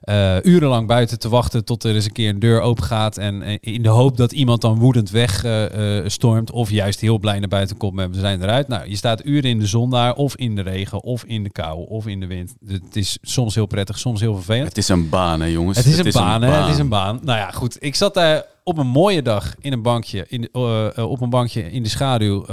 eh, 0.04 0.36
urenlang 0.42 0.86
buiten 0.86 1.18
te 1.18 1.28
wachten 1.28 1.64
tot 1.64 1.84
er 1.84 1.94
eens 1.94 2.04
een 2.04 2.12
keer 2.12 2.28
een 2.28 2.38
deur 2.38 2.60
open 2.60 2.84
gaat. 2.84 3.16
En 3.18 3.42
eh, 3.42 3.56
in 3.60 3.82
de 3.82 3.88
hoop 3.88 4.16
dat 4.16 4.32
iemand 4.32 4.60
dan 4.60 4.78
woedend 4.78 5.10
weg 5.10 5.44
eh, 5.44 6.00
stormt. 6.06 6.50
Of 6.50 6.70
juist 6.70 7.00
heel 7.00 7.18
blij 7.18 7.38
naar 7.38 7.48
buiten 7.48 7.76
komt 7.76 7.94
met 7.94 8.14
we 8.14 8.20
zijn 8.20 8.42
eruit. 8.42 8.68
Nou, 8.68 8.88
je 8.88 8.96
staat 8.96 9.26
uren 9.26 9.50
in 9.50 9.58
de 9.58 9.66
zon 9.66 9.90
daar. 9.90 10.14
Of 10.14 10.36
in 10.36 10.54
de 10.54 10.62
regen. 10.62 11.02
Of 11.02 11.24
in 11.24 11.42
de 11.42 11.50
kou. 11.50 11.86
Of 11.88 12.06
in 12.06 12.20
de 12.20 12.26
wind. 12.26 12.54
Het 12.66 12.96
is 12.96 13.18
soms 13.22 13.54
heel 13.54 13.66
prettig, 13.66 13.98
soms 13.98 14.20
heel 14.20 14.34
vervelend. 14.34 14.68
Het 14.68 14.78
is 14.78 14.88
een 14.88 15.08
baan, 15.08 15.40
hè 15.40 15.46
jongens. 15.46 15.76
Het 15.76 15.86
is 15.86 15.98
een 15.98 16.12
baan, 16.12 16.42
hè? 16.42 16.50
Het 16.50 16.72
is 16.72 16.78
een 16.78 16.88
baan. 16.88 17.20
Nou 17.22 17.38
ja, 17.38 17.50
goed. 17.50 17.76
Ik 17.80 17.94
zat 17.94 18.14
daar 18.14 18.44
op 18.64 18.78
een 18.78 18.86
mooie 18.86 19.22
dag 19.22 19.54
in 19.60 19.72
een 19.72 19.82
bankje, 19.82 20.24
in 20.28 20.40
de, 20.40 20.92
op 21.08 21.20
een 21.20 21.30
bankje 21.30 21.72
in 21.72 21.82
de 21.82 21.88
schaduw, 21.88 22.44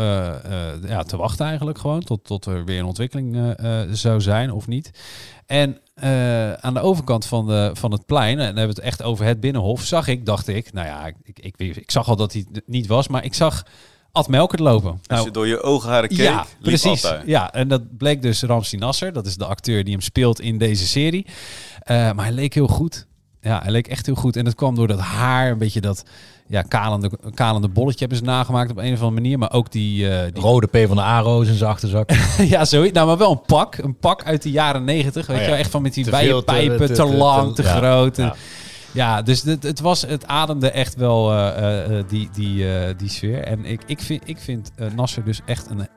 ja, 0.87 1.03
te 1.03 1.17
wachten 1.17 1.45
eigenlijk 1.45 1.77
gewoon, 1.77 2.03
tot, 2.03 2.23
tot 2.23 2.45
er 2.45 2.65
weer 2.65 2.79
een 2.79 2.85
ontwikkeling 2.85 3.55
zou 3.91 4.21
zijn 4.21 4.51
of 4.51 4.67
niet. 4.67 4.91
En 5.45 5.77
eh, 6.01 6.53
aan 6.53 6.73
de 6.73 6.79
overkant 6.79 7.25
van, 7.25 7.47
de, 7.47 7.71
van 7.73 7.91
het 7.91 8.05
plein, 8.05 8.31
en 8.31 8.37
dan 8.37 8.45
hebben 8.45 8.75
we 8.75 8.81
het 8.81 8.91
echt 8.91 9.03
over 9.03 9.25
het 9.25 9.39
Binnenhof, 9.39 9.83
zag 9.83 10.07
ik, 10.07 10.25
dacht 10.25 10.47
ik, 10.47 10.73
nou 10.73 10.87
ja, 10.87 11.05
ik, 11.23 11.39
ik, 11.39 11.57
ik, 11.57 11.91
zag 11.91 12.07
al 12.07 12.15
dat 12.15 12.33
hij 12.33 12.45
het 12.51 12.63
niet 12.67 12.87
was, 12.87 13.07
maar 13.07 13.25
ik 13.25 13.33
zag 13.33 13.63
Ad 14.11 14.27
Melkert 14.27 14.59
lopen. 14.59 14.91
Als 14.91 15.01
Nou, 15.07 15.25
je 15.25 15.31
door 15.31 15.47
je 15.47 15.63
oogharen 15.63 16.09
keek, 16.09 16.17
ja, 16.17 16.45
precies. 16.61 17.13
Ja, 17.25 17.53
en 17.53 17.67
dat 17.67 17.97
bleek 17.97 18.21
dus 18.21 18.41
Ramsi 18.41 18.77
Nasser. 18.77 19.13
Dat 19.13 19.25
is 19.25 19.35
de 19.35 19.45
acteur 19.45 19.83
die 19.83 19.93
hem 19.93 20.01
speelt 20.01 20.39
in 20.39 20.57
deze 20.57 20.87
serie. 20.87 21.25
Eh, 21.79 21.95
maar 21.95 22.25
hij 22.25 22.33
leek 22.33 22.53
heel 22.53 22.67
goed. 22.67 23.07
Ja, 23.41 23.61
hij 23.61 23.71
leek 23.71 23.87
echt 23.87 24.05
heel 24.05 24.15
goed. 24.15 24.35
En 24.35 24.45
dat 24.45 24.55
kwam 24.55 24.75
door 24.75 24.87
dat 24.87 24.99
haar, 24.99 25.51
een 25.51 25.57
beetje 25.57 25.81
dat 25.81 26.03
ja, 26.51 26.61
kalende, 26.61 27.11
kalende 27.33 27.67
bolletje 27.67 27.99
hebben 27.99 28.17
ze 28.17 28.23
nagemaakt 28.23 28.71
op 28.71 28.77
een 28.77 28.83
of 28.93 28.99
andere 29.01 29.11
manier. 29.11 29.37
Maar 29.37 29.51
ook 29.51 29.71
die... 29.71 30.09
eh, 30.09 30.33
die... 30.33 30.43
Rode 30.43 30.67
P 30.67 30.87
van 30.87 30.95
de 30.95 31.01
A-roos 31.01 31.47
in 31.47 31.53
zijn 31.55 31.69
achterzak. 31.69 32.09
ja, 32.53 32.65
zoiets. 32.65 32.93
Nou, 32.93 33.07
maar 33.07 33.17
wel 33.17 33.31
een 33.31 33.41
pak. 33.45 33.77
Een 33.77 33.97
pak 33.97 34.23
uit 34.23 34.41
de 34.41 34.51
jaren 34.51 34.83
negentig. 34.83 35.27
Weet 35.27 35.37
Oh 35.37 35.43
je 35.43 35.49
wel, 35.49 35.57
echt 35.59 35.71
van 35.71 35.81
met 35.81 35.93
die 35.93 36.05
veel, 36.05 36.39
te- 36.39 36.45
pijpen, 36.45 36.77
te, 36.77 36.85
te- 36.85 36.93
te- 36.93 37.13
lang, 37.15 37.55
te, 37.55 37.63
ja. 37.63 37.75
groot. 37.77 38.17
En- 38.17 38.25
Ja. 38.25 38.35
Ja, 38.93 39.21
dus 39.21 39.41
het, 39.43 39.63
het, 39.63 39.79
was, 39.79 40.01
het 40.01 40.27
ademde 40.27 40.71
echt 40.71 40.95
wel 40.95 41.31
eh, 41.31 41.97
eh, 41.99 42.05
die, 42.07 42.29
die, 42.33 42.73
eh, 42.77 42.93
die 42.97 43.09
sfeer. 43.09 43.43
En 43.43 43.65
ik, 43.65 43.81
ik 43.85 43.99
vind, 44.01 44.21
ik 44.25 44.37
vind 44.37 44.71
eh, 44.75 44.87
Nasser 44.95 45.23
dus 45.23 45.41
echt 45.45 45.69
een 45.69 45.87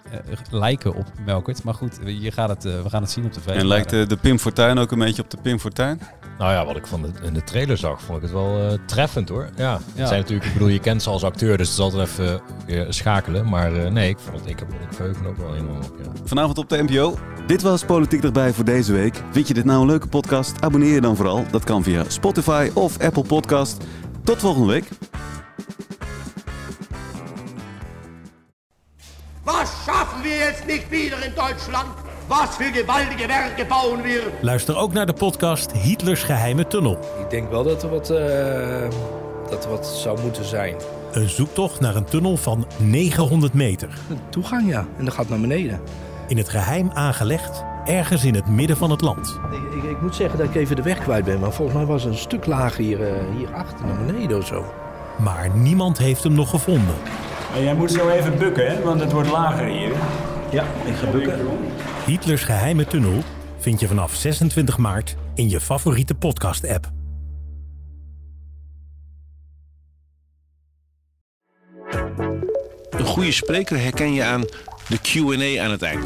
lijken 0.50 0.94
op 0.94 1.04
Melkert. 1.24 1.62
Maar 1.64 1.74
goed, 1.74 1.98
je 2.20 2.30
gaat 2.30 2.48
het, 2.48 2.62
we 2.62 2.88
gaan 2.90 3.02
het 3.02 3.10
zien 3.10 3.24
op 3.24 3.32
tv. 3.32 3.46
En 3.46 3.66
lijkt 3.66 3.90
de, 3.90 4.06
de 4.06 4.16
Pim 4.16 4.38
Fortuyn 4.38 4.78
ook 4.78 4.92
een 4.92 4.98
beetje 4.98 5.22
op 5.22 5.30
de 5.30 5.36
Pim 5.42 5.58
Fortuyn? 5.58 6.00
Nou 6.38 6.53
ja, 6.53 6.64
wat 6.66 6.77
ik 6.77 6.87
van 6.87 7.03
de, 7.03 7.09
in 7.23 7.35
de 7.35 7.44
trailer 7.44 7.77
zag, 7.77 8.03
vond 8.03 8.16
ik 8.16 8.23
het 8.23 8.33
wel 8.33 8.59
eh, 8.59 8.79
treffend 8.87 9.29
hoor. 9.29 9.49
Ja, 9.57 9.81
zijn 9.94 10.20
natuurlijk, 10.20 10.47
ik 10.47 10.53
bedoel, 10.53 10.68
je 10.68 10.79
kent 10.79 11.03
ze 11.03 11.11
als 11.11 11.25
acteur, 11.25 11.57
dus 11.57 11.68
het 11.68 11.77
is 11.79 11.83
altijd 11.83 12.09
even 12.09 12.40
weer 12.66 12.87
schakelen. 12.88 13.49
Maar 13.49 13.75
eh, 13.75 13.90
nee, 13.90 14.09
ik 14.09 14.18
vond 14.18 14.40
het, 14.40 14.49
ik 14.49 14.59
heb 14.59 14.73
ik 14.73 14.92
verheug 14.92 15.20
me 15.20 15.29
ook 15.29 15.37
wel 15.37 15.55
enorm 15.55 15.77
op. 15.77 15.94
Ja. 16.03 16.11
Vanavond 16.25 16.59
op 16.59 16.68
de 16.68 16.83
NPO. 16.83 17.18
Dit 17.47 17.62
was 17.62 17.85
Politiek 17.85 18.23
Dichtbij 18.23 18.53
voor 18.53 18.64
deze 18.64 18.92
week. 18.92 19.23
Vind 19.31 19.49
je 19.49 19.55
dit 19.55 19.64
nou 19.64 19.81
een 19.81 19.87
leuke 19.87 20.07
podcast? 20.07 20.61
Abonneer 20.61 20.94
je 20.94 21.01
dan 21.01 21.16
vooral. 21.16 21.44
Dat 21.51 21.64
kan 21.64 21.83
via 21.83 22.05
Spotify 22.09 22.70
of 22.75 23.01
Apple 23.01 23.25
Podcast. 23.25 23.85
Tot 24.25 24.38
volgende 24.38 24.73
week. 24.73 24.88
Was 29.44 29.70
schaffen 29.83 30.23
wir 30.23 30.37
jetzt 30.37 30.66
nicht 30.66 30.90
wieder 30.90 31.25
in 31.25 31.33
Deutschland? 31.35 32.03
Was 32.26 32.56
für 32.56 32.72
gewaltige 32.72 33.28
Werke 33.28 33.64
bauen 33.64 34.02
wir? 34.02 34.22
Luister 34.40 34.76
ook 34.76 34.92
naar 34.92 35.06
de 35.06 35.12
podcast 35.12 35.72
Hitlers 35.72 36.22
geheime 36.22 36.66
tunnel. 36.66 36.98
Ik 37.20 37.30
denk 37.30 37.50
wel 37.50 37.64
dat 37.64 37.82
er 37.82 37.90
wat, 37.90 38.10
eh, 38.10 38.90
dat 39.50 39.64
er 39.64 39.70
wat 39.70 39.87
zou 39.87 40.20
moeten 40.20 40.44
zijn. 40.44 40.74
Een 41.12 41.28
zoektocht 41.28 41.80
naar 41.80 41.96
een 41.96 42.04
tunnel 42.04 42.37
van 42.37 42.66
900 42.76 43.52
meter. 43.52 43.88
Toegang 44.28 44.68
ja, 44.68 44.87
en 44.98 45.04
dat 45.04 45.14
gaat 45.14 45.28
naar 45.28 45.40
beneden. 45.40 45.80
In 46.28 46.37
het 46.37 46.48
geheim 46.48 46.90
aangelegd, 46.90 47.64
ergens 47.84 48.24
in 48.24 48.34
het 48.34 48.48
midden 48.48 48.76
van 48.76 48.90
het 48.90 49.00
land. 49.00 49.38
Ik, 49.52 49.82
ik, 49.82 49.90
ik 49.90 50.00
moet 50.00 50.14
zeggen 50.14 50.38
dat 50.38 50.48
ik 50.48 50.54
even 50.54 50.76
de 50.76 50.82
weg 50.82 50.98
kwijt 50.98 51.24
ben, 51.24 51.40
maar 51.40 51.52
volgens 51.52 51.76
mij 51.76 51.87
was 51.87 52.02
het 52.02 52.12
een 52.12 52.18
stuk 52.18 52.46
lager 52.46 52.84
hier, 52.84 53.06
eh, 53.06 53.12
hier 53.37 53.54
achter 53.54 53.87
naar 53.87 54.04
beneden 54.06 54.38
of 54.38 54.46
zo. 54.46 54.64
Maar 55.16 55.50
niemand 55.54 55.98
heeft 55.98 56.22
hem 56.22 56.34
nog 56.34 56.50
gevonden. 56.50 56.94
Jij 57.62 57.74
moet 57.74 57.92
zo 57.92 58.08
even 58.08 58.38
bukken, 58.38 58.66
hè? 58.66 58.82
want 58.82 59.00
het 59.00 59.12
wordt 59.12 59.30
lager 59.30 59.66
hier. 59.66 59.92
Ja, 60.50 60.64
ik 60.84 60.94
ga 60.94 61.10
bukken. 61.10 61.38
Hitlers 62.06 62.42
geheime 62.42 62.86
tunnel 62.86 63.22
vind 63.58 63.80
je 63.80 63.86
vanaf 63.86 64.14
26 64.14 64.78
maart 64.78 65.16
in 65.34 65.48
je 65.48 65.60
favoriete 65.60 66.14
podcast-app. 66.14 66.90
Een 72.90 73.04
goede 73.04 73.32
spreker 73.32 73.78
herken 73.78 74.12
je 74.12 74.22
aan 74.22 74.40
de 74.88 74.98
Q&A 74.98 75.62
aan 75.64 75.70
het 75.70 75.82
eind. 75.82 76.04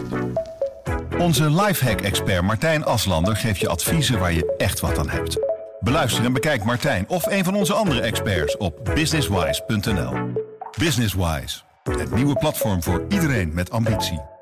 Onze 1.19 1.51
lifehack-expert 1.51 2.43
Martijn 2.43 2.85
Aslander 2.85 3.37
geeft 3.37 3.61
je 3.61 3.69
adviezen 3.69 4.19
waar 4.19 4.33
je 4.33 4.55
echt 4.57 4.81
wat 4.81 4.99
aan 4.99 5.09
hebt. 5.09 5.39
Beluister 5.81 6.25
en 6.25 6.33
bekijk 6.33 6.65
Martijn 6.65 7.09
of 7.09 7.27
een 7.27 7.45
van 7.45 7.55
onze 7.55 7.73
andere 7.73 8.01
experts 8.01 8.57
op 8.57 8.91
businesswise.nl. 8.95 10.13
Businesswise, 10.79 11.61
het 11.83 12.15
nieuwe 12.15 12.35
platform 12.35 12.83
voor 12.83 13.05
iedereen 13.09 13.55
met 13.55 13.71
ambitie. 13.71 14.37